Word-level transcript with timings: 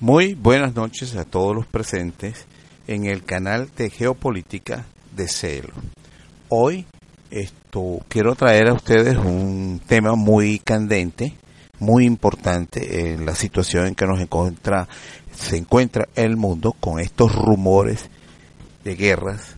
Muy 0.00 0.34
buenas 0.34 0.76
noches 0.76 1.16
a 1.16 1.24
todos 1.24 1.56
los 1.56 1.66
presentes 1.66 2.46
en 2.86 3.06
el 3.06 3.24
canal 3.24 3.68
de 3.76 3.90
Geopolítica 3.90 4.86
de 5.16 5.26
Celo. 5.26 5.74
Hoy 6.48 6.86
esto 7.32 7.98
quiero 8.06 8.36
traer 8.36 8.68
a 8.68 8.74
ustedes 8.74 9.16
un 9.16 9.80
tema 9.84 10.14
muy 10.14 10.60
candente, 10.60 11.34
muy 11.80 12.04
importante 12.04 13.10
en 13.10 13.26
la 13.26 13.34
situación 13.34 13.88
en 13.88 13.96
que 13.96 14.06
nos 14.06 14.20
encuentra 14.20 14.86
se 15.34 15.56
encuentra 15.56 16.06
el 16.14 16.36
mundo 16.36 16.76
con 16.78 17.00
estos 17.00 17.34
rumores 17.34 18.08
de 18.84 18.94
guerras 18.94 19.56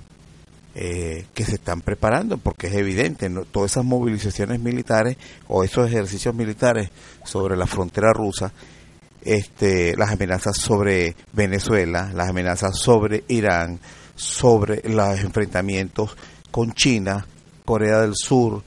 eh, 0.74 1.26
que 1.34 1.44
se 1.44 1.56
están 1.56 1.82
preparando, 1.82 2.38
porque 2.38 2.68
es 2.68 2.74
evidente, 2.76 3.28
todas 3.52 3.72
esas 3.72 3.84
movilizaciones 3.84 4.58
militares 4.58 5.18
o 5.48 5.64
esos 5.64 5.86
ejercicios 5.86 6.34
militares 6.34 6.88
sobre 7.24 7.58
la 7.58 7.66
frontera 7.66 8.14
rusa 8.14 8.54
este, 9.22 9.96
las 9.96 10.10
amenazas 10.10 10.56
sobre 10.56 11.14
Venezuela, 11.32 12.10
las 12.14 12.28
amenazas 12.28 12.78
sobre 12.78 13.24
Irán, 13.28 13.80
sobre 14.14 14.82
los 14.88 15.20
enfrentamientos 15.20 16.16
con 16.50 16.72
China, 16.72 17.26
Corea 17.64 18.00
del 18.00 18.14
Sur, 18.14 18.62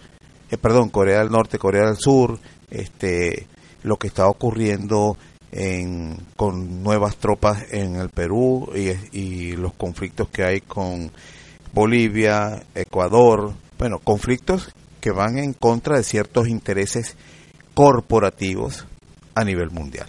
eh, 0.49 0.57
perdón, 0.57 0.89
Corea 0.89 1.19
del 1.19 1.31
Norte, 1.31 1.57
Corea 1.57 1.87
del 1.87 1.97
Sur, 1.97 2.39
este, 2.69 3.47
lo 3.83 3.97
que 3.97 4.07
está 4.07 4.27
ocurriendo 4.27 5.17
en, 5.51 6.17
con 6.35 6.81
nuevas 6.83 7.17
tropas 7.17 7.65
en 7.71 7.95
el 7.95 8.09
Perú 8.09 8.71
y, 8.75 9.17
y 9.17 9.51
los 9.55 9.73
conflictos 9.73 10.29
que 10.29 10.43
hay 10.43 10.61
con 10.61 11.11
Bolivia, 11.73 12.63
Ecuador, 12.73 13.53
bueno, 13.77 13.99
conflictos 13.99 14.73
que 15.01 15.11
van 15.11 15.37
en 15.37 15.53
contra 15.53 15.97
de 15.97 16.03
ciertos 16.03 16.47
intereses 16.47 17.15
corporativos 17.73 18.85
a 19.35 19.43
nivel 19.43 19.71
mundial 19.71 20.07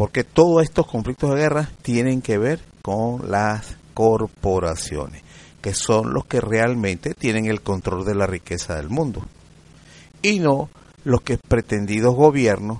porque 0.00 0.24
todos 0.24 0.62
estos 0.62 0.86
conflictos 0.86 1.28
de 1.28 1.42
guerra 1.42 1.68
tienen 1.82 2.22
que 2.22 2.38
ver 2.38 2.60
con 2.80 3.30
las 3.30 3.76
corporaciones, 3.92 5.22
que 5.60 5.74
son 5.74 6.14
los 6.14 6.24
que 6.24 6.40
realmente 6.40 7.12
tienen 7.12 7.44
el 7.44 7.60
control 7.60 8.06
de 8.06 8.14
la 8.14 8.26
riqueza 8.26 8.76
del 8.76 8.88
mundo, 8.88 9.22
y 10.22 10.38
no 10.38 10.70
los 11.04 11.20
que 11.20 11.36
pretendidos 11.36 12.14
gobiernos, 12.14 12.78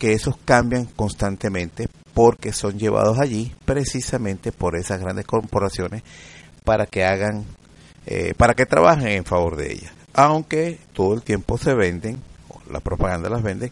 que 0.00 0.14
esos 0.14 0.36
cambian 0.44 0.86
constantemente 0.86 1.86
porque 2.12 2.52
son 2.52 2.76
llevados 2.76 3.20
allí 3.20 3.54
precisamente 3.64 4.50
por 4.50 4.76
esas 4.76 4.98
grandes 4.98 5.26
corporaciones 5.26 6.02
para 6.64 6.86
que 6.86 7.04
hagan, 7.04 7.44
eh, 8.04 8.34
para 8.36 8.54
que 8.54 8.66
trabajen 8.66 9.06
en 9.06 9.24
favor 9.24 9.54
de 9.54 9.74
ellas. 9.74 9.92
Aunque 10.12 10.80
todo 10.92 11.14
el 11.14 11.22
tiempo 11.22 11.56
se 11.56 11.74
venden, 11.74 12.20
la 12.68 12.80
propaganda 12.80 13.30
las 13.30 13.44
vende, 13.44 13.70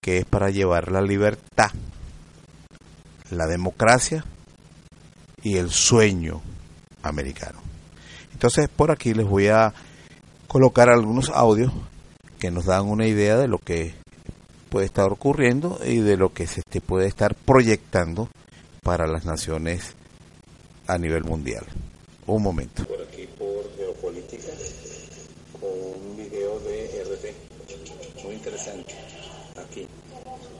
que 0.00 0.18
es 0.18 0.24
para 0.26 0.50
llevar 0.50 0.92
la 0.92 1.02
libertad 1.02 1.72
la 3.30 3.46
democracia 3.46 4.24
y 5.42 5.56
el 5.56 5.70
sueño 5.70 6.42
americano. 7.02 7.60
Entonces 8.32 8.68
por 8.68 8.90
aquí 8.90 9.14
les 9.14 9.26
voy 9.26 9.48
a 9.48 9.72
colocar 10.46 10.88
algunos 10.88 11.30
audios 11.30 11.72
que 12.38 12.50
nos 12.50 12.64
dan 12.66 12.86
una 12.86 13.06
idea 13.06 13.36
de 13.36 13.48
lo 13.48 13.58
que 13.58 13.94
puede 14.68 14.86
estar 14.86 15.10
ocurriendo 15.10 15.78
y 15.84 15.98
de 15.98 16.16
lo 16.16 16.32
que 16.32 16.46
se 16.46 16.62
puede 16.80 17.06
estar 17.06 17.34
proyectando 17.34 18.28
para 18.82 19.06
las 19.06 19.24
naciones 19.24 19.94
a 20.86 20.98
nivel 20.98 21.24
mundial. 21.24 21.64
Un 22.26 22.42
momento. 22.42 22.84
Por 22.84 23.02
aquí 23.02 23.28
por 23.38 23.76
Geopolítica 23.76 24.52
con 25.60 25.70
un 25.70 26.16
video 26.16 26.58
de 26.60 27.04
RT. 27.04 28.24
Muy 28.24 28.34
interesante. 28.34 28.94
Aquí. 29.56 29.86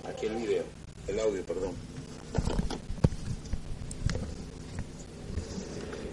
Aquí 0.08 0.26
el 0.26 0.36
video. 0.36 0.64
El 1.08 1.20
audio, 1.20 1.42
perdón. 1.44 1.89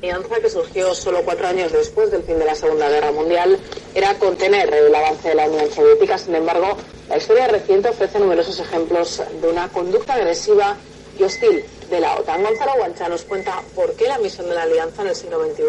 Alianza 0.08 0.40
que 0.40 0.50
surgió 0.50 0.96
solo 0.96 1.22
cuatro 1.24 1.48
años 1.48 1.72
después 1.72 2.12
del 2.12 2.24
fin 2.24 2.40
de 2.40 2.46
la 2.46 2.56
Segunda 2.56 2.90
Guerra 2.90 3.12
Mundial 3.12 3.60
era 3.94 4.18
contener 4.18 4.74
el 4.74 4.94
avance 4.94 5.30
de 5.30 5.36
la 5.36 5.48
Unión 5.48 5.70
Soviética. 5.72 6.18
Sin 6.18 6.36
embargo, 6.36 6.78
la 7.10 7.18
historia 7.18 7.48
reciente 7.48 7.90
ofrece 7.90 8.20
numerosos 8.20 8.60
ejemplos 8.60 9.22
de 9.42 9.48
una 9.50 9.68
conducta 9.70 10.14
agresiva 10.14 10.78
y 11.20 11.24
hostil 11.24 11.66
de 11.90 12.00
la 12.00 12.16
OTAN. 12.16 12.44
Gonzalo 12.44 12.76
Guancha 12.78 13.10
nos 13.10 13.24
cuenta 13.24 13.62
por 13.76 13.94
qué 13.96 14.08
la 14.08 14.18
misión 14.20 14.48
de 14.48 14.56
la 14.56 14.64
alianza 14.64 15.02
en 15.02 15.10
el 15.10 15.16
siglo 15.16 15.44
XXI 15.44 15.64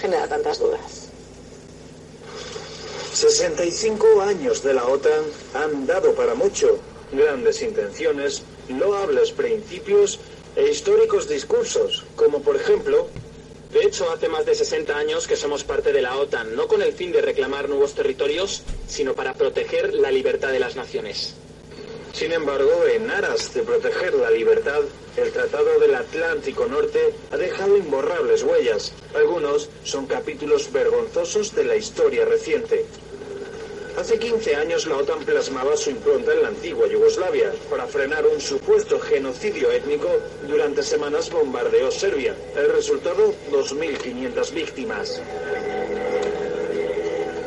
genera 0.00 0.26
tantas 0.26 0.58
dudas. 0.58 1.10
65 3.12 4.20
años 4.22 4.62
de 4.62 4.74
la 4.74 4.84
OTAN 4.84 5.24
han 5.54 5.86
dado 5.86 6.12
para 6.14 6.34
mucho. 6.34 6.78
Grandes 7.12 7.62
intenciones, 7.62 8.42
loables 8.68 9.32
principios 9.32 10.20
e 10.56 10.68
históricos 10.68 11.28
discursos, 11.28 12.04
como 12.16 12.42
por 12.42 12.56
ejemplo 12.56 13.08
de 13.72 13.82
hecho, 13.82 14.10
hace 14.10 14.28
más 14.28 14.46
de 14.46 14.54
60 14.54 14.96
años 14.96 15.26
que 15.26 15.36
somos 15.36 15.64
parte 15.64 15.92
de 15.92 16.00
la 16.00 16.16
OTAN, 16.16 16.54
no 16.56 16.66
con 16.66 16.80
el 16.80 16.94
fin 16.94 17.12
de 17.12 17.20
reclamar 17.20 17.68
nuevos 17.68 17.94
territorios, 17.94 18.62
sino 18.86 19.12
para 19.12 19.34
proteger 19.34 19.92
la 19.92 20.10
libertad 20.10 20.50
de 20.50 20.60
las 20.60 20.76
naciones. 20.76 21.34
Sin 22.14 22.32
embargo, 22.32 22.86
en 22.90 23.10
aras 23.10 23.52
de 23.52 23.62
proteger 23.62 24.14
la 24.14 24.30
libertad, 24.30 24.80
el 25.18 25.30
Tratado 25.32 25.78
del 25.78 25.94
Atlántico 25.94 26.64
Norte 26.64 27.12
ha 27.30 27.36
dejado 27.36 27.76
imborrables 27.76 28.42
huellas. 28.42 28.92
Algunos 29.14 29.68
son 29.84 30.06
capítulos 30.06 30.72
vergonzosos 30.72 31.54
de 31.54 31.64
la 31.64 31.76
historia 31.76 32.24
reciente. 32.24 32.86
Hace 33.96 34.18
15 34.18 34.56
años 34.56 34.86
la 34.86 34.98
OTAN 34.98 35.24
plasmaba 35.24 35.74
su 35.74 35.88
impronta 35.88 36.30
en 36.34 36.42
la 36.42 36.48
antigua 36.48 36.86
Yugoslavia 36.86 37.50
para 37.70 37.86
frenar 37.86 38.26
un 38.26 38.38
supuesto 38.42 39.00
genocidio 39.00 39.70
étnico 39.70 40.08
durante 40.46 40.82
semanas 40.82 41.30
bombardeó 41.30 41.90
Serbia. 41.90 42.36
El 42.54 42.72
resultado, 42.72 43.34
2.500 43.50 44.52
víctimas. 44.52 45.22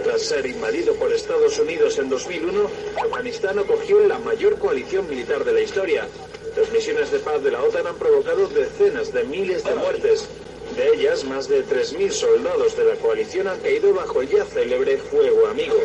Tras 0.03 0.21
ser 0.23 0.47
invadido 0.47 0.95
por 0.95 1.13
Estados 1.13 1.59
Unidos 1.59 1.99
en 1.99 2.09
2001, 2.09 2.69
Afganistán 3.05 3.59
acogió 3.59 3.99
la 4.07 4.17
mayor 4.17 4.57
coalición 4.57 5.07
militar 5.07 5.45
de 5.45 5.53
la 5.53 5.61
historia. 5.61 6.07
Las 6.57 6.71
misiones 6.71 7.11
de 7.11 7.19
paz 7.19 7.43
de 7.43 7.51
la 7.51 7.61
OTAN 7.61 7.85
han 7.85 7.95
provocado 7.97 8.47
decenas 8.47 9.13
de 9.13 9.23
miles 9.23 9.63
de 9.63 9.75
muertes. 9.75 10.27
De 10.75 10.93
ellas, 10.93 11.23
más 11.25 11.47
de 11.47 11.65
3.000 11.65 12.11
soldados 12.11 12.75
de 12.77 12.85
la 12.85 12.95
coalición 12.95 13.47
han 13.47 13.59
caído 13.59 13.93
bajo 13.93 14.21
el 14.21 14.29
ya 14.29 14.45
célebre 14.45 14.97
fuego 14.97 15.47
amigo. 15.47 15.75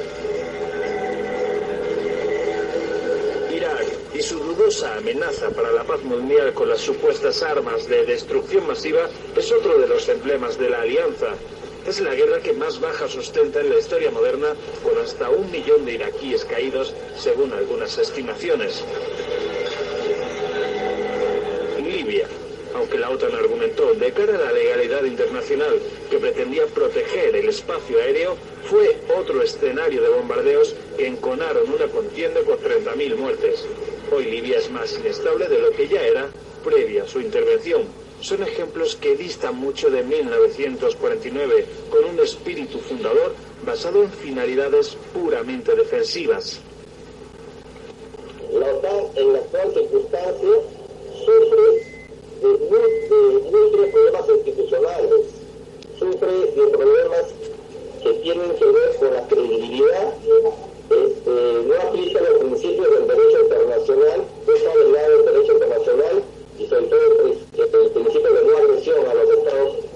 y 4.14 4.22
su 4.22 4.38
dudosa 4.38 4.96
amenaza 4.96 5.50
para 5.50 5.72
la 5.72 5.82
paz 5.82 6.02
mundial 6.04 6.54
con 6.54 6.68
las 6.68 6.80
supuestas 6.80 7.42
armas 7.42 7.88
de 7.88 8.04
destrucción 8.04 8.66
masiva 8.66 9.08
es 9.36 9.50
otro 9.50 9.78
de 9.78 9.88
los 9.88 10.08
emblemas 10.08 10.56
de 10.56 10.70
la 10.70 10.82
alianza. 10.82 11.34
Es 11.84 12.00
la 12.00 12.14
guerra 12.14 12.40
que 12.40 12.52
más 12.52 12.80
baja 12.80 13.08
sustenta 13.08 13.60
en 13.60 13.70
la 13.70 13.78
historia 13.78 14.10
moderna, 14.10 14.54
con 14.82 14.96
hasta 14.98 15.28
un 15.28 15.50
millón 15.50 15.84
de 15.84 15.94
iraquíes 15.94 16.44
caídos, 16.44 16.94
según 17.18 17.52
algunas 17.52 17.98
estimaciones. 17.98 18.84
Aunque 22.74 22.98
la 22.98 23.10
OTAN 23.10 23.34
argumentó 23.34 23.94
de 23.94 24.12
cara 24.12 24.34
a 24.34 24.42
la 24.42 24.52
legalidad 24.52 25.04
internacional 25.04 25.80
que 26.10 26.18
pretendía 26.18 26.66
proteger 26.66 27.36
el 27.36 27.48
espacio 27.48 27.98
aéreo, 27.98 28.36
fue 28.64 28.96
otro 29.16 29.42
escenario 29.42 30.02
de 30.02 30.08
bombardeos 30.08 30.74
que 30.96 31.06
enconaron 31.06 31.70
una 31.70 31.86
contienda 31.86 32.40
con 32.40 32.58
30.000 32.58 33.16
muertes. 33.16 33.64
Hoy 34.10 34.24
Libia 34.24 34.58
es 34.58 34.70
más 34.70 34.92
inestable 34.98 35.48
de 35.48 35.60
lo 35.60 35.70
que 35.70 35.86
ya 35.86 36.02
era 36.04 36.28
previa 36.64 37.04
a 37.04 37.08
su 37.08 37.20
intervención. 37.20 37.82
Son 38.20 38.42
ejemplos 38.42 38.96
que 38.96 39.16
distan 39.16 39.56
mucho 39.56 39.90
de 39.90 40.02
1949, 40.02 41.66
con 41.90 42.04
un 42.06 42.18
espíritu 42.20 42.78
fundador 42.80 43.34
basado 43.64 44.02
en 44.02 44.10
finalidades 44.10 44.96
puramente 45.12 45.76
defensivas. 45.76 46.60
La 48.52 48.66
OTAN 48.66 49.16
en 49.16 49.32
la 49.32 49.38
actual 49.38 49.74
circunstancia 49.74 50.50
sufre 51.24 51.83
de, 52.44 52.58
de 52.58 53.50
múltiples 53.50 53.90
problemas 53.92 54.28
institucionales, 54.28 55.20
sufre 55.98 56.32
de 56.32 56.66
problemas 56.68 57.24
que 58.02 58.12
tienen 58.14 58.50
que 58.56 58.64
ver 58.66 58.96
con 58.98 59.14
la 59.14 59.26
credibilidad, 59.28 60.14
este, 60.90 61.30
no 61.66 61.74
aplica 61.88 62.20
los 62.20 62.38
principios 62.38 62.90
del 62.90 63.06
derecho 63.06 63.40
internacional, 63.40 64.24
está 64.54 64.76
del 64.76 64.92
lado 64.92 65.16
del 65.16 65.24
derecho 65.24 65.52
internacional 65.54 66.22
y 66.58 66.66
sobre 66.66 66.86
todo 66.86 67.00
el, 67.00 67.38
el 67.56 67.90
principio 67.90 68.32
de 68.32 68.44
no 68.44 68.56
agresión 68.58 69.06
a 69.06 69.14
los 69.14 69.30
Estados 69.30 69.72
Unidos 69.72 69.93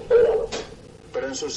se 1.35 1.49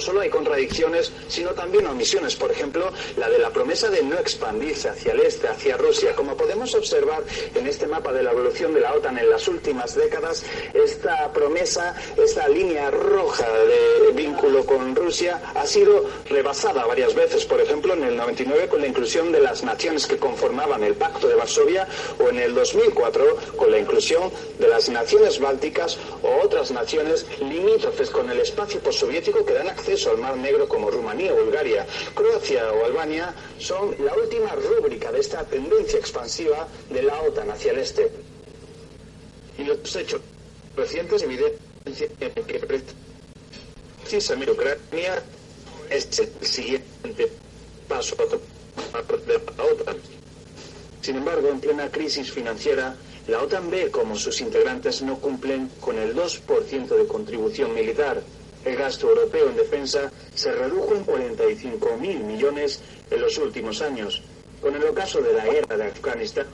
solo 0.00 0.20
hay 0.20 0.30
contradicciones, 0.30 1.12
sino 1.28 1.50
también 1.50 1.86
omisiones. 1.86 2.36
Por 2.36 2.50
ejemplo, 2.50 2.90
la 3.16 3.28
de 3.28 3.38
la 3.38 3.50
promesa 3.50 3.90
de 3.90 4.02
no 4.02 4.18
expandirse 4.18 4.88
hacia 4.88 5.12
el 5.12 5.20
este, 5.20 5.48
hacia 5.48 5.76
Rusia. 5.76 6.14
Como 6.14 6.36
podemos 6.36 6.74
observar 6.74 7.22
en 7.54 7.66
este 7.66 7.86
mapa 7.86 8.12
de 8.12 8.22
la 8.22 8.32
evolución 8.32 8.74
de 8.74 8.80
la 8.80 8.94
OTAN 8.94 9.18
en 9.18 9.30
las 9.30 9.48
últimas 9.48 9.94
décadas, 9.94 10.44
esta 10.74 11.32
promesa, 11.32 11.94
esta 12.16 12.48
línea 12.48 12.90
roja 12.90 13.46
de 13.48 14.12
vínculo 14.12 14.64
con 14.64 14.94
Rusia, 14.94 15.40
ha 15.54 15.66
sido 15.66 16.08
rebasada 16.26 16.86
varias 16.86 17.14
veces. 17.14 17.44
Por 17.44 17.60
ejemplo, 17.60 17.94
en 17.94 18.04
el 18.04 18.16
99 18.16 18.68
con 18.68 18.80
la 18.80 18.86
inclusión 18.86 19.32
de 19.32 19.40
las 19.40 19.62
naciones 19.62 20.06
que 20.06 20.16
conformaban 20.16 20.82
el 20.84 20.94
Pacto 20.94 21.28
de 21.28 21.34
Varsovia 21.34 21.86
o 22.18 22.28
en 22.28 22.38
el 22.38 22.54
2004 22.54 23.36
con 23.56 23.70
la 23.70 23.78
inclusión 23.78 24.30
de 24.58 24.68
las 24.68 24.88
naciones 24.88 25.38
bálticas 25.38 25.98
o 26.22 26.44
otras 26.44 26.70
naciones 26.70 27.26
limítrofes 27.40 28.10
con 28.10 28.27
el 28.30 28.40
espacio 28.40 28.80
postsoviético 28.80 29.44
que 29.44 29.54
dan 29.54 29.68
acceso 29.68 30.10
al 30.10 30.18
Mar 30.18 30.36
Negro 30.36 30.68
como 30.68 30.90
Rumanía, 30.90 31.32
Bulgaria, 31.32 31.86
Croacia 32.14 32.72
o 32.72 32.84
Albania 32.84 33.34
son 33.58 33.94
la 33.98 34.14
última 34.14 34.54
rúbrica 34.54 35.12
de 35.12 35.20
esta 35.20 35.44
tendencia 35.44 35.98
expansiva 35.98 36.68
de 36.90 37.02
la 37.02 37.20
OTAN 37.22 37.50
hacia 37.50 37.72
el 37.72 37.78
este. 37.78 38.10
Y 39.58 39.64
los 39.64 39.96
hechos 39.96 40.20
recientes 40.76 41.22
evidencian 41.22 41.58
que 42.46 42.82
precisamente 44.02 44.52
Ucrania 44.52 45.22
es 45.90 46.18
el 46.18 46.46
siguiente 46.46 47.32
paso 47.88 48.16
de 48.16 49.40
la 49.56 49.64
OTAN. 49.64 49.96
Sin 51.00 51.16
embargo, 51.16 51.48
en 51.48 51.60
plena 51.60 51.90
crisis 51.90 52.30
financiera, 52.30 52.96
la 53.28 53.42
OTAN 53.42 53.70
ve 53.70 53.90
como 53.90 54.16
sus 54.16 54.40
integrantes 54.40 55.02
no 55.02 55.18
cumplen 55.18 55.70
con 55.80 55.98
el 55.98 56.16
2% 56.16 56.88
de 56.88 57.06
contribución 57.06 57.74
militar. 57.74 58.22
El 58.64 58.76
gasto 58.76 59.10
europeo 59.10 59.50
en 59.50 59.56
defensa 59.56 60.10
se 60.34 60.50
redujo 60.50 60.94
en 60.94 61.04
45.000 61.04 62.24
millones 62.24 62.80
en 63.10 63.20
los 63.20 63.36
últimos 63.36 63.82
años. 63.82 64.22
Con 64.62 64.74
el 64.74 64.82
ocaso 64.84 65.20
de 65.20 65.34
la 65.34 65.44
guerra 65.44 65.76
de 65.76 65.84
Afganistán, 65.84 66.46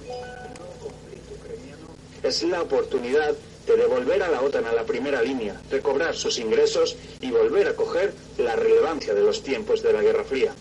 es 2.25 2.43
la 2.43 2.63
oportunidad 2.63 3.35
de 3.67 3.77
devolver 3.77 4.23
a 4.25 4.29
la 4.29 4.43
OTAN 4.43 4.67
a 4.67 4.73
la 4.73 4.85
primera 4.85 5.23
línea, 5.23 5.61
recobrar 5.71 6.17
sus 6.17 6.39
ingresos 6.39 6.97
y 7.21 7.31
volver 7.31 7.69
a 7.69 7.77
coger 7.77 8.13
la 8.37 8.57
relevancia 8.57 9.15
de 9.15 9.23
los 9.23 9.45
tiempos 9.45 9.81
de 9.81 9.93
la 9.93 10.03
Guerra 10.03 10.25
Fría. 10.25 10.53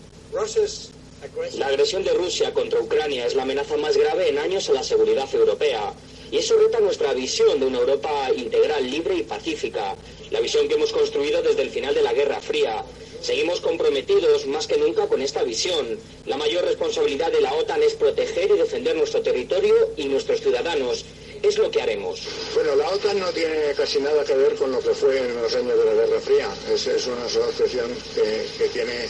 La 1.56 1.68
agresión 1.68 2.04
de 2.04 2.12
Rusia 2.12 2.52
contra 2.52 2.80
Ucrania 2.80 3.26
es 3.26 3.34
la 3.34 3.42
amenaza 3.42 3.76
más 3.76 3.96
grave 3.96 4.28
en 4.28 4.38
años 4.38 4.68
a 4.68 4.72
la 4.72 4.82
seguridad 4.82 5.28
europea. 5.34 5.92
Y 6.30 6.38
eso 6.38 6.56
reta 6.58 6.80
nuestra 6.80 7.12
visión 7.14 7.60
de 7.60 7.66
una 7.66 7.78
Europa 7.78 8.30
integral, 8.36 8.90
libre 8.90 9.14
y 9.14 9.22
pacífica. 9.22 9.94
La 10.30 10.40
visión 10.40 10.68
que 10.68 10.74
hemos 10.74 10.92
construido 10.92 11.42
desde 11.42 11.62
el 11.62 11.70
final 11.70 11.94
de 11.94 12.02
la 12.02 12.12
Guerra 12.12 12.40
Fría. 12.40 12.84
Seguimos 13.22 13.60
comprometidos 13.60 14.46
más 14.46 14.66
que 14.66 14.76
nunca 14.76 15.06
con 15.06 15.22
esta 15.22 15.42
visión. 15.44 15.98
La 16.26 16.36
mayor 16.36 16.64
responsabilidad 16.64 17.32
de 17.32 17.40
la 17.40 17.54
OTAN 17.54 17.82
es 17.82 17.94
proteger 17.94 18.50
y 18.50 18.58
defender 18.58 18.96
nuestro 18.96 19.22
territorio 19.22 19.74
y 19.96 20.06
nuestros 20.06 20.40
ciudadanos. 20.40 21.04
Es 21.42 21.56
lo 21.58 21.70
que 21.70 21.80
haremos. 21.80 22.20
Bueno, 22.54 22.74
la 22.74 22.88
OTAN 22.90 23.18
no 23.20 23.30
tiene 23.30 23.72
casi 23.76 24.00
nada 24.00 24.24
que 24.24 24.34
ver 24.34 24.54
con 24.56 24.72
lo 24.72 24.80
que 24.80 24.90
fue 24.94 25.18
en 25.18 25.40
los 25.40 25.54
años 25.54 25.78
de 25.78 25.84
la 25.84 25.92
Guerra 25.94 26.20
Fría. 26.20 26.48
Es, 26.72 26.86
es 26.86 27.06
una 27.06 27.24
asociación 27.24 27.90
que, 28.14 28.46
que 28.58 28.68
tiene 28.70 29.08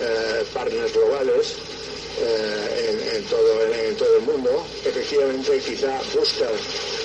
eh, 0.00 0.44
partners 0.52 0.92
globales 0.92 1.54
eh, 2.20 2.90
en, 2.90 3.16
en, 3.16 3.24
todo, 3.24 3.62
en, 3.62 3.96
todo, 3.96 4.16
el 4.16 4.22
mundo. 4.22 4.66
Efectivamente, 4.84 5.58
quizá 5.58 6.00
busca 6.14 6.46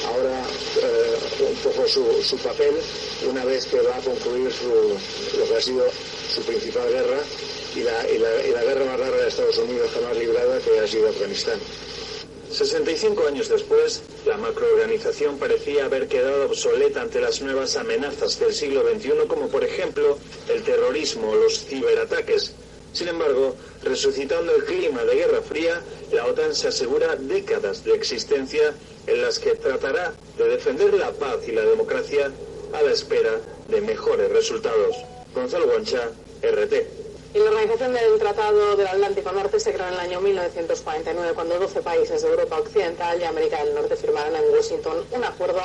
ahora 0.07 0.43
eh, 0.81 1.17
un 1.49 1.55
poco 1.57 1.87
su, 1.87 2.23
su, 2.23 2.37
papel 2.37 2.75
una 3.27 3.43
vez 3.45 3.65
que 3.65 3.81
va 3.81 3.97
a 3.97 4.01
concluir 4.01 4.51
su, 4.51 5.37
lo 5.37 5.47
que 5.47 5.55
ha 5.55 5.61
sido 5.61 5.85
su 6.33 6.41
principal 6.43 6.87
guerra 6.89 7.19
y 7.75 7.81
la, 7.81 8.09
y 8.09 8.17
la, 8.19 8.45
y 8.45 8.51
la 8.51 8.63
guerra 8.63 8.85
más 8.85 8.99
larga 8.99 9.17
de 9.17 9.27
Estados 9.29 9.57
Unidos 9.57 9.89
jamás 9.93 10.17
librada 10.17 10.59
que 10.59 10.79
ha 10.79 10.87
sido 10.87 11.09
Afganistán. 11.09 11.59
65 12.51 13.27
años 13.27 13.47
después, 13.47 14.01
la 14.25 14.37
macroorganización 14.37 15.37
parecía 15.37 15.85
haber 15.85 16.07
quedado 16.07 16.47
obsoleta 16.47 17.01
ante 17.01 17.21
las 17.21 17.41
nuevas 17.41 17.75
amenazas 17.75 18.39
del 18.39 18.53
siglo 18.53 18.83
XXI, 18.89 19.27
como 19.27 19.47
por 19.49 19.63
ejemplo 19.63 20.17
el 20.49 20.63
terrorismo 20.63 21.29
o 21.29 21.35
los 21.35 21.65
ciberataques. 21.65 22.53
Sin 22.93 23.07
embargo, 23.07 23.55
resucitando 23.83 24.55
el 24.55 24.65
clima 24.65 25.03
de 25.03 25.15
Guerra 25.15 25.41
Fría, 25.41 25.81
la 26.11 26.25
OTAN 26.25 26.55
se 26.55 26.69
asegura 26.69 27.15
décadas 27.15 27.83
de 27.83 27.93
existencia 27.93 28.73
en 29.07 29.21
las 29.21 29.39
que 29.39 29.55
tratará 29.55 30.13
de 30.37 30.43
defender 30.45 30.93
la 30.93 31.11
paz 31.11 31.37
y 31.47 31.51
la 31.51 31.61
democracia 31.61 32.31
a 32.73 32.81
la 32.81 32.91
espera 32.91 33.39
de 33.67 33.81
mejores 33.81 34.31
resultados. 34.31 34.95
Gonzalo 35.33 35.67
Guancha, 35.67 36.09
RT. 36.41 36.73
Y 37.31 37.37
la 37.37 37.51
Organización 37.51 37.93
del 37.93 38.17
Tratado 38.17 38.75
del 38.75 38.87
Atlántico 38.87 39.31
Norte 39.31 39.59
se 39.59 39.71
creó 39.71 39.87
en 39.87 39.93
el 39.93 39.99
año 39.99 40.21
1949, 40.21 41.33
cuando 41.35 41.59
12 41.59 41.81
países 41.81 42.23
de 42.23 42.27
Europa 42.27 42.57
Occidental 42.57 43.21
y 43.21 43.23
América 43.23 43.63
del 43.63 43.75
Norte 43.75 43.95
firmaron 43.95 44.35
en 44.35 44.51
Washington 44.51 45.05
un 45.11 45.23
acuerdo 45.23 45.61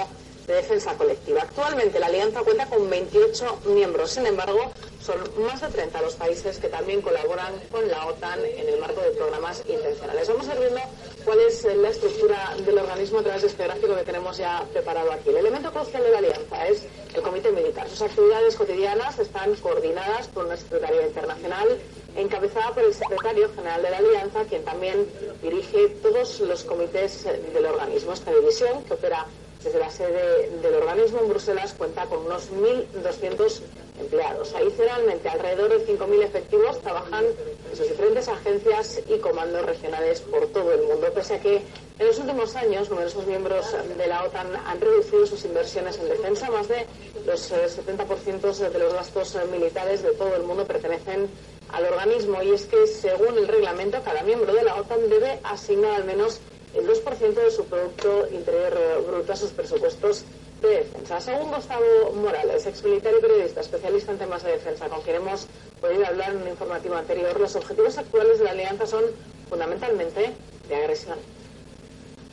de 0.47 0.55
defensa 0.55 0.94
colectiva. 0.94 1.41
Actualmente 1.41 1.99
la 1.99 2.06
alianza 2.06 2.43
cuenta 2.43 2.67
con 2.67 2.91
28 2.91 3.61
miembros, 3.67 4.11
sin 4.11 4.27
embargo, 4.27 4.73
son 5.05 5.19
más 5.45 5.61
de 5.61 5.69
30 5.69 6.01
los 6.01 6.15
países 6.15 6.59
que 6.59 6.69
también 6.69 7.03
colaboran 7.03 7.53
con 7.71 7.87
la 7.89 8.06
OTAN 8.06 8.41
en 8.43 8.69
el 8.69 8.81
marco 8.81 9.03
de 9.03 9.11
programas 9.11 9.62
intencionales. 9.69 10.29
Vamos 10.29 10.49
a 10.49 10.55
ir 10.55 10.61
viendo 10.61 10.81
cuál 11.27 11.41
es 11.41 11.62
la 11.77 11.91
estructura 11.91 12.55
del 12.65 12.79
organismo 12.79 13.19
a 13.19 13.23
través 13.23 13.43
de 13.43 13.49
este 13.49 13.65
gráfico 13.65 13.95
que 13.95 14.03
tenemos 14.03 14.39
ya 14.39 14.65
preparado 14.73 15.12
aquí. 15.12 15.29
El 15.29 15.37
elemento 15.37 15.71
crucial 15.73 16.03
de 16.03 16.11
la 16.11 16.19
alianza 16.19 16.69
es 16.69 16.85
el 17.15 17.21
Comité 17.21 17.53
Militar. 17.53 17.87
Sus 17.91 18.01
actividades 18.01 18.56
cotidianas 18.56 19.19
están 19.19 19.55
coordinadas 19.56 20.29
por 20.29 20.47
una 20.47 20.56
secretaría 20.56 21.06
internacional 21.06 21.79
encabezada 22.17 22.73
por 22.73 22.85
el 22.85 22.95
secretario 22.95 23.51
general 23.55 23.83
de 23.83 23.91
la 23.91 23.99
Alianza, 23.99 24.45
quien 24.45 24.65
también 24.65 25.06
dirige 25.43 25.89
todos 26.03 26.41
los 26.41 26.65
comités 26.65 27.25
del 27.25 27.67
organismo. 27.67 28.12
Esta 28.12 28.33
división, 28.33 28.85
que 28.85 28.95
opera 28.95 29.27
desde 29.62 29.79
la 29.79 29.91
sede 29.91 30.51
del 30.62 30.75
organismo 30.75 31.21
en 31.21 31.29
Bruselas, 31.29 31.75
cuenta 31.77 32.06
con 32.06 32.25
unos 32.25 32.51
1.200 32.53 33.61
empleados. 34.05 34.55
Adicionalmente, 34.55 35.29
alrededor 35.29 35.71
de 35.71 35.87
5.000 35.87 36.23
efectivos 36.23 36.81
trabajan 36.81 37.25
en 37.25 37.77
sus 37.77 37.89
diferentes 37.89 38.29
agencias 38.29 39.01
y 39.09 39.19
comandos 39.19 39.65
regionales 39.65 40.21
por 40.21 40.47
todo 40.49 40.73
el 40.73 40.83
mundo, 40.83 41.11
pese 41.15 41.35
a 41.35 41.41
que 41.41 41.62
en 41.99 42.06
los 42.06 42.19
últimos 42.19 42.55
años 42.56 42.91
numerosos 42.91 43.27
miembros 43.27 43.67
de 43.97 44.06
la 44.06 44.25
OTAN 44.25 44.49
han 44.67 44.81
reducido 44.81 45.27
sus 45.27 45.44
inversiones 45.44 45.99
en 45.99 46.08
defensa. 46.08 46.51
Más 46.51 46.69
de 46.69 46.87
los 47.27 47.53
70% 47.53 48.70
de 48.70 48.79
los 48.79 48.93
gastos 48.93 49.37
militares 49.51 50.03
de 50.03 50.11
todo 50.11 50.34
el 50.34 50.43
mundo 50.43 50.65
pertenecen 50.65 51.29
al 51.73 51.87
organismo 51.87 52.43
y 52.43 52.51
es 52.53 52.67
que, 52.67 52.87
según 52.87 53.39
el 53.39 53.49
reglamento, 53.49 54.03
cada 54.05 54.23
miembro 54.23 54.53
de 54.53 54.65
la 54.65 54.77
OTAN 54.77 55.08
debe 55.08 55.41
asignar 55.44 55.93
al 55.93 56.05
menos 56.05 56.41
el 56.75 56.87
2% 56.89 57.34
de 57.34 57.51
su 57.51 57.65
Producto 57.67 58.27
Interior 58.32 59.05
Bruto 59.06 59.32
a 59.32 59.37
sus 59.37 59.51
presupuestos 59.51 60.25
de 60.69 60.79
defensa. 60.79 61.21
Según 61.21 61.51
Gustavo 61.51 62.13
Morales, 62.15 62.67
ex 62.67 62.83
militar 62.83 63.13
y 63.17 63.21
periodista 63.21 63.61
especialista 63.61 64.13
en 64.13 64.19
temas 64.19 64.43
de 64.43 64.53
defensa, 64.53 64.89
con 64.89 65.03
quien 65.03 65.17
hemos 65.17 65.47
podido 65.81 66.06
hablar 66.06 66.31
en 66.31 66.43
un 66.43 66.49
informativo 66.49 66.94
anterior, 66.97 67.39
los 67.39 67.55
objetivos 67.56 67.99
actuales 67.99 68.39
de 68.39 68.44
la 68.44 68.51
alianza 68.53 68.87
son 68.87 69.05
fundamentalmente 69.49 70.33
de 70.69 70.75
agresión. 70.75 71.19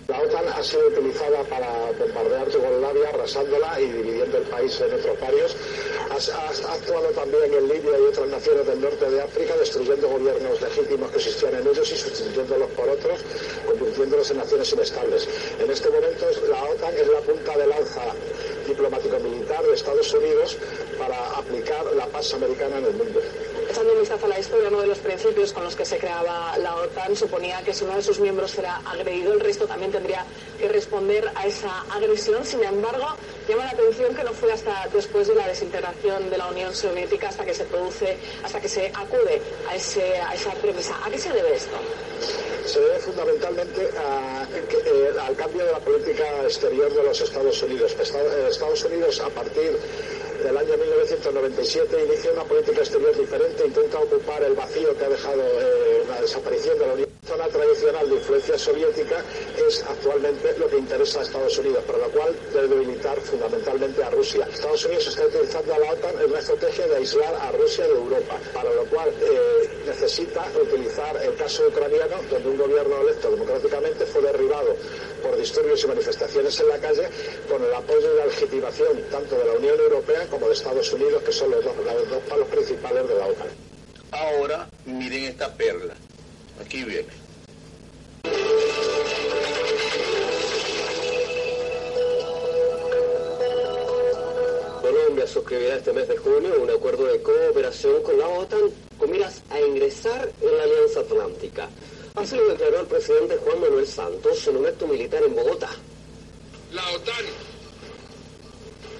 La 0.08 0.20
OTAN 0.20 0.48
ha 0.50 0.64
sido 0.64 0.88
utilizada 0.88 1.44
para 1.44 1.68
bombardear 1.98 2.50
Yugoslavia, 2.50 3.10
arrasándola 3.10 3.80
y 3.80 3.86
dividiendo 3.86 4.38
el 4.38 4.44
país 4.44 4.82
en 4.82 4.94
otros 4.94 5.20
varios. 5.20 5.56
Ha, 6.12 6.74
actuado 6.74 7.08
también 7.10 7.54
en 7.54 7.68
Libia 7.68 7.98
y 7.98 8.02
otras 8.02 8.28
naciones 8.28 8.68
del 8.68 8.82
norte 8.82 9.10
de 9.10 9.22
África, 9.22 9.56
destruyendo 9.58 10.10
gobiernos 10.10 10.62
legítimos 10.62 11.12
que 11.12 11.18
existían 11.18 11.56
en 11.56 11.68
ellos 11.68 11.92
y 11.92 11.96
sustituyéndolos 11.96 12.70
por 12.72 12.90
otros, 12.90 13.20
convirtiéndolos 13.66 14.32
en 14.32 14.38
naciones 14.38 14.74
inestables. 14.74 15.28
En 15.60 15.72
este 15.72 15.90
momento 15.90 16.26
la 16.50 16.64
OTAN 16.64 16.94
es 16.98 17.08
la 17.08 17.20
punta 17.22 17.58
de 17.58 17.68
lanza 17.68 18.02
diplomático-militar 18.68 19.64
de 19.64 19.74
Estados 19.74 20.14
Unidos 20.14 20.58
para 20.98 21.38
aplicar 21.38 21.86
la 21.96 22.08
paz 22.08 22.34
americana 22.34 22.80
en 22.80 22.86
el 22.86 22.94
mundo. 22.94 23.22
Echando 23.72 23.94
un 23.94 24.00
vistazo 24.02 24.26
a 24.26 24.28
la 24.28 24.38
historia, 24.38 24.68
uno 24.68 24.82
de 24.82 24.88
los 24.88 24.98
principios 24.98 25.54
con 25.54 25.64
los 25.64 25.78
que 25.78 25.86
se 25.86 25.98
creaba 25.98 26.58
la 26.58 26.76
OTAN 26.76 27.16
suponía 27.16 27.62
que 27.64 27.74
si 27.74 27.86
uno 27.86 27.96
de 27.96 28.04
sus 28.04 28.20
miembros 28.20 28.58
era 28.58 28.82
agredido, 28.86 29.32
el 29.32 29.40
resto 29.40 29.66
también 29.66 29.94
tendría 29.94 30.26
que 30.60 30.68
responder 30.68 31.32
a 31.36 31.48
esa 31.48 31.86
agresión. 31.90 32.44
Sin 32.44 32.62
embargo, 32.66 33.16
llama 33.48 33.64
la 33.64 33.70
atención 33.70 34.14
que 34.14 34.26
no 34.26 34.34
fue 34.34 34.52
hasta 34.52 34.90
después 34.94 35.30
de 35.30 35.36
la 35.36 35.48
desintegración 35.48 36.30
de 36.30 36.38
la 36.38 36.48
Unión 36.48 36.76
Soviética 36.76 37.30
hasta 37.30 37.46
que 37.46 37.54
se 37.54 37.64
produce, 37.64 38.18
hasta 38.44 38.60
que 38.60 38.68
se 38.68 38.88
acude 38.88 39.42
a, 39.70 39.76
esa 39.78 40.52
premisa. 40.62 40.94
¿A 41.06 41.10
qué 41.10 41.18
se 41.18 41.32
debe 41.32 41.56
esto? 41.56 41.78
Se 42.66 42.78
debe 42.78 43.00
fundamentalmente 43.00 43.84
eh, 43.86 45.14
al 45.18 45.36
cambio 45.38 45.64
de 45.64 45.72
la 45.72 45.80
política 45.80 46.26
exterior 46.44 46.94
de 46.94 47.04
los 47.04 47.22
Estados 47.22 47.64
Unidos. 47.64 47.96
Estados 47.98 48.84
Unidos, 48.84 49.22
a 49.22 49.30
partir 49.30 49.80
del 50.44 50.58
año 50.58 50.78
1997 50.78 52.06
inicia 52.06 52.32
una 52.32 52.44
política 52.44 52.80
exterior 52.80 53.16
diferente, 53.16 53.66
intenta 53.66 54.00
ocupar 54.00 54.44
el 54.44 54.54
vacío 54.54 54.96
que 54.98 55.06
ha 55.06 55.10
dejado 55.10 55.42
eh, 55.42 55.91
la 56.08 56.22
desaparición 56.22 56.80
de 56.80 56.88
la 56.88 56.94
Unión 56.94 57.12
zona 57.32 57.48
tradicional 57.48 58.10
de 58.10 58.16
influencia 58.16 58.58
soviética 58.58 59.24
es 59.66 59.84
actualmente 59.84 60.58
lo 60.58 60.68
que 60.68 60.78
interesa 60.80 61.20
a 61.20 61.24
Estados 61.24 61.58
Unidos, 61.60 61.84
para 61.86 62.00
lo 62.00 62.10
cual 62.10 62.36
debe 62.52 62.68
debilitar 62.68 63.22
fundamentalmente 63.22 64.04
a 64.04 64.10
Rusia. 64.10 64.48
Estados 64.52 64.84
Unidos 64.86 65.08
está 65.08 65.26
utilizando 65.28 65.74
a 65.74 65.80
la 65.80 65.92
OTAN 65.94 66.20
en 66.20 66.30
una 66.30 66.40
estrategia 66.40 66.88
de 66.88 66.96
aislar 66.98 67.34
a 67.36 67.52
Rusia 67.54 67.86
de 67.86 67.94
Europa, 67.94 68.36
para 68.54 68.74
lo 68.74 68.84
cual 68.86 69.10
eh, 69.22 69.70
necesita 69.86 70.46
utilizar 70.62 71.16
el 71.24 71.36
caso 71.36 71.68
ucraniano, 71.68 72.18
donde 72.30 72.50
un 72.50 72.58
gobierno 72.58 73.02
electo 73.02 73.32
democráticamente 73.32 74.06
fue 74.08 74.22
derribado 74.24 74.76
por 75.24 75.38
disturbios 75.38 75.84
y 75.84 75.88
manifestaciones 75.88 76.60
en 76.60 76.68
la 76.68 76.80
calle, 76.80 77.08
con 77.48 77.64
el 77.64 77.74
apoyo 77.74 78.14
y 78.14 78.18
la 78.18 78.26
legitimación 78.26 79.06
tanto 79.10 79.38
de 79.38 79.46
la 79.46 79.54
Unión 79.54 79.80
Europea 79.80 80.28
como 80.30 80.48
de 80.48 80.54
Estados 80.54 80.92
Unidos, 80.92 81.24
que 81.24 81.32
son 81.32 81.52
los 81.52 81.64
dos, 81.64 81.74
los 81.78 82.10
dos 82.10 82.24
palos 82.28 82.48
principales 82.50 83.08
de 83.08 83.16
la 83.16 83.28
OTAN. 83.28 83.71
Ahora 84.12 84.70
miren 84.86 85.26
esta 85.26 85.54
perla. 85.54 85.96
Aquí 86.62 86.84
viene. 86.84 87.08
Colombia 94.82 95.28
suscribirá 95.28 95.76
este 95.76 95.94
mes 95.94 96.08
de 96.08 96.18
junio 96.18 96.62
un 96.62 96.70
acuerdo 96.70 97.06
de 97.06 97.22
cooperación 97.22 98.04
con 98.04 98.18
la 98.18 98.28
OTAN 98.28 98.60
con 98.98 99.10
miras 99.10 99.42
a 99.50 99.60
ingresar 99.60 100.32
en 100.42 100.58
la 100.58 100.64
Alianza 100.64 101.00
Atlántica. 101.00 101.70
Así 102.16 102.36
lo 102.36 102.50
declaró 102.50 102.82
el 102.82 102.88
presidente 102.88 103.38
Juan 103.38 103.62
Manuel 103.62 103.88
Santos 103.88 104.46
en 104.48 104.58
un 104.58 104.66
acto 104.68 104.86
militar 104.88 105.24
en 105.24 105.34
Bogotá. 105.34 105.70
La 106.74 106.88
OTAN 106.92 107.26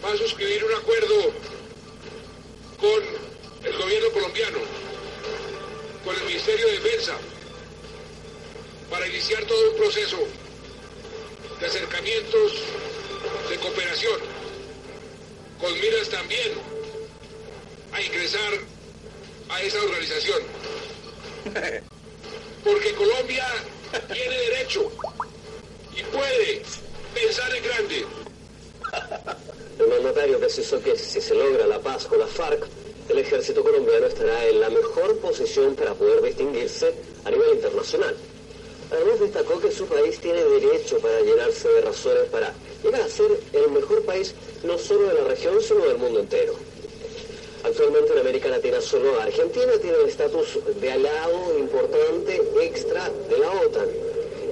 va 0.04 0.14
a 0.14 0.18
suscribir 0.18 0.64
un 0.64 0.74
acuerdo 0.74 1.16
con 2.80 3.70
el 3.70 3.78
gobierno 3.78 4.10
colombiano, 4.12 4.58
con 6.04 6.16
el 6.16 6.24
Ministerio 6.26 6.68
de 6.68 6.74
Defensa, 6.74 7.18
para 8.90 9.08
iniciar 9.08 9.44
todo 9.46 9.72
un 9.72 9.78
proceso 9.78 10.18
de 11.60 11.66
acercamientos, 11.66 12.54
de 13.50 13.58
cooperación, 13.58 14.20
con 15.60 15.74
miras 15.80 16.10
también 16.10 16.54
a 17.92 18.02
ingresar 18.02 18.54
a 19.50 19.62
esa 19.62 19.80
organización. 19.80 20.42
Porque 22.64 22.94
Colombia 22.94 23.46
tiene 24.12 24.38
derecho 24.38 24.92
y 25.96 26.04
puede 26.04 26.64
pensar 27.14 27.56
en 27.56 27.64
grande. 27.64 28.06
El 29.80 29.88
mandatario 29.88 30.40
precisó 30.40 30.82
que 30.82 30.98
si 30.98 31.22
se 31.22 31.36
logra 31.36 31.66
la 31.66 31.80
paz 31.80 32.06
con 32.06 32.20
la 32.20 32.28
FARC, 32.28 32.68
el 33.12 33.20
ejército 33.20 33.62
colombiano 33.62 34.08
estará 34.08 34.48
en 34.48 34.62
la 34.62 34.70
mejor 34.70 35.18
posición 35.18 35.76
para 35.76 35.94
poder 35.94 36.22
distinguirse 36.22 36.94
a 37.26 37.32
nivel 37.32 37.56
internacional. 37.56 38.16
Además 38.90 39.20
destacó 39.20 39.60
que 39.60 39.72
su 39.72 39.86
país 39.86 40.20
tiene 40.20 40.44
derecho 40.44 40.98
para 41.00 41.20
llenarse 41.22 41.68
de 41.70 41.82
razones 41.82 42.24
para 42.32 42.54
llegar 42.84 43.02
a 43.02 43.10
ser 43.10 43.32
el 43.54 43.72
mejor 43.72 44.04
país 44.04 44.34
no 44.64 44.78
solo 44.78 45.10
de 45.10 45.14
la 45.16 45.24
región, 45.26 45.62
sino 45.62 45.86
del 45.86 45.98
mundo 45.98 46.20
entero. 46.20 46.54
Actualmente 47.64 48.14
en 48.14 48.20
América 48.20 48.50
Latina 48.50 48.82
solo 48.82 49.20
Argentina 49.20 49.74
tiene 49.82 49.98
el 49.98 50.10
estatus 50.10 50.60
de 50.80 50.92
aliado 50.92 51.58
importante 51.60 52.42
extra 52.62 53.10
de 53.30 53.38
la 53.38 53.52
OTAN. 53.62 53.88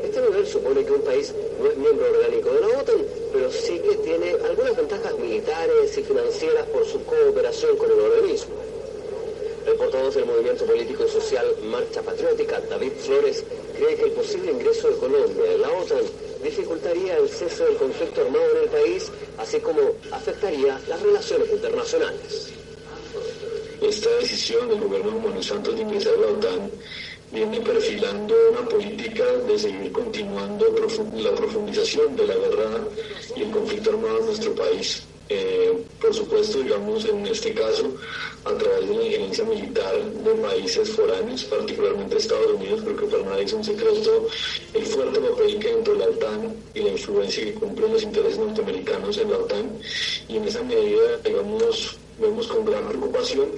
Este 0.04 0.22
nivel 0.22 0.48
supone 0.48 0.86
que 0.86 0.92
un 0.92 1.02
país 1.02 1.34
no 1.62 1.70
es 1.70 1.78
miembro 1.78 2.10
orgánico 2.10 2.52
de 2.52 2.62
la 2.62 2.68
OTAN, 2.80 3.06
pero 3.32 3.52
sí 3.52 3.80
que 3.80 3.96
tiene 3.98 4.32
algunas 4.32 4.76
ventajas 4.76 5.18
militares 5.18 5.98
y 5.98 6.04
financieras 6.04 6.66
por 6.68 6.86
su 6.86 7.04
cooperación 7.04 7.78
con 7.78 7.92
el 7.92 8.00
organismo. 8.00 8.56
El 9.66 9.76
portavoz 9.76 10.16
del 10.16 10.26
movimiento 10.26 10.66
político 10.66 11.06
y 11.06 11.10
social 11.10 11.46
Marcha 11.64 12.02
Patriótica, 12.02 12.60
David 12.70 12.94
Flores, 12.98 13.44
cree 13.78 13.96
que 13.96 14.04
el 14.04 14.12
posible 14.12 14.52
ingreso 14.52 14.90
de 14.90 14.98
Colombia 14.98 15.54
en 15.54 15.62
la 15.62 15.72
OTAN 15.72 16.02
dificultaría 16.44 17.18
el 17.18 17.30
cese 17.30 17.66
del 17.66 17.78
conflicto 17.78 18.22
armado 18.22 18.52
en 18.56 18.64
el 18.64 18.70
país, 18.70 19.12
así 19.38 19.60
como 19.60 19.82
afectaría 20.12 20.80
las 20.88 21.02
relaciones 21.02 21.52
internacionales. 21.52 22.54
Esta 23.82 24.10
decisión 24.18 24.70
del 24.70 24.80
gobierno 24.80 25.12
de 25.12 25.72
de 25.72 25.82
ingresar 25.82 26.18
la 26.18 26.28
OTAN 26.28 26.72
viene 27.32 27.62
perfilando 27.62 28.34
una 28.52 28.68
política 28.68 29.26
de 29.48 29.60
seguir 29.60 29.92
continuando 29.92 30.66
la 31.14 31.32
profundización 31.36 32.16
de 32.16 32.28
la 32.28 32.36
guerra 32.36 32.84
y 33.36 33.42
el 33.44 33.52
conflicto 33.52 33.92
armado 33.92 34.20
en 34.20 34.26
nuestro 34.26 34.56
país. 34.56 35.04
Eh, 35.32 35.84
por 36.02 36.12
supuesto, 36.12 36.58
digamos, 36.58 37.06
en 37.06 37.28
este 37.28 37.54
caso, 37.54 37.94
a 38.46 38.54
través 38.56 38.90
de 38.90 38.96
la 38.96 39.04
injerencia 39.04 39.44
militar 39.44 39.94
de 40.04 40.32
países 40.32 40.90
foráneos, 40.90 41.44
particularmente 41.44 42.18
Estados 42.18 42.54
Unidos, 42.54 42.82
porque 42.84 43.06
para 43.06 43.24
nadie 43.24 43.44
es 43.44 43.54
un 43.54 43.64
secreto 43.64 44.28
el 44.74 44.86
fuerte 44.88 45.20
papel 45.20 45.60
que 45.60 45.68
dentro 45.68 45.94
de 45.94 46.00
la 46.00 46.06
OTAN 46.06 46.56
y 46.74 46.80
la 46.80 46.90
influencia 46.90 47.46
que 47.46 47.54
cumplen 47.54 47.94
los 47.94 48.02
intereses 48.02 48.40
norteamericanos 48.40 49.18
en 49.20 49.30
la 49.30 49.38
OTAN. 49.38 49.72
Y 50.28 50.38
en 50.38 50.48
esa 50.48 50.64
medida, 50.64 51.18
digamos, 51.24 51.98
vemos 52.20 52.48
con 52.48 52.66
gran 52.66 52.88
preocupación 52.90 53.52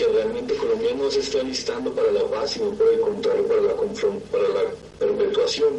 que 0.00 0.06
realmente 0.06 0.54
Colombia 0.56 0.94
no 0.94 1.10
se 1.10 1.20
está 1.20 1.42
listando 1.42 1.92
para 1.92 2.10
la 2.10 2.24
paz, 2.24 2.52
sino 2.52 2.70
por 2.70 2.88
el 2.88 3.00
contrario, 3.00 3.46
para 3.46 3.60
la, 3.60 3.74
para 3.74 4.48
la 4.48 4.89
perpetuación 5.00 5.76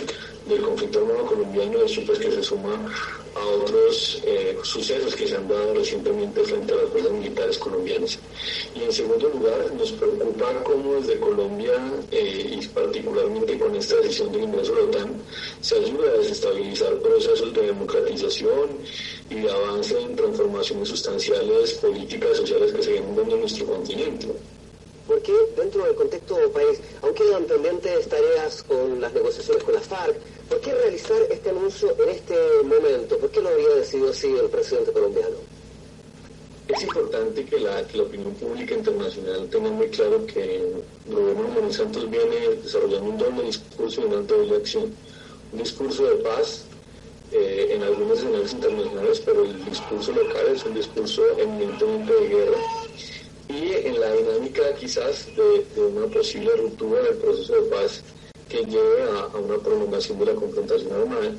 del 0.47 0.61
conflicto 0.61 0.99
armado 0.99 1.25
colombiano, 1.27 1.81
eso 1.83 2.01
pues 2.05 2.17
que 2.17 2.31
se 2.31 2.43
suma 2.43 2.73
a 3.35 3.45
otros 3.45 4.21
eh, 4.25 4.57
sucesos 4.63 5.15
que 5.15 5.27
se 5.27 5.35
han 5.35 5.47
dado 5.47 5.73
recientemente 5.75 6.43
frente 6.43 6.73
a 6.73 6.77
las 6.77 6.89
fuerzas 6.89 7.11
militares 7.11 7.57
colombianas. 7.59 8.19
Y 8.75 8.83
en 8.83 8.91
segundo 8.91 9.29
lugar, 9.29 9.71
nos 9.77 9.91
preocupa 9.93 10.63
cómo 10.63 10.95
desde 10.95 11.19
Colombia, 11.19 11.73
eh, 12.11 12.57
y 12.59 12.67
particularmente 12.67 13.57
con 13.59 13.75
esta 13.75 13.95
decisión 13.97 14.31
del 14.31 14.43
ingreso 14.43 14.73
a 14.73 14.79
la 14.79 14.83
OTAN, 14.83 15.13
se 15.61 15.75
ayuda 15.75 16.09
a 16.09 16.17
desestabilizar 16.17 16.95
procesos 16.95 17.53
de 17.53 17.61
democratización 17.61 18.69
y 19.29 19.35
de 19.35 19.51
avance 19.51 20.01
en 20.01 20.15
transformaciones 20.15 20.89
sustanciales 20.89 21.73
políticas 21.73 22.37
sociales 22.37 22.73
que 22.73 22.83
se 22.83 22.91
vienen 22.93 23.15
dando 23.15 23.35
en 23.35 23.41
nuestro 23.41 23.65
continente. 23.67 24.27
¿Por 25.11 25.21
qué 25.23 25.33
dentro 25.57 25.83
del 25.83 25.95
contexto 25.95 26.37
país, 26.53 26.79
aunque 27.01 27.25
quedan 27.25 27.43
pendientes 27.43 28.07
tareas 28.07 28.63
con 28.63 29.01
las 29.01 29.11
negociaciones 29.11 29.61
con 29.61 29.73
la 29.73 29.81
FARC, 29.81 30.15
¿por 30.47 30.61
qué 30.61 30.73
realizar 30.73 31.21
este 31.29 31.49
anuncio 31.49 31.93
en 32.01 32.09
este 32.11 32.33
momento? 32.63 33.17
¿Por 33.17 33.29
qué 33.29 33.41
lo 33.41 33.49
había 33.49 33.75
decidido 33.75 34.11
así 34.11 34.27
el 34.27 34.49
presidente 34.49 34.93
colombiano? 34.93 35.35
Es 36.69 36.81
importante 36.83 37.43
que 37.43 37.59
la, 37.59 37.85
opinión 38.01 38.33
pública 38.35 38.73
internacional 38.73 39.49
tenga 39.49 39.69
muy 39.69 39.89
claro 39.89 40.25
que 40.25 40.55
el 40.55 40.83
gobierno 41.13 41.43
de 41.43 41.49
Manuel 41.49 41.73
Santos 41.73 42.09
viene 42.09 42.55
desarrollando 42.63 43.09
un 43.09 43.17
doble 43.17 43.43
discurso 43.43 43.99
y 43.99 44.03
una 44.05 44.21
doble 44.21 44.55
acción. 44.55 44.95
Un 45.51 45.59
discurso 45.59 46.05
de 46.05 46.15
paz 46.23 46.63
eh, 47.33 47.71
en 47.75 47.83
algunos 47.83 48.19
escenarios 48.19 48.53
internacionales, 48.53 49.21
pero 49.25 49.43
el 49.43 49.65
discurso 49.65 50.13
local 50.13 50.47
es 50.55 50.63
un 50.63 50.73
discurso 50.73 51.21
eminentemente 51.37 52.13
de 52.13 52.27
guerra 52.29 52.57
y 53.51 53.87
en 53.87 53.99
la 53.99 54.13
dinámica 54.13 54.73
quizás 54.75 55.27
de, 55.35 55.81
una 55.81 56.07
posible 56.07 56.55
ruptura 56.55 57.01
del 57.01 57.15
proceso 57.15 57.53
de 57.55 57.69
paz 57.69 58.01
que 58.47 58.63
lleve 58.65 59.03
a, 59.03 59.37
una 59.37 59.57
prolongación 59.57 60.19
de 60.19 60.25
la 60.25 60.33
confrontación 60.33 60.91
armada, 60.93 61.33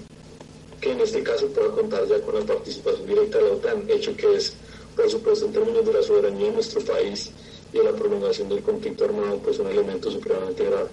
que 0.80 0.92
en 0.92 1.00
este 1.00 1.22
caso 1.22 1.46
pueda 1.48 1.70
contar 1.70 2.06
ya 2.06 2.20
con 2.20 2.34
la 2.34 2.40
participación 2.42 3.06
directa 3.06 3.38
de 3.38 3.44
la 3.44 3.50
OTAN, 3.52 3.84
hecho 3.88 4.16
que 4.16 4.34
es, 4.34 4.54
por 4.94 5.10
supuesto, 5.10 5.46
en 5.46 5.52
términos 5.52 5.86
de 5.86 5.92
la 5.92 6.02
soberanía 6.02 6.46
de 6.48 6.52
nuestro 6.52 6.80
país 6.82 7.30
y 7.72 7.78
de 7.78 7.84
la 7.84 7.92
prolongación 7.92 8.48
del 8.48 8.62
conflicto 8.62 9.04
armado, 9.04 9.38
pues 9.38 9.58
un 9.58 9.68
elemento 9.68 10.10
supremamente 10.10 10.64
grave. 10.64 10.88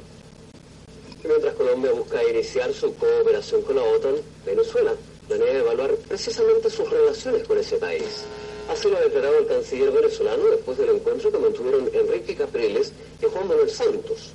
Mientras 1.24 1.54
Colombia 1.56 1.92
busca 1.92 2.24
iniciar 2.24 2.74
su 2.74 2.96
cooperación 2.96 3.62
con 3.64 3.76
la 3.76 3.84
OTAN, 3.84 4.16
Venezuela 4.46 4.94
planea 5.28 5.60
evaluar 5.60 5.96
precisamente 6.08 6.70
sus 6.70 6.90
relaciones 6.90 7.46
con 7.46 7.58
ese 7.58 7.78
país. 7.78 8.26
Así 8.70 8.88
lo 8.88 8.98
ha 8.98 9.02
declarado 9.02 9.40
el 9.40 9.48
canciller 9.48 9.92
venezolano 9.92 10.46
después 10.46 10.78
del 10.78 10.90
encuentro 10.90 11.32
que 11.32 11.40
mantuvieron 11.40 11.90
Enrique 11.92 12.36
Capriles 12.36 12.94
y 13.20 13.26
Juan 13.26 13.48
Manuel 13.48 13.70
Santos. 13.70 14.32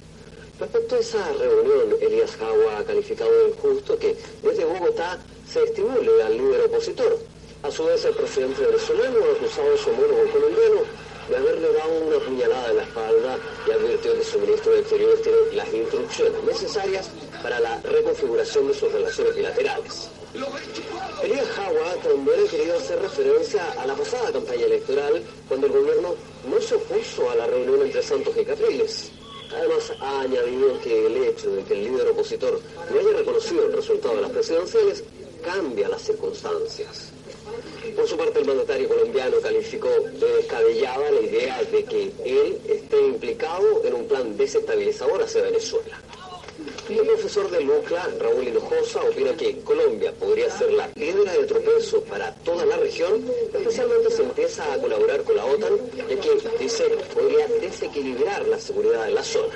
Respecto 0.59 0.97
a 0.97 0.99
esa 0.99 1.33
reunión, 1.35 1.97
Elías 2.01 2.37
Jagua 2.37 2.79
ha 2.79 2.85
calificado 2.85 3.31
de 3.31 3.51
injusto 3.51 3.97
que 3.97 4.17
desde 4.43 4.65
Bogotá 4.65 5.21
se 5.49 5.63
estimule 5.63 6.21
al 6.21 6.37
líder 6.37 6.63
opositor. 6.63 7.19
A 7.63 7.71
su 7.71 7.85
vez, 7.85 8.05
el 8.05 8.15
presidente 8.15 8.61
venezolano 8.67 9.19
ha 9.25 9.37
acusado 9.37 9.73
a 9.73 9.79
su 9.79 9.91
homólogo 9.91 10.31
colombiano 10.33 10.81
de 11.29 11.37
haberle 11.37 11.73
dado 11.73 11.93
una 12.01 12.19
puñalada 12.19 12.71
en 12.71 12.77
la 12.77 12.83
espalda 12.83 13.39
y 13.67 13.71
advirtió 13.71 14.15
que 14.15 14.25
su 14.25 14.39
ministro 14.41 14.73
de 14.73 14.81
Exteriores 14.81 15.23
tiene 15.23 15.39
las 15.55 15.73
instrucciones 15.73 16.43
necesarias 16.45 17.11
para 17.45 17.61
la 17.61 17.79
reconfiguración 17.83 18.69
de 18.69 18.75
sus 18.75 18.91
relaciones 18.91 19.37
bilaterales. 19.37 20.09
Elías 21.23 21.47
Jawa 21.49 21.95
también 22.03 22.41
ha 22.41 22.51
querido 22.51 22.79
hacer 22.79 22.99
referencia 23.03 23.71
a 23.73 23.87
la 23.87 23.95
pasada 23.95 24.33
campaña 24.33 24.65
electoral, 24.65 25.23
cuando 25.47 25.67
el 25.67 25.73
gobierno 25.75 26.15
no 26.49 26.61
se 26.63 26.77
opuso 26.77 27.31
a 27.31 27.35
la 27.35 27.47
reunión 27.47 27.83
entre 27.83 28.03
Santos 28.03 28.35
y 28.41 28.47
Capriles. 28.47 29.13
Además, 29.55 29.93
ha 30.01 30.21
añadido 30.23 30.81
que 30.81 31.07
el 31.07 31.17
hecho 31.19 31.51
de 31.51 31.63
que 31.65 31.75
el 31.75 31.85
líder 31.85 32.09
opositor 32.09 32.59
no 32.91 32.99
haya 32.99 33.19
reconocido 33.19 33.67
el 33.67 33.73
resultado 33.75 34.17
de 34.17 34.23
las 34.23 34.31
presidenciales 34.31 35.05
cambia 35.45 35.91
las 35.91 36.01
circunstancias. 36.01 37.11
Por 37.95 38.09
su 38.09 38.17
parte, 38.17 38.39
el 38.39 38.47
mandatario 38.47 38.89
colombiano 38.89 39.37
calificó 39.43 39.91
de 39.91 40.37
descabellada 40.37 41.11
la 41.11 41.21
idea 41.21 41.63
de 41.63 41.85
que 41.85 42.11
él 42.25 42.59
esté 42.67 43.01
implicado 43.07 43.85
en 43.85 43.93
un 43.93 44.09
plan 44.09 44.35
desestabilizador 44.35 45.23
hacia 45.23 45.43
Venezuela. 45.43 46.01
El 46.89 47.07
profesor 47.07 47.51
de 47.51 47.63
Lucla, 47.63 48.09
Raúl 48.21 48.49
Hinojosa, 48.49 49.03
opina 49.03 49.35
que 49.37 49.61
Colombia 49.61 50.13
podría 50.13 50.51
ser 50.51 50.73
la 50.73 50.87
piedra 50.89 51.33
de 51.33 51.45
tropezo 51.45 52.03
para 52.03 52.35
toda 52.37 52.67
la 52.67 52.77
región, 52.77 53.25
especialmente 53.53 54.11
si 54.11 54.23
empieza 54.23 54.73
a 54.73 54.79
colaborar 54.79 55.23
con 55.23 55.37
la 55.37 55.47
OTAN, 55.47 55.79
ya 55.97 56.07
que, 56.07 56.59
dice, 56.59 56.85
podría 57.15 57.49
desequilibrar 57.61 58.47
la 58.49 58.59
seguridad 58.59 59.07
de 59.07 59.13
la 59.13 59.25
zona 59.25 59.55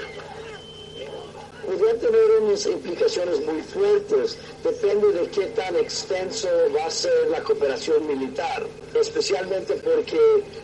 podría 1.69 1.99
tener 1.99 2.31
unas 2.41 2.67
implicaciones 2.67 3.45
muy 3.45 3.61
fuertes. 3.63 4.39
Depende 4.65 5.13
de 5.13 5.29
qué 5.29 5.47
tan 5.49 5.77
extenso 5.77 6.49
va 6.75 6.87
a 6.87 6.91
ser 6.91 7.29
la 7.31 7.43
cooperación 7.43 8.07
militar, 8.07 8.67
especialmente 8.95 9.75
porque 9.75 10.19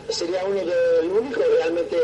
sería 0.09 0.43
uno 0.45 0.59
del 0.59 1.11
único 1.11 1.41
realmente 1.57 1.97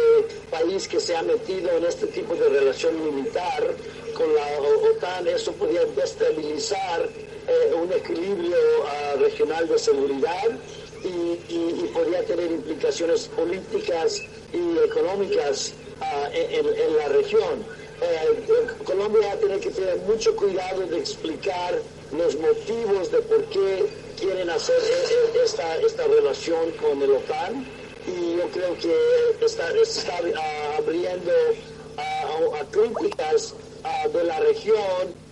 país 0.50 0.88
que 0.88 1.00
se 1.00 1.16
ha 1.16 1.24
metido 1.24 1.72
en 1.72 1.86
este 1.86 2.08
tipo 2.08 2.36
de 2.36 2.50
relación 2.50 2.94
militar 3.04 3.74
con 4.12 4.34
la 4.34 4.46
OTAN. 4.60 5.28
Eso 5.28 5.52
podría 5.54 5.86
destabilizar 5.86 7.10
eh, 7.48 7.74
un 7.74 7.92
equilibrio 7.92 8.58
uh, 8.58 9.20
regional 9.20 9.68
de 9.68 9.80
seguridad 9.80 10.50
y, 11.04 11.54
y, 11.54 11.92
podría 11.94 12.24
tener 12.26 12.52
implicaciones 12.52 13.28
políticas 13.30 14.22
y 14.54 14.78
económicas 14.86 15.74
uh, 16.00 16.28
en, 16.32 16.68
en 16.68 16.98
la 16.98 17.08
región. 17.10 17.66
Eh, 18.02 18.68
Colombia 18.84 19.28
va 19.28 19.34
a 19.34 19.38
tener 19.38 19.60
que 19.60 19.70
tener 19.70 19.98
mucho 20.00 20.36
cuidado 20.36 20.88
de 20.88 20.98
explicar 20.98 21.80
los 22.12 22.36
motivos 22.36 23.12
de 23.12 23.22
por 23.22 23.46
qué 23.46 23.86
quieren 24.20 24.50
hacer 24.50 24.76
e, 24.76 25.38
e, 25.40 25.44
esta, 25.44 25.78
esta 25.78 26.08
relación 26.08 26.72
con 26.82 27.00
el 27.02 27.12
OTAN 27.12 27.66
y 28.08 28.38
yo 28.38 28.50
creo 28.52 28.76
que 28.78 29.46
está, 29.46 29.70
está 29.78 30.20
ah, 30.36 30.78
abriendo 30.80 31.32
a, 31.98 32.66
críticas 32.72 33.54
ah, 33.54 33.71
de 34.14 34.24
la 34.24 34.40
región. 34.40 35.32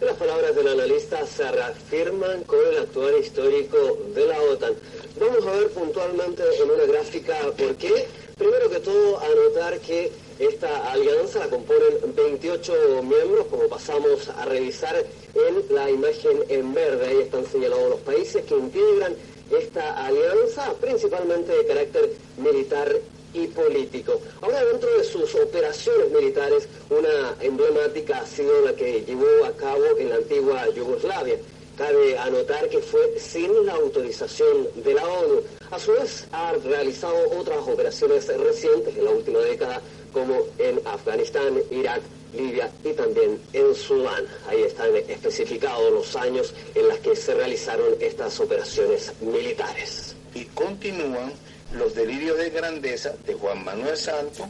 Las 0.00 0.16
palabras 0.16 0.54
del 0.54 0.68
analista 0.68 1.26
se 1.26 1.50
reafirman 1.50 2.44
con 2.44 2.58
el 2.70 2.78
actual 2.78 3.18
histórico 3.18 3.98
de 4.14 4.26
la 4.26 4.40
OTAN. 4.42 4.74
Vamos 5.18 5.46
a 5.46 5.52
ver 5.52 5.70
puntualmente 5.70 6.42
en 6.60 6.70
una 6.70 6.84
gráfica 6.84 7.34
por 7.56 7.74
qué. 7.76 8.06
Primero 8.36 8.68
que 8.68 8.80
todo, 8.80 9.18
anotar 9.18 9.80
que 9.80 10.12
esta 10.38 10.92
alianza 10.92 11.38
la 11.38 11.48
componen 11.48 12.14
28 12.14 13.02
miembros, 13.02 13.46
como 13.46 13.68
pasamos 13.68 14.28
a 14.28 14.44
revisar 14.44 14.96
en 15.34 15.74
la 15.74 15.90
imagen 15.90 16.44
en 16.48 16.74
verde. 16.74 17.06
Ahí 17.06 17.20
están 17.22 17.46
señalados 17.46 17.90
los 17.90 18.00
países 18.00 18.44
que 18.44 18.54
integran 18.54 19.14
esta 19.50 20.04
alianza, 20.04 20.74
principalmente 20.74 21.56
de 21.56 21.66
carácter 21.66 22.12
militar 22.36 22.94
y 23.36 23.46
político. 23.48 24.20
Ahora, 24.40 24.64
dentro 24.64 24.90
de 24.96 25.04
sus 25.04 25.34
operaciones 25.34 26.10
militares, 26.10 26.68
una 26.88 27.36
emblemática 27.40 28.20
ha 28.20 28.26
sido 28.26 28.62
la 28.62 28.74
que 28.74 29.02
llevó 29.02 29.44
a 29.44 29.52
cabo 29.52 29.84
en 29.98 30.08
la 30.08 30.16
antigua 30.16 30.68
Yugoslavia. 30.70 31.36
Cabe 31.76 32.16
anotar 32.16 32.70
que 32.70 32.78
fue 32.78 33.18
sin 33.18 33.66
la 33.66 33.74
autorización 33.74 34.68
de 34.76 34.94
la 34.94 35.06
ONU. 35.06 35.42
A 35.70 35.78
su 35.78 35.92
vez, 35.92 36.26
ha 36.32 36.52
realizado 36.52 37.16
otras 37.38 37.58
operaciones 37.68 38.26
recientes 38.28 38.96
en 38.96 39.04
la 39.04 39.10
última 39.10 39.40
década 39.40 39.82
como 40.12 40.46
en 40.58 40.80
Afganistán, 40.86 41.60
Irak, 41.70 42.00
Libia 42.34 42.70
y 42.82 42.92
también 42.94 43.38
en 43.52 43.74
Sudán. 43.74 44.24
Ahí 44.48 44.62
están 44.62 44.96
especificados 44.96 45.92
los 45.92 46.16
años 46.16 46.54
en 46.74 46.88
los 46.88 46.98
que 47.00 47.14
se 47.14 47.34
realizaron 47.34 47.94
estas 48.00 48.40
operaciones 48.40 49.12
militares. 49.20 50.16
Y 50.34 50.44
continúan 50.46 51.32
los 51.72 51.94
delirios 51.94 52.38
de 52.38 52.50
grandeza 52.50 53.14
de 53.26 53.34
Juan 53.34 53.64
Manuel 53.64 53.96
Santos 53.96 54.46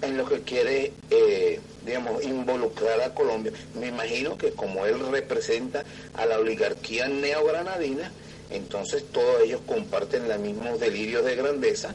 en 0.00 0.16
lo 0.16 0.28
que 0.28 0.40
quiere, 0.40 0.92
eh, 1.10 1.60
digamos, 1.86 2.22
involucrar 2.24 3.00
a 3.00 3.14
Colombia. 3.14 3.52
Me 3.78 3.88
imagino 3.88 4.36
que 4.36 4.50
como 4.52 4.84
él 4.86 4.98
representa 5.10 5.84
a 6.14 6.26
la 6.26 6.38
oligarquía 6.38 7.08
neogranadina, 7.08 8.10
entonces 8.50 9.04
todos 9.12 9.42
ellos 9.42 9.60
comparten 9.66 10.28
los 10.28 10.38
mismos 10.38 10.80
delirios 10.80 11.24
de 11.24 11.36
grandeza 11.36 11.94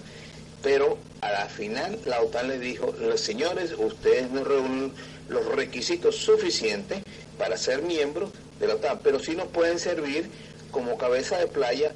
pero 0.61 0.97
a 1.21 1.31
la 1.31 1.45
final 1.45 1.99
la 2.05 2.21
OTAN 2.21 2.47
le 2.47 2.59
dijo, 2.59 2.93
los 2.99 3.21
señores, 3.21 3.73
ustedes 3.77 4.29
no 4.31 4.43
reúnen 4.43 4.91
los 5.29 5.45
requisitos 5.45 6.15
suficientes 6.17 7.03
para 7.37 7.57
ser 7.57 7.81
miembros 7.83 8.31
de 8.59 8.67
la 8.67 8.75
OTAN, 8.75 8.99
pero 9.03 9.19
sí 9.19 9.35
nos 9.35 9.47
pueden 9.47 9.79
servir 9.79 10.29
como 10.71 10.97
cabeza 10.97 11.37
de 11.37 11.47
playa 11.47 11.93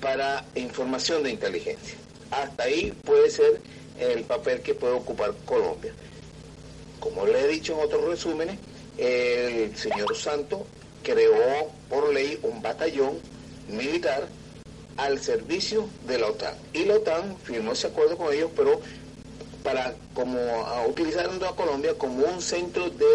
para 0.00 0.44
información 0.54 1.22
de 1.22 1.30
inteligencia. 1.30 1.96
Hasta 2.30 2.64
ahí 2.64 2.92
puede 3.04 3.30
ser 3.30 3.60
el 3.98 4.22
papel 4.24 4.60
que 4.60 4.74
puede 4.74 4.94
ocupar 4.94 5.34
Colombia. 5.44 5.92
Como 7.00 7.26
le 7.26 7.40
he 7.40 7.48
dicho 7.48 7.74
en 7.74 7.84
otros 7.84 8.04
resúmenes, 8.04 8.58
el 8.96 9.76
señor 9.76 10.16
Santo 10.16 10.66
creó 11.02 11.70
por 11.88 12.12
ley 12.12 12.38
un 12.42 12.60
batallón 12.60 13.18
militar 13.68 14.28
al 14.96 15.20
servicio 15.20 15.88
de 16.06 16.18
la 16.18 16.26
OTAN. 16.26 16.54
Y 16.72 16.84
la 16.84 16.94
OTAN 16.94 17.36
firmó 17.44 17.72
ese 17.72 17.86
acuerdo 17.86 18.16
con 18.16 18.32
ellos, 18.32 18.50
pero 18.56 18.80
para 19.62 19.94
como 20.14 20.38
utilizando 20.88 21.46
a 21.48 21.54
Colombia 21.54 21.94
como 21.94 22.24
un 22.24 22.40
centro 22.40 22.90
de, 22.90 23.06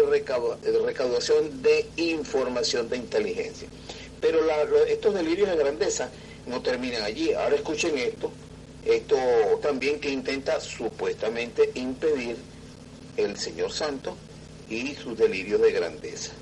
recaudación 0.84 1.62
de 1.62 1.86
información 1.96 2.88
de 2.88 2.96
inteligencia. 2.96 3.68
Pero 4.20 4.38
estos 4.86 5.14
delirios 5.14 5.50
de 5.50 5.56
grandeza 5.56 6.10
no 6.46 6.60
terminan 6.60 7.02
allí. 7.02 7.32
Ahora 7.32 7.56
escuchen 7.56 7.96
esto, 7.98 8.30
esto 8.84 9.16
también 9.62 10.00
que 10.00 10.10
intenta 10.10 10.60
supuestamente 10.60 11.70
impedir 11.74 12.36
el 13.16 13.36
señor 13.36 13.72
Santo 13.72 14.16
y 14.68 14.94
sus 14.94 15.16
delirios 15.16 15.60
de 15.60 15.72
grandeza. 15.72 16.32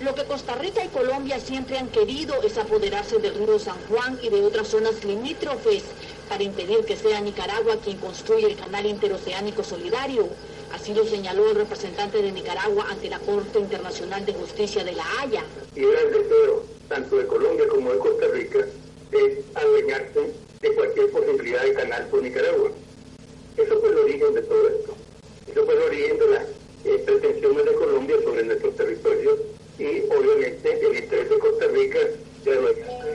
Lo 0.00 0.14
que 0.14 0.24
Costa 0.24 0.54
Rica 0.54 0.82
y 0.82 0.88
Colombia 0.88 1.38
siempre 1.38 1.76
han 1.76 1.88
querido 1.88 2.42
es 2.42 2.56
apoderarse 2.56 3.18
del 3.18 3.34
río 3.34 3.58
San 3.58 3.76
Juan 3.88 4.18
y 4.22 4.30
de 4.30 4.42
otras 4.42 4.68
zonas 4.68 5.04
limítrofes 5.04 5.82
para 6.26 6.42
impedir 6.42 6.86
que 6.86 6.96
sea 6.96 7.20
Nicaragua 7.20 7.76
quien 7.84 7.98
construya 7.98 8.46
el 8.46 8.56
canal 8.56 8.86
interoceánico 8.86 9.62
solidario. 9.62 10.28
Así 10.72 10.94
lo 10.94 11.04
señaló 11.04 11.50
el 11.50 11.56
representante 11.56 12.22
de 12.22 12.32
Nicaragua 12.32 12.86
ante 12.88 13.10
la 13.10 13.18
Corte 13.18 13.58
Internacional 13.58 14.24
de 14.24 14.32
Justicia 14.32 14.84
de 14.84 14.92
La 14.92 15.04
Haya. 15.20 15.44
Y 15.76 15.80
el 15.80 16.12
deseo, 16.12 16.64
tanto 16.90 17.18
de 17.18 17.26
Colombia 17.26 17.68
como 17.68 17.92
de 17.92 17.98
Costa 17.98 18.26
Rica, 18.34 18.66
es 19.12 19.38
adueñarse 19.54 20.32
de 20.60 20.74
cualquier 20.74 21.10
posibilidad 21.10 21.62
de 21.62 21.72
canal 21.72 22.06
por 22.08 22.20
Nicaragua. 22.20 22.72
Eso 23.56 23.80
fue 23.80 23.90
el 23.90 23.98
origen 23.98 24.34
de 24.34 24.42
todo 24.42 24.68
esto. 24.68 24.94
Eso 25.50 25.64
fue 25.64 25.74
el 25.74 25.82
origen 25.82 26.18
de 26.18 26.26
las 26.26 26.42
eh, 26.84 27.02
pretensiones 27.06 27.64
de 27.64 27.74
Colombia 27.74 28.16
sobre 28.24 28.42
nuestros 28.42 28.74
territorios 28.74 29.38
y 29.78 30.00
obviamente 30.10 30.86
el 30.86 30.96
interés 30.98 31.30
de 31.30 31.38
Costa 31.38 31.66
Rica 31.68 31.98
de 32.44 33.10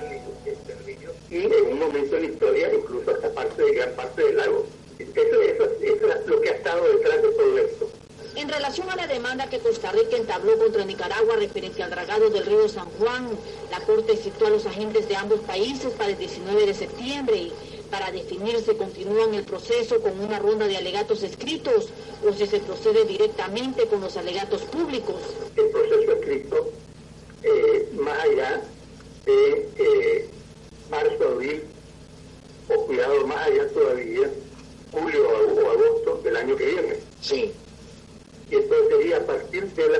y 1.29 1.37
en 1.37 1.65
un 1.73 1.79
momento 1.79 2.15
en 2.15 2.21
la 2.21 2.29
historia 2.29 2.73
incluso 2.73 3.11
hasta 3.11 3.29
parte 3.33 3.61
de 3.61 3.71
gran 3.73 3.93
parte 3.95 4.23
del 4.23 4.37
lago. 4.37 4.65
Eso, 4.99 5.41
es 5.41 6.27
lo 6.27 6.39
que 6.39 6.49
ha 6.49 6.53
estado 6.53 6.87
detrás 6.93 7.21
de 7.21 7.29
todo 7.29 7.57
esto. 7.57 7.89
En 8.35 8.49
relación 8.49 8.89
a 8.89 8.97
la 8.97 9.07
demanda 9.07 9.49
que 9.49 9.59
Costa 9.59 9.93
Rica 9.93 10.17
entabló 10.17 10.57
contra 10.57 10.83
Nicaragua 10.83 11.37
referente 11.37 11.81
al 11.81 11.89
dragado 11.89 12.29
del 12.29 12.45
río 12.45 12.67
San 12.67 12.89
Juan, 12.99 13.29
la 13.71 13.79
Corte 13.79 14.17
citó 14.17 14.47
a 14.47 14.49
los 14.49 14.65
agentes 14.65 15.07
de 15.07 15.15
ambos 15.15 15.39
países 15.39 15.93
para 15.93 16.09
el 16.09 16.17
19 16.17 16.65
de 16.65 16.73
septiembre 16.73 17.51
para 17.89 18.11
definir 18.11 18.57
si 18.59 18.75
continúan 18.75 19.33
el 19.35 19.45
proceso 19.45 20.01
con 20.01 20.19
una 20.19 20.37
ronda 20.39 20.67
de 20.67 20.75
alegatos 20.75 21.23
escritos 21.23 21.87
o 22.27 22.33
si 22.33 22.45
se 22.45 22.59
procede 22.59 23.05
directamente 23.05 23.85
con 23.85 24.01
los 24.01 24.17
alegatos 24.17 24.63
públicos. 24.63 25.15
El 25.55 25.69
proceso 25.69 26.11
escrito, 26.11 26.71
eh, 27.41 27.89
más 27.93 28.19
allá 28.19 28.61
de 29.25 29.69
eh, 29.77 30.29
marzo, 30.91 31.29
abril, 31.29 31.63
o 32.67 32.85
cuidado, 32.85 33.27
más 33.27 33.47
allá 33.47 33.69
todavía, 33.69 34.29
julio 34.91 35.29
o 35.29 35.71
agosto 35.71 36.21
del 36.21 36.35
año 36.35 36.55
que 36.57 36.65
viene. 36.65 36.99
Sí. 37.21 37.53
De 39.75 39.89
la 39.89 39.99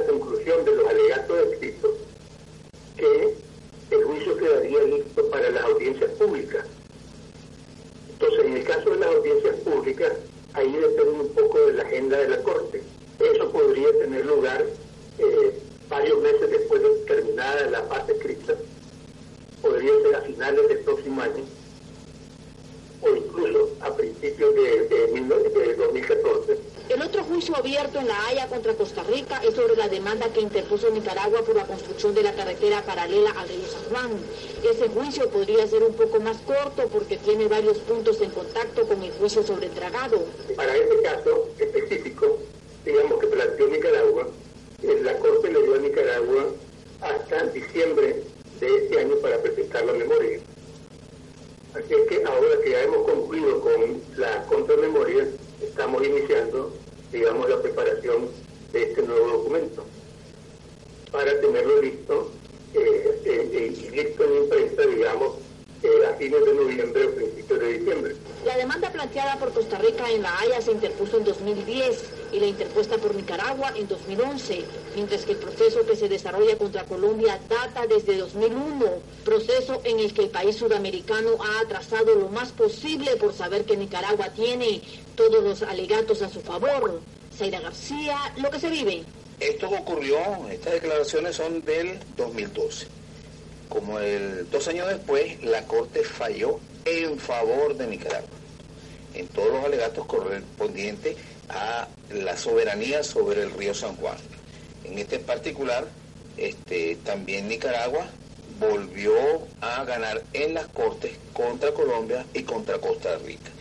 de 32.14 32.24
la 32.24 32.34
carretera 32.34 32.84
paralela 32.84 33.32
al 33.32 33.48
río 33.48 33.66
San 33.68 33.84
Juan. 33.90 34.12
Ese 34.64 34.90
juicio 34.90 35.30
podría 35.30 35.66
ser 35.68 35.84
un 35.84 35.94
poco 35.94 36.20
más 36.20 36.38
corto 36.38 36.88
porque 36.92 37.18
tiene 37.18 37.48
varios 37.48 37.78
puntos 37.80 38.22
en 38.22 38.30
contacto 38.30 38.88
con 38.88 39.02
el 39.02 39.12
juicio 39.14 39.44
sobre 39.44 39.68
el 39.68 39.76
dragado. 39.76 40.24
Para 40.56 40.76
este 40.76 41.02
caso 41.02 41.50
específico, 41.58 42.38
digamos 42.86 43.20
que 43.20 43.28
planteó 43.28 43.68
Nicaragua, 43.68 44.28
eh, 44.84 45.00
la 45.02 45.18
Corte 45.18 45.52
le 45.52 45.64
dio 45.64 45.76
a 45.76 45.78
Nicaragua 45.80 46.46
hasta 47.02 47.46
diciembre 47.48 48.24
de 48.60 48.76
este 48.76 49.00
año 49.00 49.16
para 49.18 49.42
presentar 49.42 49.86
la 49.86 49.94
memoria. 49.94 50.40
Así 51.74 51.94
es 51.94 52.08
que 52.08 52.24
ahora 52.24 52.62
que 52.64 52.70
ya 52.70 52.84
hemos 52.84 53.10
concluido 53.10 53.60
con 53.62 54.02
la 54.18 54.44
contramemoria, 54.44 55.28
estamos 55.62 56.06
iniciando, 56.06 56.72
digamos, 57.12 57.50
la 57.50 57.62
preparación 57.62 58.30
de 58.72 58.84
este 58.84 59.02
nuevo 59.02 59.28
documento 59.28 59.84
para 61.16 61.40
tenerlo 61.40 61.82
listo 61.82 62.32
eh, 62.74 63.22
eh, 63.24 63.50
eh, 63.54 63.74
y 63.74 63.90
listo 63.96 64.24
en 64.26 64.44
imprenta, 64.44 64.86
digamos, 64.86 65.36
a 66.10 66.14
fines 66.16 66.46
de 66.46 66.54
noviembre 66.54 67.06
o 67.06 67.16
principios 67.16 67.60
de 67.60 67.74
diciembre. 67.78 68.16
La 68.46 68.58
demanda 68.58 68.92
planteada 68.92 69.38
por 69.38 69.54
Costa 69.54 69.78
Rica 69.78 70.10
en 70.12 70.24
La 70.24 70.40
Haya 70.40 70.62
se 70.62 70.72
interpuso 70.72 71.18
en 71.18 71.24
2010 71.24 72.04
y 72.34 72.40
la 72.40 72.48
interpuesta 72.48 72.98
por 72.98 73.16
Nicaragua 73.16 73.72
en 73.76 73.88
2011, 73.88 74.66
mientras 74.96 75.24
que 75.24 75.34
el 75.34 75.38
proceso 75.38 75.86
que 75.86 75.96
se 75.96 76.10
desarrolla 76.10 76.58
contra 76.58 76.75
Colombia 76.86 77.40
data 77.50 77.86
desde 77.88 78.18
2001, 78.18 78.86
proceso 79.24 79.82
en 79.84 80.00
el 80.00 80.14
que 80.14 80.24
el 80.24 80.30
país 80.30 80.56
sudamericano 80.56 81.32
ha 81.40 81.62
atrasado 81.62 82.16
lo 82.16 82.30
más 82.30 82.52
posible 82.52 83.16
por 83.18 83.34
saber 83.34 83.66
que 83.66 83.78
Nicaragua 83.78 84.30
tiene 84.30 84.82
todos 85.16 85.44
los 85.44 85.62
alegatos 85.64 86.22
a 86.22 86.30
su 86.30 86.42
favor. 86.42 87.02
Zaira 87.38 87.60
García, 87.60 88.18
lo 88.38 88.50
que 88.50 88.60
se 88.60 88.70
vive. 88.70 89.04
Esto 89.40 89.70
ocurrió, 89.70 90.18
estas 90.50 90.74
declaraciones 90.74 91.36
son 91.36 91.64
del 91.66 92.00
2012. 92.16 92.88
Como 93.68 94.00
el, 94.00 94.50
dos 94.50 94.68
años 94.68 94.88
después, 94.88 95.44
la 95.44 95.66
Corte 95.66 96.04
falló 96.04 96.60
en 96.86 97.20
favor 97.20 97.76
de 97.76 97.88
Nicaragua 97.88 98.30
en 99.16 99.28
todos 99.30 99.52
los 99.54 99.64
alegatos 99.64 100.06
correspondientes 100.06 101.16
a 101.50 101.88
la 102.12 102.38
soberanía 102.38 103.04
sobre 103.04 103.44
el 103.44 103.52
río 103.52 103.74
San 103.74 103.96
Juan. 103.96 104.18
En 104.84 105.00
este 105.00 105.20
particular, 105.20 105.88
este, 106.38 106.98
también 106.98 107.48
Nicaragua 107.48 108.08
volvió 108.60 109.14
a 109.62 109.84
ganar 109.84 110.24
en 110.34 110.54
las 110.54 110.68
Cortes 110.68 111.14
contra 111.34 111.74
Colombia 111.74 112.26
y 112.34 112.44
contra 112.44 112.80
Costa 112.80 113.18
Rica. 113.18 113.52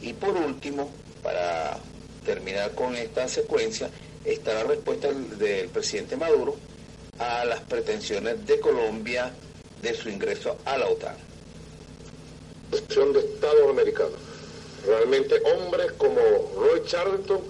Y 0.00 0.12
por 0.12 0.30
último, 0.30 0.90
para 1.22 1.78
terminar 2.24 2.72
con 2.72 2.94
esta 2.94 3.28
secuencia, 3.28 3.90
está 4.24 4.54
la 4.54 4.64
respuesta 4.64 5.08
del 5.12 5.68
presidente 5.68 6.16
Maduro 6.16 6.56
a 7.18 7.44
las 7.44 7.60
pretensiones 7.60 8.46
de 8.46 8.60
Colombia 8.60 9.32
de 9.82 9.94
su 9.94 10.08
ingreso 10.08 10.56
a 10.64 10.78
la 10.78 10.88
OTAN. 10.88 11.16
De 12.70 12.78
Estados 12.78 13.70
americanos 13.70 14.28
Realmente 14.86 15.36
hombres 15.56 15.92
como 15.92 16.20
Roy 16.56 16.82
Charlton 16.86 17.40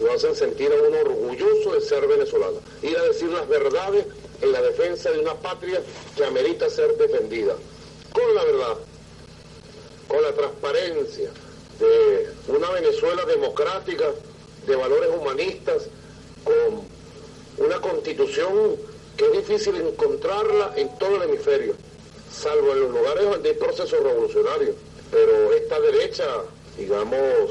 lo 0.00 0.12
hacen 0.12 0.34
sentir 0.34 0.72
a 0.72 0.88
uno 0.88 0.98
orgulloso 1.00 1.72
de 1.72 1.80
ser 1.80 2.06
venezolano. 2.06 2.58
Ir 2.82 2.96
a 2.96 3.02
decir 3.02 3.28
las 3.28 3.48
verdades 3.48 4.06
en 4.40 4.52
la 4.52 4.62
defensa 4.62 5.10
de 5.10 5.20
una 5.20 5.34
patria 5.34 5.80
que 6.16 6.24
amerita 6.24 6.68
ser 6.68 6.96
defendida. 6.96 7.54
Con 8.12 8.34
la 8.34 8.44
verdad, 8.44 8.76
con 10.08 10.22
la 10.22 10.32
transparencia 10.32 11.30
de 11.78 12.28
una 12.48 12.70
Venezuela 12.70 13.24
democrática, 13.24 14.06
de 14.66 14.76
valores 14.76 15.10
humanistas, 15.10 15.86
con 16.44 16.82
una 17.64 17.80
constitución 17.80 18.76
que 19.16 19.26
es 19.26 19.32
difícil 19.32 19.76
encontrarla 19.76 20.72
en 20.76 20.96
todo 20.98 21.16
el 21.16 21.30
hemisferio, 21.30 21.74
salvo 22.32 22.72
en 22.72 22.80
los 22.80 22.90
lugares 22.90 23.24
donde 23.24 23.50
hay 23.50 23.56
procesos 23.56 24.02
revolucionarios. 24.02 24.76
Pero 25.10 25.52
esta 25.52 25.80
derecha 25.80 26.24
digamos, 26.76 27.50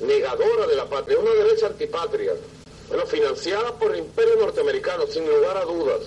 negadora 0.00 0.66
de 0.66 0.76
la 0.76 0.86
patria, 0.86 1.18
una 1.18 1.32
derecha 1.32 1.66
antipatria, 1.66 2.32
bueno, 2.88 3.06
financiada 3.06 3.78
por 3.78 3.92
el 3.92 4.00
imperio 4.00 4.36
norteamericano, 4.36 5.06
sin 5.06 5.28
lugar 5.28 5.56
a 5.56 5.64
dudas. 5.64 6.00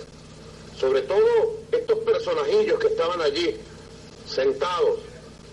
Sobre 0.78 1.02
todo 1.02 1.56
estos 1.70 1.98
personajillos 2.00 2.78
que 2.78 2.88
estaban 2.88 3.20
allí, 3.20 3.56
sentados, 4.26 4.98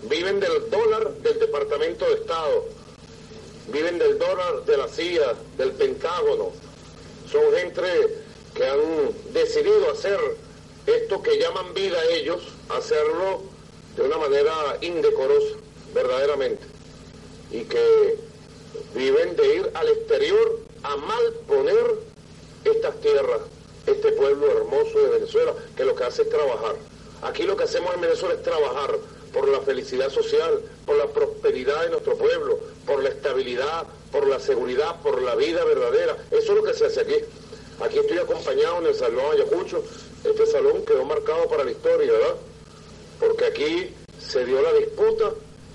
viven 0.02 0.40
del 0.40 0.68
dólar 0.68 1.12
del 1.14 1.38
Departamento 1.38 2.04
de 2.06 2.14
Estado, 2.14 2.64
viven 3.68 3.98
del 3.98 4.18
dólar 4.18 4.64
de 4.64 4.76
la 4.76 4.88
CIA, 4.88 5.34
del 5.56 5.72
Pentágono. 5.72 6.50
Son 7.30 7.42
gente 7.54 7.82
que 8.54 8.66
han 8.66 8.80
decidido 9.32 9.90
hacer 9.90 10.18
esto 10.86 11.22
que 11.22 11.38
llaman 11.38 11.72
vida 11.72 11.98
ellos, 12.10 12.42
hacerlo 12.68 13.42
de 13.96 14.02
una 14.02 14.18
manera 14.18 14.76
indecorosa, 14.80 15.56
verdaderamente 15.94 16.72
y 17.52 17.64
que 17.64 18.16
viven 18.94 19.36
de 19.36 19.56
ir 19.56 19.70
al 19.74 19.88
exterior 19.88 20.58
a 20.82 20.96
malponer 20.96 21.94
estas 22.64 23.00
tierras, 23.00 23.40
este 23.86 24.12
pueblo 24.12 24.50
hermoso 24.50 24.98
de 24.98 25.18
Venezuela, 25.18 25.54
que 25.76 25.84
lo 25.84 25.94
que 25.94 26.04
hace 26.04 26.22
es 26.22 26.28
trabajar. 26.28 26.76
Aquí 27.22 27.44
lo 27.44 27.56
que 27.56 27.64
hacemos 27.64 27.94
en 27.94 28.00
Venezuela 28.00 28.34
es 28.34 28.42
trabajar 28.42 28.98
por 29.32 29.48
la 29.48 29.60
felicidad 29.60 30.10
social, 30.10 30.60
por 30.84 30.96
la 30.96 31.06
prosperidad 31.06 31.84
de 31.84 31.90
nuestro 31.90 32.16
pueblo, 32.16 32.58
por 32.86 33.02
la 33.02 33.08
estabilidad, 33.08 33.86
por 34.10 34.26
la 34.26 34.38
seguridad, 34.38 35.00
por 35.02 35.22
la 35.22 35.34
vida 35.34 35.64
verdadera. 35.64 36.16
Eso 36.30 36.52
es 36.52 36.56
lo 36.58 36.62
que 36.62 36.74
se 36.74 36.86
hace 36.86 37.00
aquí. 37.00 37.16
Aquí 37.80 37.98
estoy 37.98 38.18
acompañado 38.18 38.78
en 38.78 38.86
el 38.86 38.94
Salón 38.94 39.24
Ayacucho. 39.32 39.82
Este 40.22 40.46
salón 40.46 40.84
quedó 40.84 41.04
marcado 41.04 41.48
para 41.48 41.64
la 41.64 41.70
historia, 41.72 42.12
¿verdad? 42.12 42.36
Porque 43.18 43.44
aquí 43.46 43.94
se 44.20 44.44
dio 44.44 44.60
la 44.62 44.72
disputa 44.74 45.32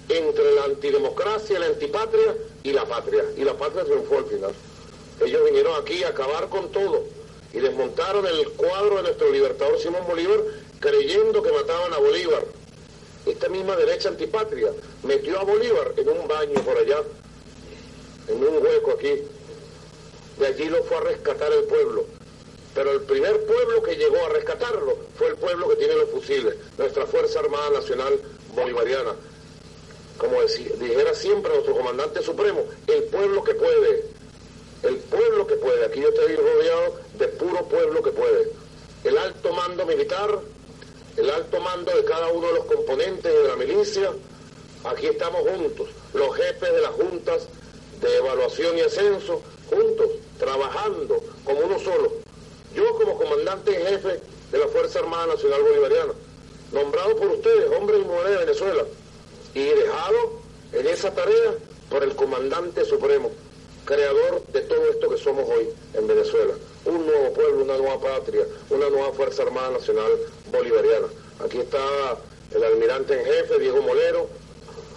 entre 0.09 0.53
la 0.53 0.63
antidemocracia, 0.65 1.59
la 1.59 1.67
antipatria 1.67 2.35
y 2.63 2.71
la 2.71 2.85
patria. 2.85 3.23
Y 3.35 3.43
la 3.43 3.57
patria 3.57 3.83
triunfó 3.83 4.19
al 4.19 4.25
final. 4.25 4.53
Ellos 5.21 5.43
vinieron 5.45 5.81
aquí 5.81 6.03
a 6.03 6.09
acabar 6.09 6.47
con 6.49 6.71
todo 6.71 7.03
y 7.53 7.59
desmontaron 7.59 8.25
el 8.25 8.49
cuadro 8.51 8.97
de 8.97 9.03
nuestro 9.03 9.31
libertador 9.31 9.79
Simón 9.79 10.05
Bolívar 10.07 10.39
creyendo 10.79 11.41
que 11.41 11.51
mataban 11.51 11.93
a 11.93 11.97
Bolívar. 11.97 12.45
Esta 13.25 13.49
misma 13.49 13.75
derecha 13.75 14.09
antipatria 14.09 14.71
metió 15.03 15.39
a 15.39 15.43
Bolívar 15.43 15.93
en 15.97 16.07
un 16.07 16.27
baño 16.27 16.53
por 16.63 16.77
allá, 16.77 17.01
en 18.27 18.37
un 18.37 18.63
hueco 18.63 18.91
aquí. 18.91 19.23
De 20.39 20.47
allí 20.47 20.65
lo 20.65 20.83
fue 20.83 20.97
a 20.97 21.01
rescatar 21.01 21.51
el 21.51 21.63
pueblo. 21.63 22.05
Pero 22.75 22.91
el 22.91 23.01
primer 23.01 23.43
pueblo 23.47 23.81
que 23.81 23.95
llegó 23.95 24.23
a 24.23 24.29
rescatarlo 24.29 24.97
fue 25.17 25.29
el 25.29 25.35
pueblo 25.35 25.67
que 25.69 25.77
tiene 25.77 25.95
los 25.95 26.11
fusiles, 26.11 26.55
nuestra 26.77 27.07
Fuerza 27.07 27.39
Armada 27.39 27.71
Nacional 27.71 28.19
Bolivariana 28.53 29.15
como 30.17 30.41
dijera 30.41 31.13
siempre 31.13 31.53
nuestro 31.53 31.75
comandante 31.75 32.21
supremo, 32.21 32.63
el 32.87 33.03
pueblo 33.03 33.43
que 33.43 33.53
puede, 33.55 34.05
el 34.83 34.97
pueblo 34.97 35.47
que 35.47 35.55
puede, 35.55 35.85
aquí 35.85 36.01
yo 36.01 36.09
estoy 36.09 36.35
rodeado 36.35 36.95
de 37.17 37.27
puro 37.29 37.65
pueblo 37.65 38.01
que 38.01 38.11
puede, 38.11 38.51
el 39.03 39.17
alto 39.17 39.53
mando 39.53 39.85
militar, 39.85 40.39
el 41.17 41.29
alto 41.29 41.59
mando 41.59 41.95
de 41.95 42.03
cada 42.03 42.27
uno 42.27 42.47
de 42.47 42.53
los 42.53 42.65
componentes 42.65 43.33
de 43.33 43.47
la 43.47 43.55
milicia, 43.55 44.11
aquí 44.83 45.07
estamos 45.07 45.41
juntos, 45.41 45.89
los 46.13 46.35
jefes 46.35 46.73
de 46.73 46.81
las 46.81 46.91
juntas 46.91 47.47
de 48.01 48.17
evaluación 48.17 48.77
y 48.77 48.81
ascenso, 48.81 49.41
juntos, 49.69 50.09
trabajando 50.37 51.23
como 51.43 51.59
uno 51.61 51.79
solo. 51.79 52.11
Yo 52.75 52.93
como 52.93 53.17
comandante 53.17 53.75
en 53.75 53.87
jefe 53.87 54.19
de 54.51 54.57
la 54.57 54.67
Fuerza 54.67 54.99
Armada 54.99 55.27
Nacional 55.27 55.63
Bolivariana, 55.63 56.13
nombrado 56.71 57.15
por 57.15 57.27
ustedes, 57.27 57.71
hombres 57.75 58.01
y 58.01 58.05
mujeres 58.05 58.31
de 58.31 58.45
Venezuela, 58.45 58.85
y 59.53 59.63
dejado 59.63 60.41
en 60.73 60.87
esa 60.87 61.13
tarea 61.13 61.55
por 61.89 62.03
el 62.03 62.15
comandante 62.15 62.85
supremo, 62.85 63.31
creador 63.85 64.43
de 64.47 64.61
todo 64.61 64.89
esto 64.89 65.09
que 65.09 65.17
somos 65.17 65.49
hoy 65.49 65.69
en 65.93 66.07
Venezuela. 66.07 66.53
Un 66.85 67.05
nuevo 67.05 67.33
pueblo, 67.33 67.63
una 67.63 67.77
nueva 67.77 67.99
patria, 67.99 68.45
una 68.69 68.89
nueva 68.89 69.11
Fuerza 69.13 69.43
Armada 69.43 69.71
Nacional 69.71 70.11
Bolivariana. 70.51 71.07
Aquí 71.43 71.59
está 71.59 71.79
el 72.53 72.63
almirante 72.63 73.13
en 73.13 73.25
jefe, 73.25 73.59
Diego 73.59 73.81
Molero, 73.81 74.27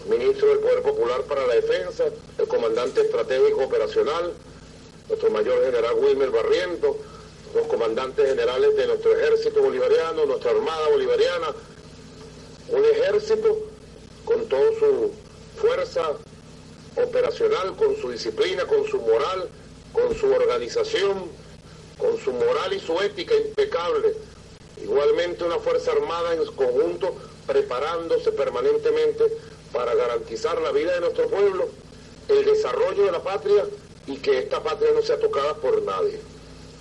ministro 0.09 0.49
del 0.49 0.59
Poder 0.59 0.83
Popular 0.83 1.23
para 1.23 1.47
la 1.47 1.55
Defensa, 1.55 2.05
el 2.39 2.49
comandante 2.49 3.03
estratégico 3.03 3.65
operacional, 3.65 4.33
nuestro 5.09 5.31
mayor 5.31 5.65
general 5.65 5.95
Wilmer 5.95 6.31
Barriento, 6.31 6.97
los 7.55 7.67
comandantes 7.67 8.29
generales 8.29 8.77
de 8.77 8.87
nuestro 8.87 9.17
ejército 9.17 9.61
bolivariano, 9.61 10.25
nuestra 10.27 10.53
armada 10.53 10.89
bolivariana, 10.89 11.55
un 12.69 12.85
ejército 12.85 13.59
con 14.25 14.49
toda 14.49 14.71
su 14.79 15.13
fuerza 15.61 16.13
operacional, 16.97 17.77
con 17.77 17.97
su 17.97 18.11
disciplina, 18.11 18.65
con 18.67 18.87
su 18.87 19.01
moral, 19.01 19.49
con 19.93 20.15
su 20.15 20.33
organización, 20.33 21.31
con 21.99 22.19
su 22.19 22.33
moral 22.33 22.73
y 22.73 22.81
su 22.81 22.99
ética 23.01 23.35
impecable. 23.35 24.15
Igualmente 24.83 25.45
una 25.45 25.59
Fuerza 25.59 25.93
Armada 25.93 26.35
en 26.35 26.45
conjunto 26.47 27.15
preparándose 27.47 28.33
permanentemente 28.33 29.25
para 29.73 29.95
garantizar 29.95 30.61
la 30.61 30.73
vida 30.73 30.95
de 30.95 31.01
nuestro 31.01 31.29
pueblo, 31.29 31.69
el 32.29 32.45
desarrollo 32.45 33.05
de 33.05 33.13
la 33.13 33.23
patria 33.23 33.67
y 34.07 34.17
que 34.17 34.39
esta 34.39 34.63
patria 34.63 34.91
no 34.95 35.03
sea 35.03 35.19
tocada 35.19 35.55
por 35.55 35.83
nadie. 35.83 36.21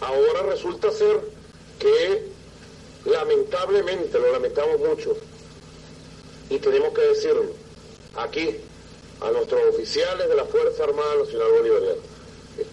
Ahora 0.02 0.44
resulta 0.44 0.92
ser 0.92 1.20
que 1.78 2.24
lamentablemente, 3.06 4.20
lo 4.20 4.32
lamentamos 4.32 4.80
mucho, 4.80 5.16
y 6.50 6.58
tenemos 6.60 6.94
que 6.94 7.02
decirlo 7.02 7.46
aquí 8.16 8.56
a 9.22 9.32
nuestros 9.32 9.62
oficiales 9.70 10.28
de 10.28 10.36
la 10.36 10.46
Fuerza 10.46 10.84
Armada 10.84 11.16
Nacional 11.18 11.52
Bolivariana. 11.52 12.02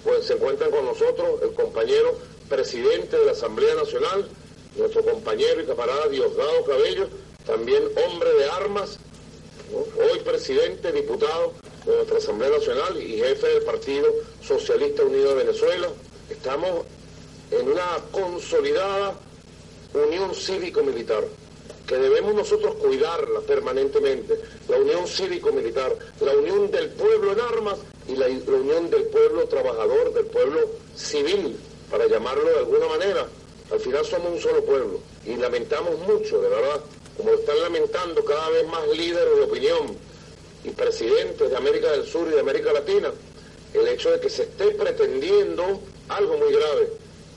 Pues 0.03 0.27
se 0.27 0.35
encuentran 0.35 0.71
con 0.71 0.85
nosotros 0.85 1.43
el 1.43 1.53
compañero 1.53 2.17
presidente 2.49 3.17
de 3.19 3.27
la 3.27 3.33
Asamblea 3.33 3.75
Nacional, 3.75 4.29
nuestro 4.77 5.05
compañero 5.05 5.61
y 5.61 5.67
camarada 5.67 6.09
Diosdado 6.09 6.65
Cabello, 6.65 7.09
también 7.45 7.85
hombre 8.07 8.33
de 8.35 8.45
armas, 8.51 8.99
hoy 9.73 10.21
presidente, 10.21 10.93
diputado 10.93 11.53
de 11.85 11.97
nuestra 11.97 12.19
Asamblea 12.19 12.51
Nacional 12.51 13.01
y 13.01 13.19
jefe 13.19 13.47
del 13.49 13.63
Partido 13.63 14.07
Socialista 14.43 15.03
Unido 15.03 15.35
de 15.35 15.45
Venezuela. 15.45 15.89
Estamos 16.31 16.85
en 17.51 17.69
una 17.71 17.99
consolidada 18.11 19.15
unión 19.95 20.35
cívico-militar 20.35 21.25
que 21.87 21.97
debemos 21.97 22.35
nosotros 22.35 22.75
cuidarla 22.77 23.41
permanentemente, 23.41 24.41
la 24.69 24.77
unión 24.77 25.07
cívico-militar, 25.07 25.97
la 26.21 26.33
unión 26.33 26.71
del 26.71 26.91
pueblo 26.91 27.33
en 27.33 27.41
armas 27.41 27.79
y 28.09 28.17
la, 28.17 28.27
unión 28.27 28.91
del 28.91 29.05
pueblo 29.05 29.47
trabajador, 29.47 30.13
del 30.13 30.27
pueblo 30.27 30.61
civil, 30.97 31.57
para 31.91 32.07
llamarlo 32.07 32.45
de 32.51 32.59
alguna 32.59 32.89
manera. 32.89 33.27
Al 33.71 33.81
final 33.81 34.05
somos 34.05 34.33
un 34.33 34.41
solo 34.41 34.65
pueblo 34.65 35.01
y 35.25 35.37
lamentamos 35.37 35.99
mucho, 36.01 36.41
de 36.41 36.49
verdad, 36.49 36.81
como 37.17 37.31
están 37.31 37.61
lamentando 37.61 38.25
cada 38.25 38.49
vez 38.51 38.67
más 38.67 38.87
líderes 38.89 39.37
de 39.37 39.43
opinión 39.43 39.97
y 40.65 40.71
presidentes 40.71 41.51
de 41.51 41.57
América 41.57 41.93
del 41.93 42.07
Sur 42.07 42.27
y 42.29 42.35
de 42.35 42.41
América 42.41 42.73
Latina, 42.73 43.13
el 43.75 43.89
hecho 43.89 44.11
de 44.11 44.21
que 44.21 44.31
se 44.31 44.43
esté 44.43 44.73
pretendiendo 44.73 45.81
algo 46.09 46.37
muy 46.37 46.53
grave, 46.53 46.89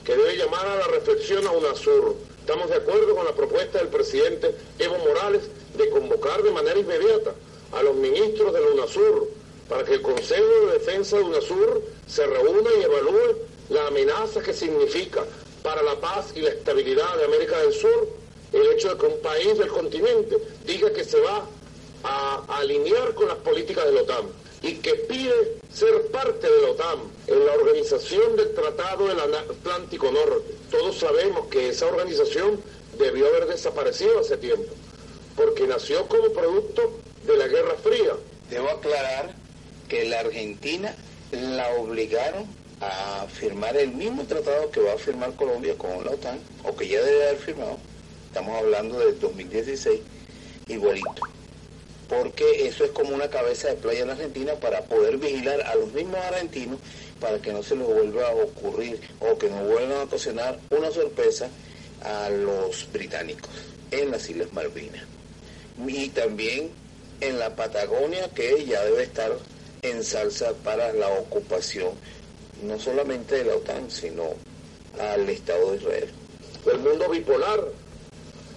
que 0.03 0.15
debe 0.15 0.37
llamar 0.37 0.65
a 0.67 0.75
la 0.75 0.87
reflexión 0.87 1.45
a 1.45 1.51
UNASUR. 1.51 2.15
Estamos 2.49 2.71
de 2.71 2.77
acuerdo 2.77 3.15
con 3.15 3.25
la 3.25 3.35
propuesta 3.35 3.77
del 3.77 3.89
presidente 3.89 4.55
Evo 4.79 4.97
Morales 4.97 5.43
de 5.77 5.87
convocar 5.91 6.41
de 6.41 6.49
manera 6.49 6.79
inmediata 6.79 7.35
a 7.71 7.83
los 7.83 7.95
ministros 7.95 8.51
de 8.51 8.59
la 8.59 8.71
UNASUR 8.71 9.29
para 9.69 9.83
que 9.83 9.93
el 9.93 10.01
Consejo 10.01 10.65
de 10.65 10.79
Defensa 10.79 11.17
de 11.17 11.25
UNASUR 11.25 11.83
se 12.07 12.25
reúna 12.25 12.71
y 12.79 12.83
evalúe 12.85 13.37
la 13.69 13.85
amenaza 13.85 14.41
que 14.41 14.51
significa 14.51 15.23
para 15.61 15.83
la 15.83 15.99
paz 15.99 16.33
y 16.35 16.41
la 16.41 16.49
estabilidad 16.49 17.17
de 17.17 17.25
América 17.25 17.59
del 17.59 17.71
Sur 17.71 18.07
el 18.51 18.65
hecho 18.71 18.95
de 18.95 18.97
que 18.97 19.05
un 19.05 19.21
país 19.21 19.55
del 19.59 19.67
continente 19.67 20.35
diga 20.65 20.91
que 20.91 21.03
se 21.03 21.19
va 21.19 21.45
a, 22.01 22.45
alinear 22.57 23.13
con 23.13 23.27
las 23.27 23.37
políticas 23.37 23.85
de 23.85 23.91
la 23.91 24.01
OTAN 24.01 24.25
y 24.63 24.73
que 24.77 24.95
pide 24.95 25.58
ser 25.73 26.07
parte 26.07 26.49
de 26.49 26.61
la 26.61 26.71
OTAN 26.71 26.99
en 27.27 27.45
la 27.45 27.53
organización 27.53 28.35
del 28.35 28.53
Tratado 28.53 29.07
del 29.07 29.19
Atlántico 29.19 30.11
Norte. 30.11 30.55
Todos 30.71 30.97
sabemos 30.97 31.47
que 31.47 31.69
esa 31.69 31.87
organización 31.87 32.59
debió 32.97 33.27
haber 33.27 33.47
desaparecido 33.47 34.19
hace 34.19 34.37
tiempo, 34.37 34.73
porque 35.35 35.67
nació 35.67 36.07
como 36.07 36.33
producto 36.33 36.99
de 37.25 37.37
la 37.37 37.47
Guerra 37.47 37.75
Fría. 37.75 38.13
Debo 38.49 38.69
aclarar 38.69 39.33
que 39.87 40.05
la 40.05 40.19
Argentina 40.21 40.95
la 41.31 41.69
obligaron 41.75 42.45
a 42.81 43.27
firmar 43.27 43.77
el 43.77 43.91
mismo 43.91 44.23
tratado 44.23 44.71
que 44.71 44.79
va 44.79 44.93
a 44.93 44.97
firmar 44.97 45.35
Colombia 45.35 45.77
con 45.77 46.03
la 46.03 46.11
OTAN, 46.11 46.39
o 46.63 46.75
que 46.75 46.87
ya 46.87 47.01
debe 47.01 47.27
haber 47.27 47.37
firmado, 47.37 47.77
estamos 48.27 48.57
hablando 48.57 48.99
del 48.99 49.19
2016, 49.19 49.99
igualito. 50.67 51.38
Porque 52.09 52.67
eso 52.67 52.83
es 52.83 52.91
como 52.91 53.13
una 53.15 53.29
cabeza 53.29 53.69
de 53.69 53.75
playa 53.75 54.01
en 54.01 54.09
Argentina 54.09 54.53
para 54.55 54.81
poder 54.81 55.17
vigilar 55.17 55.61
a 55.61 55.75
los 55.75 55.93
mismos 55.93 56.17
argentinos 56.17 56.79
para 57.19 57.39
que 57.39 57.53
no 57.53 57.61
se 57.61 57.75
les 57.75 57.85
vuelva 57.85 58.29
a 58.29 58.35
ocurrir 58.35 58.99
o 59.19 59.37
que 59.37 59.49
no 59.49 59.63
vuelvan 59.63 60.01
a 60.01 60.09
cocinar 60.09 60.59
una 60.71 60.89
sorpresa 60.91 61.49
a 62.01 62.29
los 62.29 62.91
británicos 62.91 63.51
en 63.91 64.11
las 64.11 64.29
Islas 64.29 64.51
Malvinas. 64.53 65.03
Y 65.87 66.09
también 66.09 66.71
en 67.21 67.39
la 67.39 67.55
Patagonia 67.55 68.29
que 68.29 68.65
ya 68.65 68.83
debe 68.83 69.03
estar 69.03 69.31
en 69.81 70.03
salsa 70.03 70.53
para 70.63 70.91
la 70.93 71.09
ocupación 71.09 71.91
no 72.63 72.79
solamente 72.79 73.35
de 73.35 73.45
la 73.45 73.55
OTAN, 73.55 73.89
sino 73.89 74.33
al 74.99 75.29
Estado 75.29 75.71
de 75.71 75.77
Israel. 75.77 76.09
El 76.71 76.79
mundo 76.79 77.09
bipolar 77.09 77.63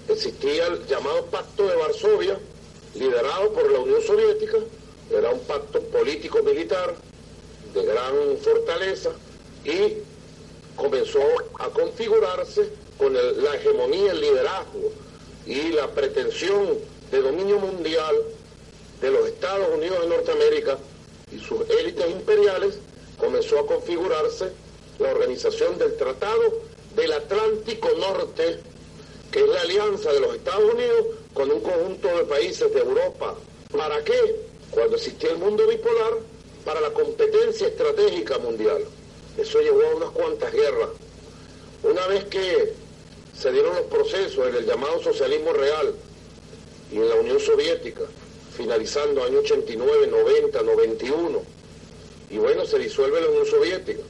existía 0.09 0.67
el 0.67 0.87
llamado 0.87 1.27
Pacto 1.27 1.69
de 1.69 1.77
Varsovia, 1.77 2.39
liderado 2.95 3.53
por 3.53 3.71
la 3.71 3.81
Unión 3.81 4.03
Soviética, 4.03 4.59
era 5.11 5.31
un 5.31 5.41
pacto 5.41 5.81
político-militar 5.81 6.95
de 7.75 7.85
gran 7.85 8.15
fortaleza 8.43 9.11
y 9.65 9.99
comenzó 10.77 11.23
a 11.59 11.69
configurarse 11.69 12.71
con 12.99 13.15
la 13.15 13.55
hegemonía, 13.55 14.13
el 14.13 14.21
liderazgo 14.21 14.93
y 15.47 15.73
la 15.73 15.89
pretensión 15.89 16.79
de 17.11 17.21
dominio 17.21 17.59
mundial 17.59 18.15
de 19.01 19.11
los 19.11 19.29
Estados 19.29 19.69
Unidos 19.75 20.01
de 20.01 20.09
Norteamérica 20.09 20.79
y 21.33 21.39
sus 21.39 21.69
élites 21.69 22.11
imperiales 22.11 22.79
comenzó 23.19 23.59
a 23.59 23.67
configurarse 23.67 24.53
la 24.99 25.11
organización 25.11 25.79
del 25.79 25.97
Tratado 25.97 26.61
del 26.95 27.13
Atlántico 27.13 27.89
Norte, 27.99 28.61
que 29.31 29.41
es 29.41 29.49
la 29.49 29.61
alianza 29.63 30.13
de 30.13 30.21
los 30.21 30.37
Estados 30.37 30.75
Unidos 30.75 31.07
con 31.35 31.51
un 31.51 31.61
conjunto 31.61 32.09
de 32.09 32.25
países 32.25 32.73
de 32.73 32.81
Europa. 32.81 33.37
¿Para 33.77 34.03
qué? 34.05 34.37
Cuando 34.71 34.97
existía 34.97 35.31
el 35.31 35.39
mundo 35.39 35.67
bipolar, 35.67 36.19
para 36.65 36.81
la 36.81 36.91
competencia 36.91 37.69
estratégica 37.69 38.39
mundial. 38.39 38.85
Eso 39.37 39.61
llevó 39.61 39.83
a 39.83 39.97
unas 39.97 40.11
cuantas 40.11 40.53
guerras. 40.53 40.91
Una 41.83 42.07
vez 42.07 42.25
que 42.25 42.73
se 43.37 43.51
dieron 43.51 43.75
los 43.75 43.87
procesos 43.87 44.47
en 44.49 44.57
el 44.57 44.67
llamado 44.67 45.03
socialismo 45.03 45.53
real 45.53 45.95
y 46.93 46.97
en 46.97 47.09
la 47.09 47.17
Unión 47.17 47.41
Soviética, 47.41 48.03
finalizando 48.57 49.25
año 49.25 49.39
89, 49.41 50.07
90, 50.07 50.63
91, 50.63 51.43
y 52.31 52.39
bueno, 52.39 52.65
se 52.67 52.79
disuelve 52.79 53.21
la 53.21 53.29
Unión 53.29 53.47
Soviética, 53.47 54.03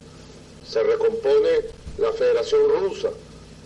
se 0.67 0.83
recompone 0.83 1.49
la 1.97 2.11
Federación 2.11 2.61
Rusa 2.69 3.09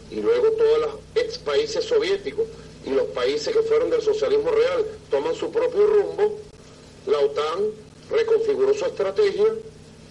y 0.10 0.22
luego 0.22 0.52
todos 0.52 0.80
los 0.80 0.92
ex 1.16 1.38
países 1.40 1.84
soviéticos 1.86 2.46
y 2.88 2.92
los 2.92 3.08
países 3.08 3.54
que 3.54 3.62
fueron 3.64 3.90
del 3.90 4.02
socialismo 4.02 4.50
real 4.50 4.86
toman 5.12 5.36
su 5.36 5.52
propio 5.52 5.86
rumbo, 5.88 6.40
la 7.06 7.20
OTAN 7.20 7.72
reconfiguró 8.10 8.74
su 8.74 8.86
estrategia 8.86 9.48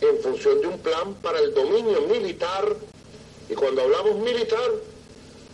en 0.02 0.18
función 0.18 0.60
de 0.60 0.66
un 0.66 0.78
plan 0.80 1.14
para 1.22 1.38
el 1.38 1.54
dominio 1.54 2.02
militar 2.02 2.76
y 3.48 3.54
cuando 3.54 3.80
hablamos 3.80 4.18
militar, 4.18 4.70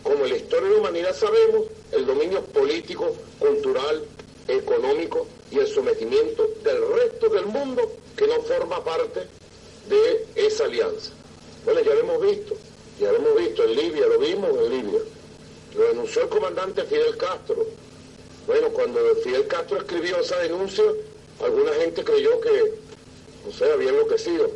como 0.03 0.25
en 0.25 0.31
la 0.31 0.37
historia 0.37 0.69
de 0.69 0.75
la 0.75 0.81
humanidad 0.81 1.15
sabemos, 1.15 1.67
el 1.93 2.07
dominio 2.07 2.43
político, 2.47 3.15
cultural, 3.39 4.03
económico 4.49 5.29
y 5.53 5.61
el 5.61 5.69
sometimiento 5.69 6.51
del 6.65 6.79
resto 6.89 7.29
del 7.29 7.47
mundo 7.47 7.93
que 8.17 8.27
no 8.27 8.43
forma 8.43 8.83
parte 8.83 9.21
de 9.89 10.27
esa 10.35 10.65
alianza. 10.65 11.13
Bueno, 11.65 11.81
ya 11.83 11.95
lo 11.95 12.01
hemos 12.01 12.21
visto, 12.21 12.57
ya 12.99 13.13
lo 13.13 13.19
hemos 13.19 13.37
visto 13.37 13.63
en 13.63 13.77
Libia, 13.77 14.07
lo 14.09 14.19
vimos 14.19 14.51
en 14.51 14.71
Libia. 14.71 15.01
Lo 15.77 15.85
denunció 15.85 16.23
el 16.23 16.29
comandante 16.29 16.85
Fidel 16.85 17.17
Castro. 17.17 17.67
Bueno, 18.47 18.69
cuando 18.71 19.01
Fidel 19.23 19.47
Castro 19.47 19.79
escribió 19.79 20.19
esa 20.19 20.39
denuncia, 20.39 20.85
alguna 21.41 21.73
gente 21.75 22.05
creyó 22.05 22.41
que, 22.41 22.75
no 23.47 23.53
sé, 23.53 23.71
había 23.73 23.91
enloquecido, 23.91 24.51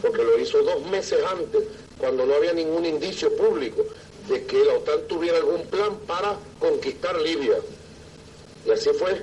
porque 0.00 0.22
lo 0.24 0.38
hizo 0.38 0.62
dos 0.62 0.82
meses 0.86 1.18
antes, 1.24 1.64
cuando 1.98 2.26
no 2.26 2.34
había 2.34 2.52
ningún 2.52 2.84
indicio 2.84 3.34
público 3.36 3.84
de 4.28 4.44
que 4.44 4.64
la 4.64 4.74
OTAN 4.74 5.02
tuviera 5.08 5.38
algún 5.38 5.66
plan 5.66 5.96
para 6.06 6.36
conquistar 6.58 7.20
Libia. 7.20 7.58
Y 8.64 8.70
así 8.70 8.90
fue. 8.90 9.22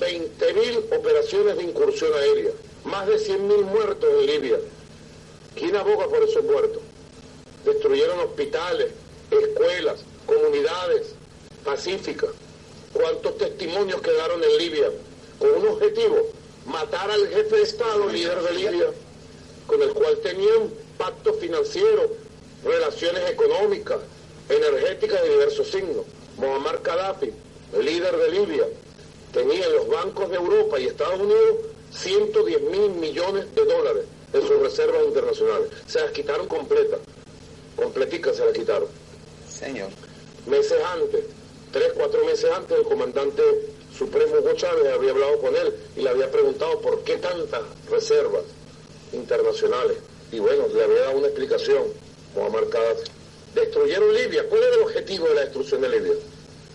20.000 0.00 0.96
operaciones 0.96 1.56
de 1.58 1.62
incursión 1.64 2.12
aérea, 2.14 2.52
más 2.84 3.06
de 3.06 3.16
100.000 3.16 3.62
muertos 3.64 4.08
en 4.10 4.26
Libia. 4.26 4.58
¿Quién 5.54 5.76
aboga 5.76 6.08
por 6.08 6.22
esos 6.22 6.42
muertos? 6.44 6.80
Destruyeron 7.66 8.18
hospitales, 8.20 8.92
escuelas, 9.30 10.00
comunidades 10.30 11.14
pacíficas. 11.64 12.30
¿Cuántos 12.92 13.36
testimonios 13.38 14.00
quedaron 14.00 14.42
en 14.42 14.58
Libia? 14.58 14.90
Con 15.38 15.50
un 15.50 15.68
objetivo, 15.68 16.28
matar 16.66 17.10
al 17.10 17.26
jefe 17.28 17.56
de 17.56 17.62
Estado, 17.62 18.08
líder 18.08 18.40
de 18.42 18.52
Libia, 18.52 18.86
con 19.66 19.82
el 19.82 19.92
cual 19.92 20.18
tenían 20.22 20.70
pacto 20.98 21.34
financiero, 21.34 22.12
relaciones 22.64 23.30
económicas, 23.30 23.98
energéticas 24.48 25.22
de 25.22 25.30
diversos 25.30 25.68
signos. 25.68 26.04
Muammar 26.36 26.80
Gaddafi, 26.82 27.32
el 27.74 27.84
líder 27.84 28.16
de 28.16 28.30
Libia, 28.30 28.66
tenía 29.32 29.66
en 29.66 29.72
los 29.72 29.88
bancos 29.88 30.30
de 30.30 30.36
Europa 30.36 30.78
y 30.78 30.86
Estados 30.86 31.20
Unidos 31.20 31.56
110 31.92 32.60
mil 32.62 32.90
millones 32.90 33.52
de 33.54 33.64
dólares 33.64 34.04
en 34.32 34.42
sus 34.42 34.60
reservas 34.60 35.02
internacionales. 35.06 35.68
Se 35.86 36.00
las 36.00 36.12
quitaron 36.12 36.46
completas, 36.46 37.00
completicas 37.76 38.36
se 38.36 38.44
las 38.44 38.54
quitaron. 38.54 38.88
Señor. 39.48 39.90
Meses 40.46 40.78
antes, 40.94 41.24
tres, 41.72 41.92
cuatro 41.94 42.24
meses 42.24 42.50
antes, 42.50 42.78
el 42.78 42.84
comandante 42.84 43.42
supremo 43.96 44.36
Hugo 44.38 44.52
Chávez 44.54 44.92
había 44.92 45.10
hablado 45.10 45.38
con 45.38 45.54
él 45.54 45.74
y 45.96 46.02
le 46.02 46.10
había 46.10 46.30
preguntado 46.30 46.80
por 46.80 47.02
qué 47.04 47.16
tantas 47.16 47.62
reservas. 47.90 48.44
internacionales. 49.12 49.98
Y 50.32 50.38
bueno, 50.38 50.68
le 50.68 50.84
había 50.84 51.00
dado 51.00 51.18
una 51.18 51.26
explicación, 51.26 51.82
Muammar 52.34 52.66
Gaddafi. 52.68 53.10
Destruyeron 53.54 54.14
Libia. 54.14 54.48
¿Cuál 54.48 54.62
era 54.62 54.74
el 54.76 54.82
objetivo 54.82 55.26
de 55.26 55.34
la 55.34 55.40
destrucción 55.42 55.80
de 55.80 55.88
Libia? 55.88 56.12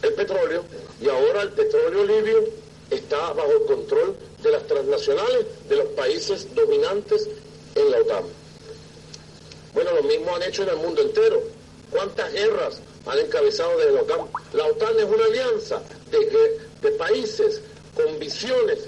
El 0.01 0.13
petróleo. 0.13 0.63
Y 1.01 1.10
ahora 1.10 1.43
el 1.43 1.51
petróleo 1.51 2.04
libio 2.06 2.43
está 2.89 3.34
bajo 3.34 3.51
el 3.51 3.65
control 3.65 4.15
de 4.43 4.51
las 4.51 4.67
transnacionales, 4.67 5.45
de 5.69 5.75
los 5.78 5.88
países 5.88 6.54
dominantes 6.54 7.30
en 7.75 7.91
la 7.91 7.99
OTAN. 7.99 8.23
Bueno, 9.73 9.91
lo 9.93 10.04
mismo 10.04 10.36
han 10.36 10.43
hecho 10.43 10.63
en 10.63 10.69
el 10.69 10.78
mundo 10.78 11.01
entero. 11.01 11.41
¿Cuántas 11.91 12.32
guerras 12.34 12.82
han 13.06 13.20
encabezado 13.20 13.78
desde 13.78 13.91
la 13.94 14.02
OTAN? 14.02 14.20
La 14.54 14.65
OTAN 14.65 15.00
es 15.00 15.06
una 15.06 15.26
alianza 15.26 15.82
de, 16.12 16.60
de 16.82 16.91
países 16.98 17.62
con 17.96 18.20
visiones 18.20 18.80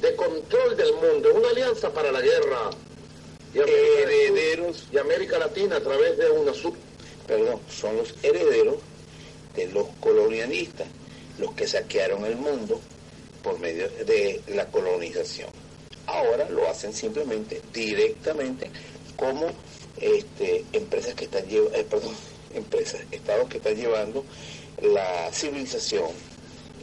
de 0.00 0.16
control 0.16 0.76
del 0.76 0.92
mundo, 0.94 1.30
es 1.30 1.34
una 1.34 1.48
alianza 1.48 1.92
para 1.92 2.10
la 2.10 2.20
guerra. 2.20 2.70
Y 3.52 3.58
herederos 3.58 4.84
y 4.92 4.98
América 4.98 5.38
Latina 5.38 5.76
a 5.76 5.80
través 5.80 6.16
de 6.16 6.30
una 6.30 6.54
sub... 6.54 6.74
Perdón, 7.26 7.60
son 7.68 7.96
los 7.96 8.14
herederos 8.22 8.76
de 9.54 9.66
los 9.68 9.88
colonialistas, 10.00 10.86
los 11.38 11.52
que 11.54 11.66
saquearon 11.66 12.24
el 12.24 12.36
mundo 12.36 12.80
por 13.42 13.58
medio 13.58 13.88
de 13.88 14.40
la 14.48 14.66
colonización. 14.66 15.48
Ahora 16.06 16.48
lo 16.50 16.68
hacen 16.68 16.92
simplemente, 16.92 17.60
directamente, 17.72 18.70
como 19.16 19.46
este, 20.00 20.64
empresas 20.72 21.14
que 21.14 21.24
están 21.24 21.46
llevando, 21.46 21.76
eh, 21.76 21.86
perdón, 21.88 22.14
empresas, 22.54 23.00
estados 23.10 23.48
que 23.48 23.58
están 23.58 23.76
llevando 23.76 24.24
la 24.82 25.30
civilización 25.32 26.10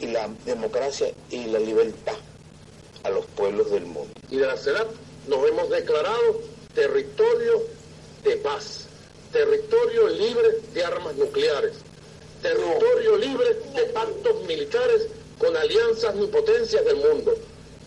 y 0.00 0.06
la 0.06 0.28
democracia 0.44 1.12
y 1.30 1.46
la 1.46 1.58
libertad 1.58 2.16
a 3.02 3.10
los 3.10 3.26
pueblos 3.26 3.70
del 3.70 3.86
mundo. 3.86 4.10
Y 4.30 4.36
de 4.36 4.46
la 4.46 4.56
CELAP 4.56 4.88
nos 5.28 5.48
hemos 5.48 5.68
declarado 5.70 6.40
territorio 6.74 7.62
de 8.24 8.36
paz, 8.36 8.86
territorio 9.32 10.08
libre 10.08 10.48
de 10.72 10.84
armas 10.84 11.16
nucleares, 11.16 11.74
territorio 12.42 13.16
libre 13.16 13.54
de 13.74 13.84
pactos 13.86 14.44
militares 14.46 15.08
con 15.38 15.56
alianzas 15.56 16.14
ni 16.14 16.26
potencias 16.26 16.84
del 16.84 16.96
mundo. 16.96 17.34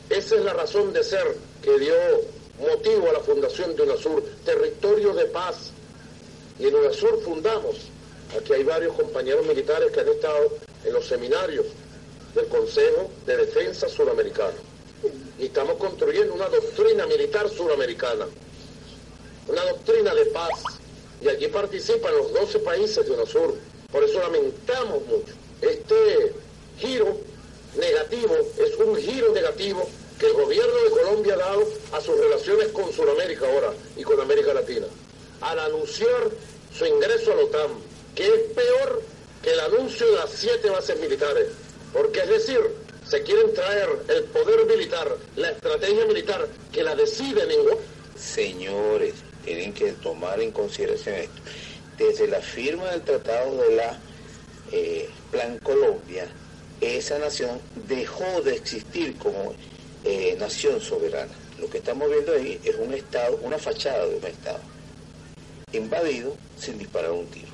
Esa 0.10 0.36
es 0.36 0.44
la 0.44 0.54
razón 0.54 0.92
de 0.94 1.04
ser 1.04 1.38
que 1.62 1.80
dio 1.80 1.94
motivo 2.60 3.10
a 3.10 3.14
la 3.14 3.20
fundación 3.20 3.76
de 3.76 3.84
UNASUR, 3.84 4.24
territorio 4.46 5.14
de 5.14 5.26
paz. 5.26 5.72
Y 6.62 6.68
en 6.68 6.76
UNASUR 6.76 7.24
fundamos, 7.24 7.76
aquí 8.38 8.54
hay 8.54 8.64
varios 8.64 8.94
compañeros 8.94 9.44
militares 9.48 9.92
que 9.92 10.00
han 10.00 10.10
estado 10.10 10.58
en 10.86 10.94
los 10.94 11.08
seminarios 11.08 11.66
del 12.36 12.46
Consejo 12.50 13.10
de 13.26 13.38
Defensa 13.38 13.90
Suramericano. 13.90 14.58
Y 15.40 15.46
estamos 15.46 15.78
construyendo 15.78 16.36
una 16.36 16.48
doctrina 16.50 17.08
militar 17.08 17.50
suramericana, 17.50 18.28
una 19.48 19.66
doctrina 19.66 20.14
de 20.14 20.26
paz. 20.28 20.52
Y 21.20 21.30
aquí 21.30 21.48
participan 21.48 22.16
los 22.16 22.32
12 22.32 22.60
países 22.60 23.06
de 23.08 23.12
UNASUR. 23.12 23.56
Por 23.92 24.04
eso 24.04 24.20
lamentamos 24.20 25.04
mucho 25.08 25.34
este 25.62 26.34
giro 26.78 27.18
negativo, 27.76 28.36
es 28.58 28.76
un 28.78 28.96
giro 28.98 29.32
negativo 29.34 29.90
que 30.20 30.28
el 30.28 30.34
gobierno 30.34 30.76
de 30.84 30.90
Colombia 30.92 31.34
ha 31.34 31.38
dado 31.38 31.68
a 31.94 32.02
sus 32.02 32.18
relaciones 32.20 32.68
con 32.68 32.94
Sudamérica 32.94 33.48
ahora 33.48 33.74
y 33.98 34.04
con 34.04 34.20
América 34.20 34.54
Latina, 34.54 34.86
al 35.42 35.60
anunciar 35.60 36.30
su 36.78 36.86
ingreso 36.86 37.34
a 37.34 37.36
la 37.36 37.44
OTAN, 37.44 37.72
que 38.16 38.26
es 38.26 38.42
peor 38.56 39.02
que 39.42 39.52
el 39.52 39.60
anuncio 39.60 40.06
de 40.08 40.18
las 40.18 40.30
siete 40.32 40.70
bases 40.70 41.00
militares, 41.00 41.48
porque 41.94 42.22
es 42.22 42.30
decir, 42.30 42.60
se 43.08 43.24
quieren 43.24 43.54
traer 43.54 43.90
el 44.08 44.24
poder 44.26 44.66
militar, 44.66 45.18
la 45.36 45.52
estrategia 45.52 46.06
militar, 46.06 46.48
que 46.72 46.84
la 46.84 46.96
decide 46.96 47.46
ningún... 47.48 47.78
Señores, 48.16 49.16
tienen 49.44 49.74
que 49.74 49.94
tomar 49.94 50.40
en 50.40 50.52
consideración 50.52 51.16
esto. 51.16 51.42
Desde 51.98 52.28
la 52.28 52.40
firma 52.40 52.92
del 52.92 53.02
Tratado 53.02 53.58
de 53.58 53.76
la 53.76 54.00
eh, 54.72 55.10
Plan 55.32 55.58
Colombia, 55.60 56.28
esa 56.80 57.18
nación 57.20 57.60
dejó 57.88 58.42
de 58.42 58.56
existir 58.56 59.18
como 59.18 59.54
eh, 60.04 60.36
nación 60.40 60.80
soberana. 60.80 61.32
Lo 61.60 61.70
que 61.70 61.80
estamos 61.80 62.10
viendo 62.10 62.34
ahí 62.34 62.60
es 62.64 62.76
un 62.76 62.94
Estado, 62.94 63.40
una 63.42 63.58
fachada 63.58 64.06
de 64.06 64.18
un 64.18 64.26
Estado, 64.26 64.60
invadido 65.74 66.36
sin 66.58 66.78
disparar 66.78 67.12
un 67.12 67.28
tiro. 67.28 67.52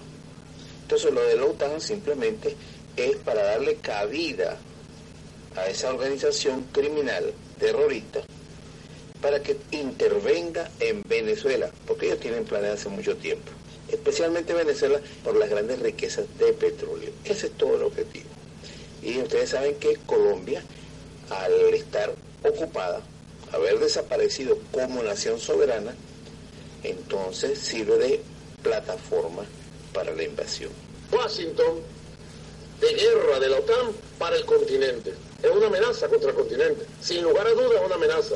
Entonces 0.83 1.13
lo 1.13 1.21
de 1.21 1.35
la 1.35 1.45
OTAN 1.45 1.81
simplemente 1.81 2.55
es 2.95 3.15
para 3.17 3.43
darle 3.43 3.75
cabida 3.75 4.57
a 5.55 5.65
esa 5.67 5.89
organización 5.89 6.63
criminal 6.71 7.33
terrorista 7.59 8.21
para 9.21 9.41
que 9.41 9.57
intervenga 9.71 10.69
en 10.79 11.01
Venezuela, 11.07 11.69
porque 11.85 12.07
ellos 12.07 12.19
tienen 12.19 12.45
planes 12.45 12.71
hace 12.71 12.89
mucho 12.89 13.17
tiempo, 13.17 13.51
especialmente 13.89 14.53
Venezuela 14.53 15.01
por 15.23 15.35
las 15.35 15.49
grandes 15.49 15.79
riquezas 15.79 16.25
de 16.37 16.53
petróleo. 16.53 17.11
Ese 17.25 17.47
es 17.47 17.53
todo 17.53 17.75
el 17.75 17.83
objetivo. 17.83 18.27
Y 19.01 19.19
ustedes 19.19 19.49
saben 19.49 19.75
que 19.75 19.97
Colombia, 20.05 20.61
al 21.29 21.73
estar 21.73 22.13
ocupada, 22.43 23.01
haber 23.51 23.79
desaparecido 23.79 24.59
como 24.71 25.01
nación 25.03 25.39
soberana, 25.39 25.95
entonces 26.83 27.59
sirve 27.59 27.97
de 27.97 28.21
plataforma 28.61 29.43
para 29.93 30.13
la 30.13 30.23
invasión. 30.23 30.71
Washington, 31.11 31.81
de 32.79 32.93
guerra 32.93 33.39
de 33.39 33.49
la 33.49 33.57
OTAN 33.57 33.91
para 34.19 34.35
el 34.35 34.45
continente. 34.45 35.13
Es 35.41 35.51
una 35.51 35.67
amenaza 35.67 36.07
contra 36.07 36.29
el 36.29 36.35
continente. 36.35 36.85
Sin 37.01 37.23
lugar 37.23 37.47
a 37.47 37.51
dudas 37.51 37.79
es 37.79 37.85
una 37.85 37.95
amenaza. 37.95 38.35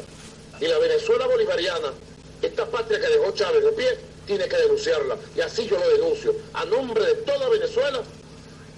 Y 0.59 0.67
la 0.67 0.77
Venezuela 0.79 1.27
bolivariana, 1.27 1.93
esta 2.41 2.65
patria 2.65 2.99
que 2.99 3.07
dejó 3.07 3.31
Chávez 3.31 3.63
de 3.63 3.71
pie, 3.71 3.97
tiene 4.25 4.47
que 4.47 4.57
denunciarla. 4.57 5.17
Y 5.35 5.41
así 5.41 5.67
yo 5.67 5.77
lo 5.77 5.89
denuncio. 5.89 6.35
A 6.53 6.65
nombre 6.65 7.03
de 7.05 7.15
toda 7.15 7.49
Venezuela, 7.49 8.01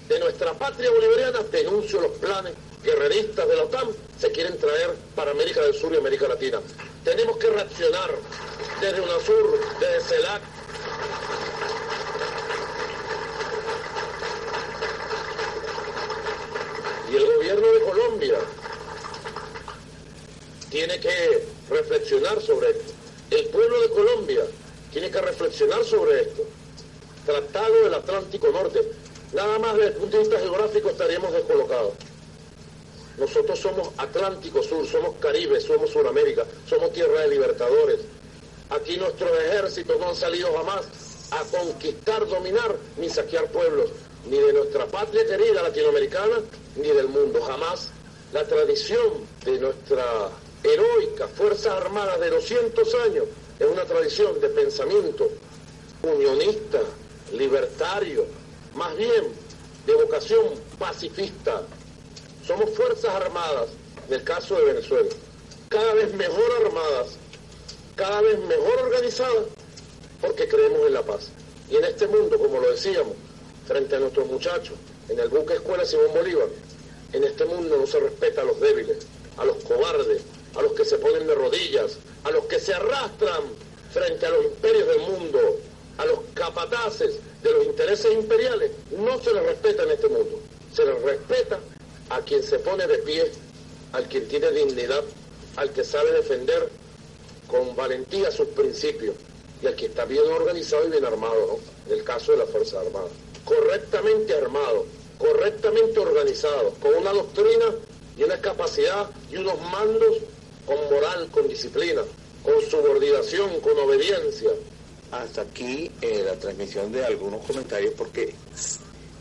de 0.08 0.20
nuestra 0.20 0.54
patria 0.54 0.90
bolivariana, 0.92 1.40
denuncio 1.52 2.02
los 2.02 2.12
planes 2.14 2.54
guerreristas 2.84 3.48
de 3.48 3.56
la 3.56 3.64
OTAN 3.64 3.88
se 4.20 4.32
quieren 4.32 4.58
traer 4.58 4.92
para 5.16 5.32
América 5.32 5.62
del 5.62 5.74
Sur 5.74 5.94
y 5.94 5.98
América 5.98 6.28
Latina. 6.28 6.60
Tenemos 7.04 7.38
que 7.38 7.50
reaccionar 7.50 8.12
desde 8.84 9.00
UNASUR, 9.00 9.60
desde 9.80 10.02
CELAC. 10.02 10.42
Y 17.10 17.16
el 17.16 17.26
gobierno 17.26 17.68
de 17.68 17.80
Colombia 17.80 18.40
tiene 20.70 21.00
que 21.00 21.48
reflexionar 21.70 22.42
sobre 22.42 22.72
esto. 22.72 22.92
El 23.32 23.46
pueblo 23.46 23.82
de 23.82 23.90
Colombia 23.90 24.44
tiene 24.92 25.10
que 25.10 25.22
reflexionar 25.22 25.86
sobre 25.86 26.24
esto. 26.24 26.44
Tratado 27.26 27.84
del 27.86 27.94
Atlántico 27.94 28.52
Norte. 28.52 28.82
Nada 29.32 29.60
más 29.60 29.76
desde 29.78 29.92
el 29.92 29.94
punto 29.94 30.18
de 30.18 30.24
vista 30.24 30.40
geográfico 30.40 30.90
estaríamos 30.90 31.32
descolocados. 31.32 31.94
Nosotros 33.18 33.60
somos 33.60 33.92
Atlántico 33.98 34.62
Sur, 34.62 34.86
somos 34.86 35.16
Caribe, 35.22 35.62
somos 35.62 35.92
Suramérica, 35.92 36.44
somos 36.68 36.92
tierra 36.92 37.22
de 37.22 37.30
libertadores. 37.30 38.00
Aquí 38.74 38.98
nuestros 38.98 39.30
ejércitos 39.40 40.00
no 40.00 40.10
han 40.10 40.16
salido 40.16 40.52
jamás 40.52 40.82
a 41.30 41.44
conquistar, 41.46 42.28
dominar, 42.28 42.76
ni 42.98 43.08
saquear 43.08 43.52
pueblos, 43.52 43.92
ni 44.26 44.38
de 44.38 44.52
nuestra 44.52 44.88
patria 44.88 45.26
querida 45.28 45.62
latinoamericana, 45.62 46.42
ni 46.76 46.88
del 46.88 47.08
mundo. 47.08 47.40
Jamás 47.44 47.90
la 48.32 48.48
tradición 48.48 49.28
de 49.46 49.60
nuestra 49.60 50.30
heroica 50.64 51.28
Fuerzas 51.28 51.74
Armadas 51.74 52.20
de 52.20 52.32
200 52.32 52.96
años 53.06 53.26
es 53.60 53.68
una 53.68 53.86
tradición 53.86 54.42
de 54.42 54.50
pensamiento 54.50 55.30
unionista, 56.02 56.80
libertario, 57.32 58.26
más 58.74 58.98
bien 58.98 59.34
de 59.86 59.94
vocación 59.94 60.46
pacifista, 60.80 61.62
somos 62.48 62.72
fuerzas 62.72 63.14
armadas, 63.14 63.70
en 64.08 64.16
el 64.16 64.24
caso 64.24 64.56
de 64.56 64.66
Venezuela, 64.66 65.10
cada 65.70 65.94
vez 65.94 66.14
mejor 66.14 66.66
armadas, 66.66 67.18
cada 67.96 68.22
vez 68.22 68.40
mejor 68.40 68.80
organizadas, 68.84 69.46
porque 70.22 70.48
creemos 70.48 70.88
en 70.88 70.94
la 70.94 71.02
paz. 71.04 71.30
Y 71.70 71.76
en 71.76 71.86
este 71.86 72.08
mundo, 72.08 72.38
como 72.38 72.60
lo 72.60 72.72
decíamos, 72.72 73.14
frente 73.68 73.96
a 73.96 74.00
nuestros 74.00 74.28
muchachos, 74.28 74.76
en 75.10 75.20
el 75.20 75.30
buque 75.30 75.54
Escuela 75.56 75.86
Simón 75.86 76.14
Bolívar, 76.14 76.48
en 77.14 77.24
este 77.24 77.46
mundo 77.46 77.78
no 77.78 77.88
se 77.88 78.00
respeta 78.00 78.42
a 78.42 78.46
los 78.46 78.60
débiles, 78.60 78.98
a 79.38 79.46
los 79.46 79.58
cobardes, 79.64 80.22
a 80.56 80.62
los 80.62 80.74
que 80.74 80.86
se 80.86 80.98
ponen 80.98 81.28
de 81.28 81.36
rodillas, 81.36 81.98
a 82.24 82.32
los 82.32 82.46
que 82.46 82.60
se 82.60 82.74
arrastran 82.74 83.44
frente 83.92 84.26
a 84.26 84.30
los 84.30 84.46
imperios 84.46 84.88
del 84.88 85.00
mundo, 85.00 85.60
a 85.98 86.06
los 86.06 86.20
capataces 86.34 87.20
de 87.44 87.52
los 87.52 87.66
intereses 87.66 88.12
imperiales. 88.14 88.72
No 88.98 89.22
se 89.22 89.34
les 89.34 89.44
respeta 89.44 89.84
en 89.84 89.92
este 89.92 90.08
mundo. 90.08 90.42
Se 90.74 90.86
les 90.86 91.02
respeta 91.02 91.60
a 92.10 92.22
quien 92.22 92.42
se 92.44 92.60
pone 92.60 92.88
de 92.88 92.98
pie, 93.00 93.32
al 93.92 94.08
quien 94.08 94.28
tiene 94.28 94.52
dignidad, 94.52 95.04
al 95.56 95.72
que 95.72 95.84
sabe 95.84 96.12
defender 96.12 96.70
con 97.54 97.76
valentía 97.76 98.32
sus 98.32 98.48
principios 98.48 99.16
y 99.62 99.68
al 99.68 99.76
que 99.76 99.86
está 99.86 100.06
bien 100.06 100.24
organizado 100.24 100.88
y 100.88 100.90
bien 100.90 101.06
armado, 101.06 101.36
¿no? 101.46 101.60
En 101.94 102.00
el 102.00 102.04
caso 102.04 102.32
de 102.32 102.40
las 102.40 102.50
Fuerzas 102.50 102.84
Armadas. 102.84 103.12
Correctamente 103.46 104.34
armado, 104.34 104.88
correctamente 105.20 106.00
organizado, 106.00 106.74
con 106.82 106.96
una 106.96 107.12
doctrina 107.14 107.66
y 108.18 108.24
una 108.24 108.42
capacidad 108.42 109.08
y 109.32 109.36
unos 109.36 109.62
mandos 109.70 110.18
con 110.66 110.78
moral, 110.90 111.30
con 111.30 111.48
disciplina. 111.48 112.02
con 112.42 112.60
subordinación, 112.70 113.62
con 113.62 113.78
obediencia. 113.78 114.50
Hasta 115.12 115.42
aquí 115.44 115.92
eh, 116.02 116.24
la 116.26 116.34
transmisión 116.34 116.92
de 116.92 117.06
algunos 117.06 117.46
comentarios 117.46 117.94
porque 117.96 118.34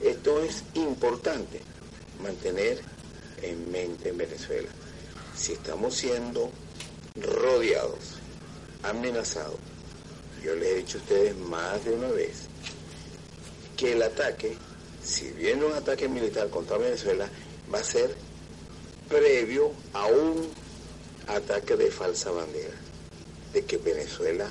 esto 0.01 0.41
es 0.41 0.65
importante 0.75 1.61
mantener 2.21 2.81
en 3.43 3.71
mente 3.71 4.09
en 4.09 4.17
Venezuela. 4.17 4.69
Si 5.37 5.53
estamos 5.53 5.95
siendo 5.95 6.51
rodeados, 7.15 8.22
amenazados, 8.83 9.59
yo 10.43 10.55
les 10.57 10.69
he 10.69 10.75
dicho 10.77 10.99
a 10.99 11.01
ustedes 11.01 11.37
más 11.37 11.85
de 11.85 11.93
una 11.93 12.09
vez 12.09 12.49
que 13.77 13.93
el 13.93 14.03
ataque, 14.03 14.57
si 15.03 15.31
viene 15.33 15.65
un 15.65 15.73
ataque 15.73 16.09
militar 16.09 16.49
contra 16.51 16.77
Venezuela, 16.79 17.29
va 17.73 17.79
a 17.79 17.85
ser 17.85 18.15
previo 19.09 19.73
a 19.93 20.07
un 20.07 20.49
ataque 21.29 21.77
de 21.77 21.91
falsa 21.91 22.31
bandera, 22.31 22.75
de 23.53 23.65
que 23.65 23.77
Venezuela 23.79 24.51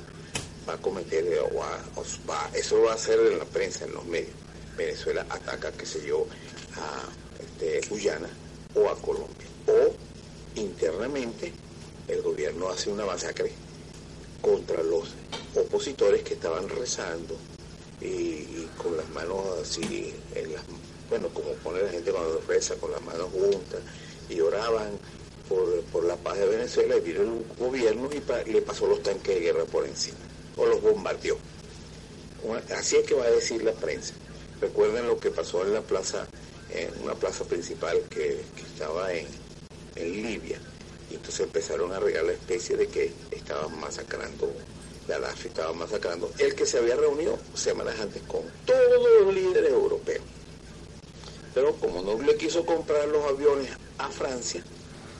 va 0.68 0.74
a 0.74 0.78
cometer, 0.78 1.24
o 1.40 1.58
va, 2.28 2.50
eso 2.54 2.82
va 2.82 2.94
a 2.94 2.98
ser 2.98 3.18
en 3.20 3.38
la 3.38 3.44
prensa, 3.44 3.84
en 3.84 3.92
los 3.92 4.04
medios. 4.06 4.34
Venezuela 4.76 5.26
ataca, 5.28 5.72
qué 5.72 5.84
sé 5.84 6.06
yo, 6.06 6.26
a 6.76 7.02
este, 7.42 7.86
Guyana 7.88 8.28
o 8.74 8.88
a 8.88 8.96
Colombia. 8.96 9.46
O 9.66 9.94
internamente 10.54 11.52
el 12.08 12.22
gobierno 12.22 12.68
hace 12.68 12.90
una 12.90 13.04
masacre 13.04 13.52
contra 14.42 14.82
los 14.82 15.08
opositores 15.56 16.22
que 16.22 16.34
estaban 16.34 16.68
rezando 16.68 17.36
y, 18.00 18.66
con 18.76 18.96
las 18.96 19.08
manos 19.10 19.40
así, 19.62 20.12
en 20.34 20.52
las, 20.52 20.62
bueno, 21.08 21.28
como 21.28 21.52
pone 21.62 21.82
la 21.82 21.90
gente 21.90 22.10
cuando 22.10 22.42
reza, 22.46 22.74
con 22.76 22.90
las 22.90 23.02
manos 23.02 23.28
juntas 23.32 23.80
y 24.28 24.40
oraban 24.40 24.90
por, 25.48 26.04
la 26.04 26.16
paz 26.16 26.38
de 26.38 26.46
Venezuela 26.46 26.96
y 26.96 27.00
vino 27.00 27.20
el 27.20 27.44
gobierno 27.58 28.10
y 28.12 28.50
le 28.50 28.62
pasó 28.62 28.86
los 28.86 29.02
tanques 29.02 29.34
de 29.34 29.40
guerra 29.40 29.64
por 29.64 29.86
encima 29.86 30.18
o 30.56 30.66
los 30.66 30.82
bombardeó. 30.82 31.36
Así 32.76 32.96
es 32.96 33.06
que 33.06 33.14
va 33.14 33.24
a 33.24 33.30
decir 33.30 33.62
la 33.62 33.72
prensa. 33.72 34.14
Recuerden 34.60 35.06
lo 35.06 35.18
que 35.18 35.30
pasó 35.30 35.62
en 35.62 35.74
la 35.74 35.80
plaza, 35.80 36.26
en 36.70 36.90
una 37.02 37.14
plaza 37.14 37.44
principal 37.44 38.02
que, 38.10 38.40
estaba 38.56 39.12
en, 39.12 39.26
en 39.96 40.12
Libia. 40.22 40.58
Y 41.10 41.14
entonces 41.14 41.40
empezaron 41.40 41.92
a 41.92 42.00
regar 42.00 42.24
la 42.24 42.32
especie 42.32 42.76
de 42.76 42.88
que 42.88 43.12
estaban 43.52 43.80
masacrando 43.80 44.52
Gaddafi 45.08 45.48
estaba 45.48 45.72
masacrando, 45.72 46.30
el 46.38 46.54
que 46.54 46.64
se 46.64 46.78
había 46.78 46.94
reunido 46.94 47.38
semanas 47.54 47.98
antes 48.00 48.22
con 48.22 48.42
todos 48.64 49.24
los 49.24 49.34
líderes 49.34 49.72
europeos. 49.72 50.22
Pero 51.54 51.74
como 51.74 52.02
no 52.02 52.20
le 52.22 52.36
quiso 52.36 52.64
comprar 52.64 53.08
los 53.08 53.24
aviones 53.24 53.68
a 53.98 54.08
Francia, 54.10 54.62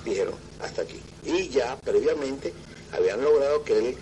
dijeron 0.05 0.35
hasta 0.61 0.83
aquí. 0.83 1.01
Y 1.25 1.49
ya 1.49 1.77
previamente 1.77 2.53
habían 2.93 3.23
logrado 3.23 3.65
que 3.65 3.79
él 3.79 3.97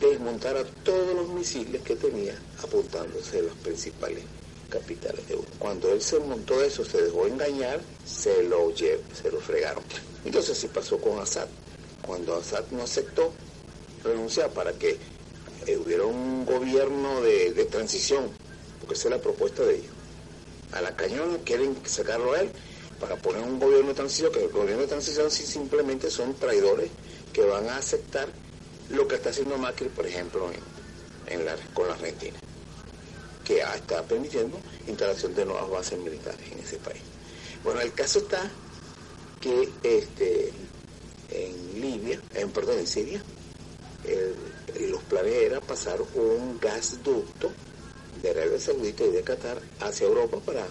desmontara 0.00 0.64
todos 0.84 1.14
los 1.14 1.28
misiles 1.28 1.82
que 1.82 1.96
tenía 1.96 2.38
apuntándose 2.62 3.40
a 3.40 3.42
las 3.42 3.54
principales 3.56 4.24
capitales 4.70 5.26
de 5.26 5.34
Europa. 5.34 5.52
Cuando 5.58 5.92
él 5.92 6.00
se 6.00 6.20
montó 6.20 6.62
eso, 6.62 6.84
se 6.84 7.02
dejó 7.02 7.26
engañar, 7.26 7.80
se 8.06 8.44
lo, 8.44 8.72
se 8.76 9.30
lo 9.30 9.40
fregaron. 9.40 9.82
Entonces 10.24 10.56
así 10.56 10.68
pasó 10.68 10.98
con 10.98 11.18
Assad. 11.18 11.48
Cuando 12.06 12.36
Assad 12.36 12.64
no 12.70 12.82
aceptó 12.82 13.32
renunciar 14.04 14.50
para 14.50 14.72
que 14.72 14.98
eh, 15.66 15.76
hubiera 15.76 16.04
un 16.04 16.44
gobierno 16.44 17.20
de, 17.22 17.66
transición, 17.70 18.28
porque 18.80 18.94
esa 18.94 19.08
es 19.08 19.14
la 19.14 19.20
propuesta 19.20 19.62
de 19.62 19.76
ellos. 19.76 19.92
A 20.72 20.80
la 20.80 20.94
cañón 20.94 21.38
quieren 21.44 21.76
sacarlo 21.84 22.34
a 22.34 22.40
él 22.40 22.50
para 23.00 23.16
poner 23.16 23.42
un 23.42 23.58
gobierno 23.58 23.88
de 23.88 23.94
transición, 23.94 24.32
que 24.32 24.44
el 24.44 24.50
gobierno 24.50 24.82
de 24.82 24.88
transición 24.88 25.30
sí 25.30 25.46
simplemente 25.46 26.10
son 26.10 26.34
traidores 26.34 26.90
que 27.32 27.42
van 27.42 27.68
a 27.68 27.78
aceptar 27.78 28.28
lo 28.90 29.08
que 29.08 29.16
está 29.16 29.30
haciendo 29.30 29.56
Macri, 29.56 29.88
por 29.88 30.06
ejemplo, 30.06 30.50
en, 31.26 31.44
la, 31.44 31.56
con 31.72 31.88
la 31.88 31.94
Argentina, 31.94 32.38
que 33.44 33.60
está 33.60 34.02
permitiendo 34.02 34.58
instalación 34.86 35.34
de 35.34 35.44
nuevas 35.46 35.70
bases 35.70 35.98
militares 35.98 36.40
en 36.52 36.58
ese 36.58 36.76
país. 36.76 37.02
Bueno, 37.62 37.80
el 37.80 37.92
caso 37.92 38.18
está 38.18 38.50
que 39.40 39.68
este, 39.82 40.52
en 41.30 41.80
Libia, 41.80 42.20
en, 42.34 42.50
perdón, 42.50 42.78
en 42.78 42.86
Siria, 42.86 43.22
los 44.88 45.02
planes 45.04 45.34
eran 45.34 45.60
pasar 45.62 46.00
un 46.14 46.58
gasducto 46.60 47.50
de 48.22 48.30
Arabia 48.30 48.58
Saudita 48.58 49.04
y 49.04 49.10
de 49.10 49.22
Qatar 49.22 49.60
hacia 49.80 50.06
Europa 50.06 50.38
para 50.44 50.66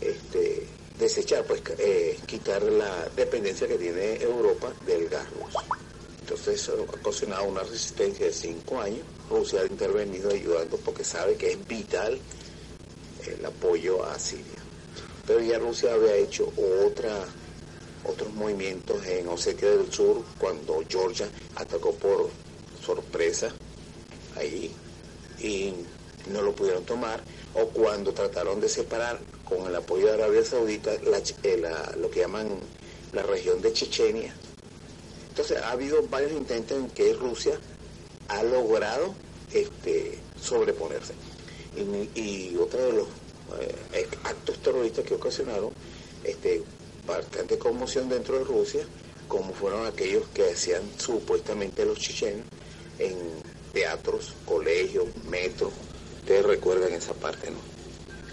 este, 0.00 0.66
desechar, 0.98 1.44
pues 1.44 1.62
eh, 1.78 2.18
quitar 2.26 2.62
la 2.62 3.08
dependencia 3.16 3.66
que 3.66 3.78
tiene 3.78 4.16
Europa 4.22 4.72
del 4.86 5.08
gas 5.08 5.26
ruso. 5.30 5.60
Entonces 6.20 6.62
eso 6.62 6.72
ha 6.72 6.82
ocasionado 6.82 7.44
una 7.44 7.62
resistencia 7.62 8.26
de 8.26 8.32
cinco 8.32 8.80
años. 8.80 9.02
Rusia 9.28 9.60
ha 9.60 9.66
intervenido 9.66 10.30
ayudando 10.30 10.76
porque 10.78 11.04
sabe 11.04 11.36
que 11.36 11.52
es 11.52 11.66
vital 11.66 12.18
el 13.26 13.44
apoyo 13.44 14.04
a 14.04 14.18
Siria. 14.18 14.44
Pero 15.26 15.40
ya 15.40 15.58
Rusia 15.58 15.92
había 15.94 16.14
hecho 16.16 16.52
otra, 16.86 17.24
otros 18.04 18.32
movimientos 18.34 19.04
en 19.06 19.28
Osetia 19.28 19.70
del 19.70 19.92
Sur 19.92 20.22
cuando 20.38 20.82
Georgia 20.88 21.28
atacó 21.56 21.94
por 21.94 22.30
sorpresa 22.84 23.52
ahí 24.36 24.70
y 25.40 25.72
no 26.30 26.42
lo 26.42 26.54
pudieron 26.54 26.84
tomar, 26.84 27.22
o 27.54 27.68
cuando 27.68 28.12
trataron 28.12 28.60
de 28.60 28.68
separar 28.68 29.20
con 29.44 29.66
el 29.66 29.74
apoyo 29.74 30.06
de 30.06 30.14
Arabia 30.14 30.44
Saudita 30.44 30.94
eh, 30.94 31.62
lo 31.98 32.10
que 32.10 32.20
llaman 32.20 32.48
la 33.12 33.22
región 33.22 33.60
de 33.60 33.72
Chechenia. 33.72 34.34
Entonces 35.28 35.58
ha 35.58 35.72
habido 35.72 36.02
varios 36.08 36.32
intentos 36.32 36.78
en 36.78 36.88
que 36.90 37.12
Rusia 37.12 37.58
ha 38.28 38.42
logrado 38.42 39.14
este, 39.52 40.18
sobreponerse. 40.40 41.14
Y, 41.76 42.56
otro 42.56 42.80
de 42.80 42.92
los 42.92 43.08
eh, 43.92 44.08
actos 44.22 44.58
terroristas 44.62 45.04
que 45.04 45.14
ocasionaron 45.14 45.70
este, 46.22 46.62
bastante 47.06 47.58
conmoción 47.58 48.08
dentro 48.08 48.38
de 48.38 48.44
Rusia, 48.44 48.86
como 49.28 49.52
fueron 49.52 49.86
aquellos 49.86 50.26
que 50.28 50.52
hacían 50.52 50.82
supuestamente 50.98 51.84
los 51.84 51.98
chechenos, 51.98 52.46
en 52.98 53.16
teatros, 53.72 54.34
colegios, 54.44 55.06
metros. 55.28 55.72
Ustedes 56.20 56.44
recuerdan 56.44 56.92
esa 56.92 57.12
parte, 57.14 57.50
¿no? 57.50 57.58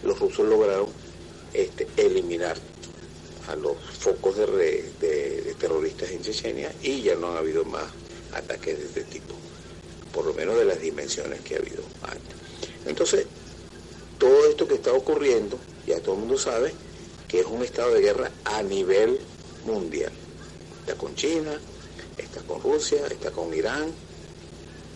Los 0.08 0.20
rusos 0.20 0.48
lograron 0.48 0.88
este, 1.54 1.88
eliminar 1.98 2.58
a 3.48 3.56
los 3.56 3.78
focos 4.00 4.38
de, 4.38 5.56
terroristas 5.60 6.10
en 6.12 6.22
Chechenia 6.22 6.74
y 6.82 7.02
ya 7.02 7.16
no 7.16 7.34
ha 7.34 7.40
habido 7.40 7.66
más 7.66 7.86
ataques 8.34 8.78
de 8.78 8.86
este 8.86 9.04
tipo, 9.04 9.36
por 10.14 10.26
lo 10.26 10.34
menos 10.34 10.58
de 10.58 10.66
las 10.66 10.80
dimensiones 10.80 11.42
que 11.42 11.56
ha 11.56 11.60
habido 11.60 11.84
antes. 12.04 12.36
Entonces, 12.86 13.26
todo 14.18 14.48
esto 14.48 14.68
que 14.68 14.76
está 14.76 14.94
ocurriendo, 14.94 15.60
ya 15.86 16.00
todo 16.00 16.16
el 16.16 16.22
mundo 16.22 16.38
sabe 16.38 16.74
que 17.28 17.42
es 17.42 17.46
un 17.46 17.64
estado 17.64 17.94
de 17.94 18.02
guerra 18.02 18.32
a 18.46 18.64
nivel 18.64 19.20
mundial. 19.66 20.12
Está 20.82 20.96
con 20.96 21.16
China, 21.16 21.60
está 22.18 22.42
con 22.42 22.62
Rusia, 22.62 23.06
está 23.08 23.32
con 23.32 23.54
Irán, 23.54 23.92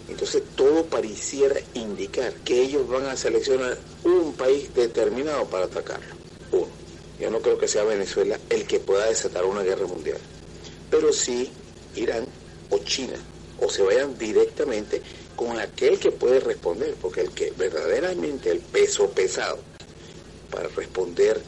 entonces 0.08 0.43
todo 0.56 0.86
pareciera 0.86 1.60
indicar 1.74 2.34
que 2.43 2.62
ellos 2.62 2.88
van 2.88 3.06
a 3.08 3.18
seleccionar 3.18 3.78
un 4.03 4.34
país 4.34 4.74
determinado 4.74 5.45
para 5.45 5.66
atacarlo. 5.66 6.16
Uno. 6.51 6.68
Yo 7.20 7.32
no 7.32 7.39
creo 7.39 7.58
que 7.58 7.68
sea 7.68 7.84
Venezuela 7.84 8.39
el 8.49 8.68
que 8.68 8.80
pueda 8.80 9.08
desatar 9.08 9.45
una 9.45 9.64
guerra 9.64 9.88
mundial. 9.88 10.20
Pero 10.91 11.12
sí 11.12 11.49
Irán 11.95 12.26
o 12.70 12.78
China. 12.80 13.18
O 13.60 13.70
se 13.70 13.82
vayan 13.84 14.18
directamente 14.18 15.01
con 15.36 15.58
aquel 15.58 15.97
que 15.97 16.12
puede 16.12 16.39
responder. 16.39 16.95
Porque 17.01 17.22
el 17.22 17.32
que 17.32 17.51
verdaderamente 17.58 18.51
el 18.51 18.60
peso 18.60 19.10
pesado 19.10 19.60
para 20.51 20.68
responder 20.70 21.41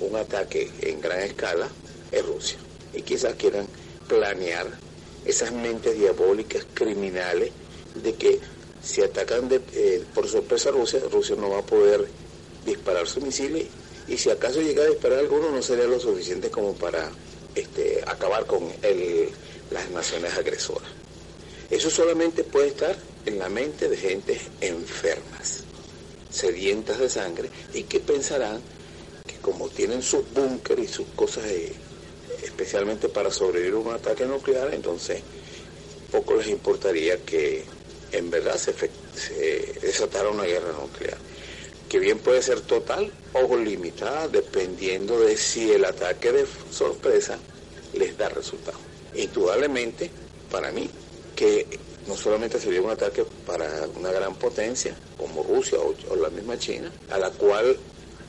un 0.00 0.14
ataque 0.16 0.70
en 0.82 1.00
gran 1.00 1.20
escala 1.20 1.68
es 2.12 2.24
Rusia. 2.24 2.58
Y 2.92 3.02
quizás 3.02 3.34
quieran 3.34 3.66
planear 4.06 4.66
esas 5.24 5.52
mentes 5.52 5.98
diabólicas, 5.98 6.66
criminales, 6.74 7.50
de 7.94 8.14
que 8.14 8.40
si 8.82 9.02
atacan 9.02 9.48
eh, 9.50 10.04
por 10.14 10.28
sorpresa 10.28 10.68
a 10.68 10.72
Rusia, 10.72 11.00
Rusia 11.10 11.36
no 11.36 11.50
va 11.50 11.60
a 11.60 11.66
poder 11.66 12.06
disparar 12.64 13.06
sus 13.06 13.22
misiles 13.22 13.66
y 14.06 14.18
si 14.18 14.30
acaso 14.30 14.60
llega 14.60 14.82
a 14.82 14.88
disparar 14.88 15.20
alguno 15.20 15.50
no 15.50 15.62
sería 15.62 15.86
lo 15.86 15.98
suficiente 15.98 16.50
como 16.50 16.74
para 16.74 17.10
este, 17.54 18.02
acabar 18.06 18.46
con 18.46 18.62
las 19.70 19.90
naciones 19.90 20.34
agresoras. 20.36 20.88
Eso 21.70 21.88
solamente 21.88 22.44
puede 22.44 22.68
estar 22.68 22.96
en 23.24 23.38
la 23.38 23.48
mente 23.48 23.88
de 23.88 23.96
gente 23.96 24.38
enfermas, 24.60 25.64
sedientas 26.30 26.98
de 26.98 27.08
sangre 27.08 27.50
y 27.72 27.84
que 27.84 28.00
pensarán 28.00 28.60
que 29.26 29.36
como 29.36 29.68
tienen 29.68 30.02
sus 30.02 30.30
búnker 30.32 30.78
y 30.78 30.86
sus 30.86 31.06
cosas 31.16 31.46
eh, 31.46 31.72
especialmente 32.42 33.08
para 33.08 33.30
sobrevivir 33.30 33.74
a 33.74 33.78
un 33.78 33.94
ataque 33.94 34.26
nuclear, 34.26 34.74
entonces 34.74 35.22
poco 36.12 36.34
les 36.34 36.48
importaría 36.48 37.16
que 37.24 37.64
en 38.14 38.30
verdad 38.30 38.56
se, 38.56 38.74
desatara 39.80 40.28
una 40.28 40.44
guerra 40.44 40.72
nuclear, 40.72 41.18
que 41.88 41.98
bien 41.98 42.18
puede 42.18 42.42
ser 42.42 42.60
total 42.60 43.12
o 43.32 43.56
limitada, 43.56 44.28
dependiendo 44.28 45.18
de 45.20 45.36
si 45.36 45.72
el 45.72 45.84
ataque 45.84 46.32
de 46.32 46.46
sorpresa 46.70 47.38
les 47.92 48.16
da 48.16 48.28
resultado. 48.28 48.78
Indudablemente, 49.14 50.10
para 50.50 50.70
mí, 50.72 50.88
que 51.34 51.66
no 52.06 52.16
solamente 52.16 52.60
sería 52.60 52.82
un 52.82 52.90
ataque 52.90 53.24
para 53.46 53.88
una 53.96 54.12
gran 54.12 54.34
potencia 54.34 54.94
como 55.16 55.42
Rusia 55.42 55.78
o, 55.78 56.16
la 56.16 56.30
misma 56.30 56.58
China, 56.58 56.90
a 57.10 57.18
la 57.18 57.30
cual 57.30 57.76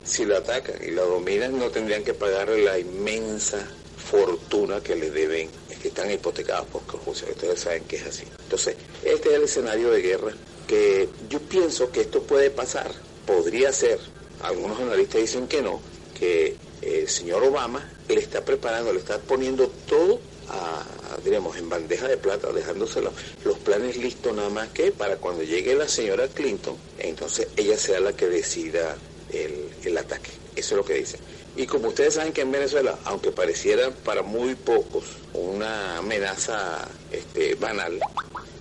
si 0.04 0.24
la 0.24 0.38
atacan 0.38 0.76
y 0.82 0.90
la 0.92 1.02
dominan 1.02 1.58
no 1.58 1.70
tendrían 1.70 2.04
que 2.04 2.14
pagarle 2.14 2.64
la 2.64 2.78
inmensa 2.78 3.66
fortuna 3.96 4.80
que 4.80 4.94
le 4.94 5.10
deben, 5.10 5.50
que 5.82 5.88
están 5.88 6.10
hipotecados 6.10 6.66
por 6.68 6.82
Rusia. 7.04 7.28
Ustedes 7.30 7.60
saben 7.60 7.84
que 7.84 7.96
es 7.96 8.06
así. 8.06 8.24
Entonces, 8.56 8.76
este 9.04 9.28
es 9.28 9.34
el 9.34 9.42
escenario 9.42 9.90
de 9.90 10.00
guerra 10.00 10.32
que 10.66 11.10
yo 11.28 11.40
pienso 11.40 11.90
que 11.92 12.00
esto 12.00 12.22
puede 12.22 12.48
pasar, 12.48 12.90
podría 13.26 13.70
ser. 13.70 13.98
Algunos 14.40 14.80
analistas 14.80 15.20
dicen 15.20 15.46
que 15.46 15.60
no, 15.60 15.78
que 16.18 16.56
el 16.80 17.06
señor 17.06 17.44
Obama 17.44 17.86
le 18.08 18.18
está 18.18 18.46
preparando, 18.46 18.94
le 18.94 19.00
está 19.00 19.18
poniendo 19.18 19.70
todo 19.86 20.20
a, 20.48 20.86
digamos, 21.22 21.58
en 21.58 21.68
bandeja 21.68 22.08
de 22.08 22.16
plata, 22.16 22.50
dejándose 22.50 23.02
los, 23.02 23.58
planes 23.58 23.98
listos 23.98 24.34
nada 24.34 24.48
más 24.48 24.70
que 24.70 24.90
para 24.90 25.16
cuando 25.18 25.42
llegue 25.42 25.74
la 25.74 25.86
señora 25.86 26.26
Clinton, 26.26 26.76
entonces 26.98 27.48
ella 27.58 27.76
sea 27.76 28.00
la 28.00 28.14
que 28.14 28.26
decida 28.26 28.96
el, 29.34 29.68
el 29.84 29.98
ataque. 29.98 30.30
Eso 30.54 30.74
es 30.74 30.78
lo 30.78 30.84
que 30.86 30.94
dicen. 30.94 31.20
Y 31.56 31.66
como 31.66 31.88
ustedes 31.88 32.14
saben 32.14 32.34
que 32.34 32.42
en 32.42 32.52
Venezuela, 32.52 32.98
aunque 33.04 33.32
pareciera 33.32 33.90
para 33.90 34.22
muy 34.22 34.54
pocos 34.54 35.04
una 35.32 35.96
amenaza 35.96 36.86
este, 37.10 37.54
banal, 37.54 37.98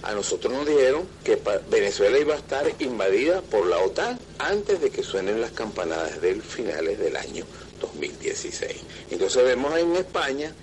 a 0.05 0.13
nosotros 0.13 0.53
nos 0.53 0.67
dijeron 0.67 1.07
que 1.23 1.39
Venezuela 1.69 2.19
iba 2.19 2.35
a 2.35 2.37
estar 2.37 2.71
invadida 2.79 3.41
por 3.41 3.65
la 3.65 3.79
OTAN 3.79 4.19
antes 4.37 4.79
de 4.79 4.91
que 4.91 5.01
suenen 5.01 5.41
las 5.41 5.51
campanadas 5.51 6.21
del 6.21 6.43
finales 6.43 6.99
del 6.99 7.15
año 7.15 7.43
2016. 7.81 8.71
Entonces 9.09 9.43
vemos 9.43 9.75
en 9.77 9.95
España 9.95 10.53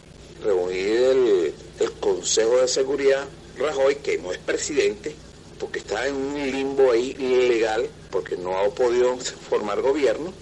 reunir 0.45 0.87
el, 0.87 1.55
Consejo 1.99 2.59
de 2.59 2.69
Seguridad 2.69 3.25
Rajoy, 3.59 3.97
que 3.97 4.19
no 4.19 4.33
es 4.33 4.39
presidente, 4.39 5.15
porque 5.59 5.81
está 5.81 6.07
en 6.07 6.15
un 6.15 6.51
limbo 6.51 6.93
ahí 6.93 7.17
ilegal, 7.19 7.89
porque 8.11 8.37
no 8.37 8.57
ha 8.59 8.69
podido 8.71 9.17
formar 9.19 9.81
gobierno, 9.81 10.33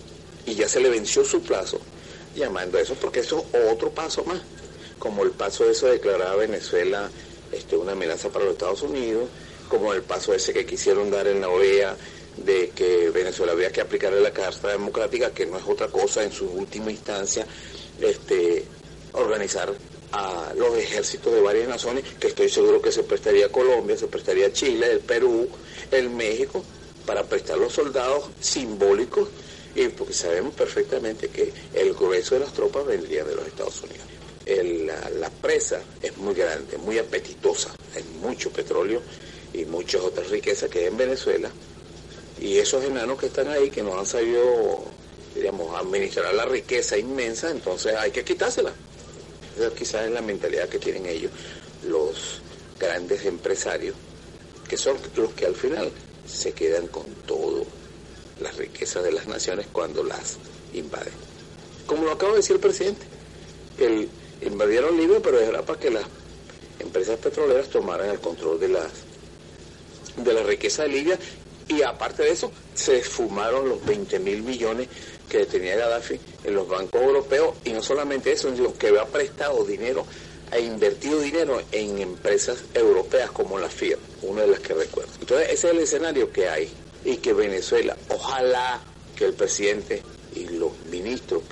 y 0.44 0.54
ya 0.54 0.68
se 0.68 0.80
le 0.80 0.90
venció 0.90 1.24
su 1.24 1.40
plazo, 1.42 1.80
llamando 2.34 2.76
a 2.76 2.82
eso, 2.82 2.94
porque 2.94 3.20
eso 3.20 3.46
es 3.52 3.72
otro 3.72 3.90
paso 3.90 4.24
más, 4.24 4.40
como 4.98 5.22
el 5.22 5.30
paso 5.30 5.64
de 5.64 5.72
eso 5.72 5.86
de 5.86 5.92
declarar 5.92 6.28
a 6.28 6.36
Venezuela 6.36 7.10
este, 7.52 7.76
una 7.76 7.92
amenaza 7.92 8.28
para 8.28 8.44
los 8.44 8.54
Estados 8.54 8.82
Unidos, 8.82 9.28
como 9.68 9.92
el 9.92 10.02
paso 10.02 10.34
ese 10.34 10.52
que 10.52 10.66
quisieron 10.66 11.10
dar 11.10 11.26
en 11.26 11.40
la 11.40 11.48
OEA 11.48 11.96
de 12.36 12.70
que 12.70 13.10
Venezuela 13.10 13.52
había 13.52 13.70
que 13.70 13.80
aplicarle 13.80 14.20
la 14.20 14.32
Carta 14.32 14.68
Democrática, 14.68 15.32
que 15.32 15.46
no 15.46 15.58
es 15.58 15.64
otra 15.66 15.88
cosa 15.88 16.22
en 16.22 16.32
su 16.32 16.46
última 16.46 16.90
instancia, 16.90 17.46
este, 18.00 18.64
organizar 19.12 19.72
a 20.12 20.52
los 20.56 20.76
ejércitos 20.76 21.32
de 21.32 21.40
varias 21.40 21.68
naciones, 21.68 22.04
que 22.18 22.28
estoy 22.28 22.48
seguro 22.48 22.82
que 22.82 22.90
se 22.90 23.04
prestaría 23.04 23.50
Colombia, 23.50 23.96
se 23.96 24.08
prestaría 24.08 24.52
Chile, 24.52 24.90
el 24.90 25.00
Perú, 25.00 25.48
el 25.90 26.10
México, 26.10 26.64
para 27.06 27.24
prestar 27.24 27.58
los 27.58 27.72
soldados 27.72 28.30
simbólicos, 28.40 29.28
y 29.74 29.86
porque 29.88 30.12
sabemos 30.12 30.54
perfectamente 30.54 31.28
que 31.28 31.52
el 31.74 31.94
grueso 31.94 32.34
de 32.34 32.40
las 32.40 32.52
tropas 32.52 32.86
vendría 32.86 33.24
de 33.24 33.36
los 33.36 33.46
Estados 33.46 33.82
Unidos. 33.82 34.19
La, 34.46 35.30
presa 35.30 35.80
es 36.02 36.16
muy 36.16 36.34
grande, 36.34 36.78
muy 36.78 36.98
apetitosa, 36.98 37.74
hay 37.94 38.04
mucho 38.20 38.50
petróleo 38.50 39.02
y 39.52 39.64
muchas 39.64 40.02
otras 40.02 40.30
riquezas 40.30 40.70
que 40.70 40.80
hay 40.80 40.84
en 40.86 40.96
Venezuela, 40.96 41.50
y 42.40 42.56
esos 42.58 42.84
enanos 42.84 43.18
que 43.18 43.26
están 43.26 43.48
ahí, 43.48 43.70
que 43.70 43.82
no 43.82 43.98
han 43.98 44.06
sabido, 44.06 44.84
digamos, 45.34 45.78
administrar 45.78 46.34
la 46.34 46.46
riqueza 46.46 46.96
inmensa, 46.96 47.50
entonces 47.50 47.94
hay 47.94 48.10
que 48.10 48.24
quitársela. 48.24 48.72
Quizás 49.76 50.06
es 50.06 50.10
la 50.10 50.22
mentalidad 50.22 50.68
que 50.68 50.78
tienen 50.78 51.04
ellos, 51.04 51.32
los 51.86 52.40
grandes 52.78 53.26
empresarios, 53.26 53.94
que 54.66 54.78
son 54.78 54.96
los 55.16 55.32
que 55.34 55.44
al 55.44 55.54
final 55.54 55.90
se 56.26 56.52
quedan 56.52 56.86
con 56.86 57.04
todo 57.26 57.66
las 58.40 58.56
riquezas 58.56 59.04
de 59.04 59.12
las 59.12 59.26
naciones 59.26 59.66
cuando 59.70 60.02
las 60.02 60.38
invaden. 60.72 61.12
Como 61.86 62.04
lo 62.04 62.12
acaba 62.12 62.32
de 62.32 62.38
decir 62.38 62.56
el 62.56 62.60
presidente, 62.60 63.04
el, 63.78 64.08
invadieron 64.42 64.96
Libia, 64.96 65.20
pero 65.22 65.40
era 65.40 65.62
para 65.62 65.78
que 65.78 65.90
las 65.90 66.04
empresas 66.78 67.18
petroleras 67.18 67.68
tomaran 67.68 68.10
el 68.10 68.20
control 68.20 68.58
de 68.58 68.68
las 68.68 68.90
de 70.16 70.34
la 70.34 70.42
riqueza 70.42 70.82
de 70.82 70.88
Libia. 70.88 71.18
Y 71.68 71.82
aparte 71.82 72.24
de 72.24 72.30
eso 72.30 72.50
se 72.74 72.98
esfumaron 72.98 73.68
los 73.68 73.84
20 73.84 74.18
mil 74.18 74.42
millones 74.42 74.88
que 75.28 75.46
tenía 75.46 75.76
Gaddafi 75.76 76.18
en 76.44 76.54
los 76.54 76.68
bancos 76.68 77.00
europeos. 77.00 77.54
Y 77.64 77.72
no 77.72 77.82
solamente 77.82 78.32
eso, 78.32 78.54
sino 78.54 78.74
que 78.74 78.88
había 78.88 79.04
prestado 79.06 79.64
dinero, 79.64 80.04
ha 80.50 80.58
invertido 80.58 81.20
dinero 81.20 81.62
en 81.70 81.98
empresas 81.98 82.64
europeas 82.74 83.30
como 83.30 83.58
la 83.58 83.68
FIA, 83.68 83.96
una 84.22 84.42
de 84.42 84.48
las 84.48 84.60
que 84.60 84.74
recuerdo. 84.74 85.12
Entonces 85.20 85.48
ese 85.50 85.68
es 85.68 85.74
el 85.74 85.80
escenario 85.80 86.32
que 86.32 86.48
hay. 86.48 86.70
Y 87.04 87.16
que 87.18 87.32
Venezuela, 87.32 87.96
ojalá 88.10 88.82
que 89.16 89.26
el 89.26 89.32
presidente 89.32 90.02
y 90.34 90.48
los 90.48 90.72
ministros, 90.90 91.42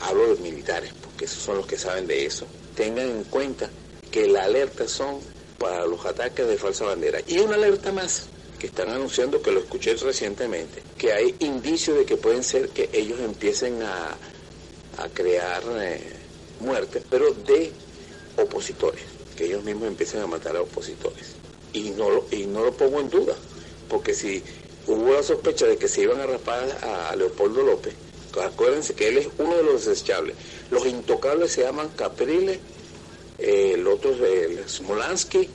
hablo 0.00 0.34
de 0.34 0.40
militares, 0.40 0.92
porque 1.16 1.24
esos 1.24 1.42
son 1.42 1.56
los 1.56 1.66
que 1.66 1.78
saben 1.78 2.06
de 2.06 2.26
eso, 2.26 2.46
tengan 2.74 3.08
en 3.08 3.24
cuenta 3.24 3.70
que 4.10 4.26
la 4.26 4.44
alerta 4.44 4.86
son 4.86 5.18
para 5.58 5.86
los 5.86 6.04
ataques 6.04 6.46
de 6.46 6.58
falsa 6.58 6.84
bandera. 6.84 7.20
Y 7.26 7.38
una 7.38 7.54
alerta 7.54 7.90
más, 7.90 8.26
que 8.58 8.66
están 8.66 8.90
anunciando, 8.90 9.40
que 9.40 9.50
lo 9.50 9.60
escuché 9.60 9.94
recientemente, 9.94 10.82
que 10.98 11.14
hay 11.14 11.34
indicios 11.38 11.96
de 11.96 12.04
que 12.04 12.18
pueden 12.18 12.44
ser 12.44 12.68
que 12.68 12.90
ellos 12.92 13.18
empiecen 13.20 13.82
a, 13.82 14.14
crear 15.14 15.62
eh, 15.80 16.02
muertes, 16.60 17.02
pero 17.08 17.32
de 17.32 17.72
opositores, 18.36 19.02
que 19.36 19.46
ellos 19.46 19.64
mismos 19.64 19.88
empiecen 19.88 20.20
a 20.20 20.26
matar 20.26 20.54
a 20.54 20.60
opositores. 20.60 21.36
Y 21.72 21.90
no, 21.92 22.10
lo, 22.10 22.26
y 22.30 22.44
no 22.44 22.62
lo 22.62 22.76
pongo 22.76 23.00
en 23.00 23.08
duda, 23.08 23.34
porque 23.88 24.12
si 24.12 24.42
hubo 24.86 25.14
la 25.14 25.22
sospecha 25.22 25.64
de 25.64 25.78
que 25.78 25.88
se 25.88 26.02
iban 26.02 26.20
a 26.20 26.26
rapar 26.26 26.78
a 26.82 27.16
Leopoldo 27.16 27.62
López, 27.62 27.94
acuérdense 28.42 28.94
que 28.94 29.08
él 29.08 29.18
es 29.18 29.28
uno 29.38 29.56
de 29.56 29.62
los 29.62 29.84
desechables. 29.86 30.36
Los 30.70 30.86
intocables 30.86 31.52
se 31.52 31.62
llaman 31.62 31.90
Capriles, 31.90 32.58
el 33.38 33.86
otro 33.86 34.12
es 34.12 34.20
el 34.20 34.68
Smolansky, 34.68 35.48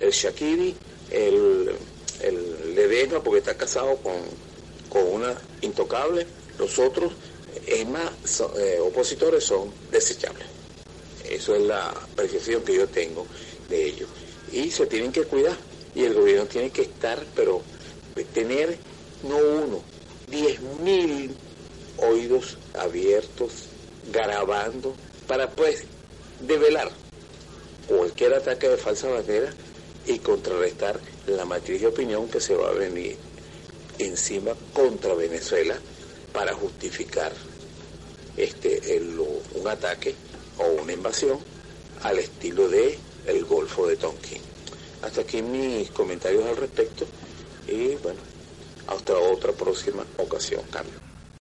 el 0.00 0.10
Shakiri, 0.10 0.74
el 1.10 1.72
el 2.22 3.20
porque 3.24 3.38
está 3.38 3.54
casado 3.56 3.96
con, 3.96 4.12
una 5.10 5.34
intocable, 5.62 6.26
los 6.58 6.78
otros, 6.78 7.12
es 7.66 7.88
más, 7.88 8.10
eh, 8.58 8.78
opositores 8.80 9.44
son 9.44 9.72
desechables. 9.90 10.46
Eso 11.28 11.54
es 11.54 11.62
la 11.62 11.92
percepción 12.14 12.62
que 12.62 12.76
yo 12.76 12.86
tengo 12.88 13.26
de 13.68 13.86
ellos. 13.86 14.08
Y 14.52 14.70
se 14.70 14.86
tienen 14.86 15.12
que 15.12 15.22
cuidar. 15.22 15.56
Y 15.94 16.04
el 16.04 16.14
gobierno 16.14 16.46
tiene 16.46 16.70
que 16.70 16.82
estar, 16.82 17.24
pero 17.34 17.62
tener 18.34 18.76
no 19.22 19.36
uno, 19.36 19.82
diez 20.28 20.60
mil 20.82 21.34
oídos 21.98 22.58
abiertos, 22.78 23.52
grabando, 24.10 24.94
para 25.26 25.50
pues 25.50 25.84
develar 26.40 26.90
cualquier 27.86 28.34
ataque 28.34 28.68
de 28.68 28.76
falsa 28.76 29.08
bandera 29.08 29.52
y 30.06 30.18
contrarrestar 30.18 31.00
la 31.26 31.44
matriz 31.44 31.80
de 31.80 31.86
opinión 31.86 32.28
que 32.28 32.40
se 32.40 32.54
va 32.54 32.70
a 32.70 32.72
venir 32.72 33.16
encima 33.98 34.52
contra 34.72 35.14
Venezuela 35.14 35.76
para 36.32 36.54
justificar 36.54 37.32
este 38.36 39.00
un 39.54 39.68
ataque 39.68 40.14
o 40.58 40.82
una 40.82 40.92
invasión 40.92 41.38
al 42.02 42.18
estilo 42.18 42.68
de 42.68 42.98
el 43.26 43.44
Golfo 43.44 43.86
de 43.86 43.96
Tonkin. 43.96 44.40
Hasta 45.02 45.20
aquí 45.20 45.42
mis 45.42 45.90
comentarios 45.90 46.44
al 46.46 46.56
respecto 46.56 47.06
y 47.68 47.94
bueno, 47.96 48.20
hasta 48.88 49.16
otra 49.16 49.52
próxima 49.52 50.04
ocasión. 50.18 50.62
Cambio. 50.70 51.01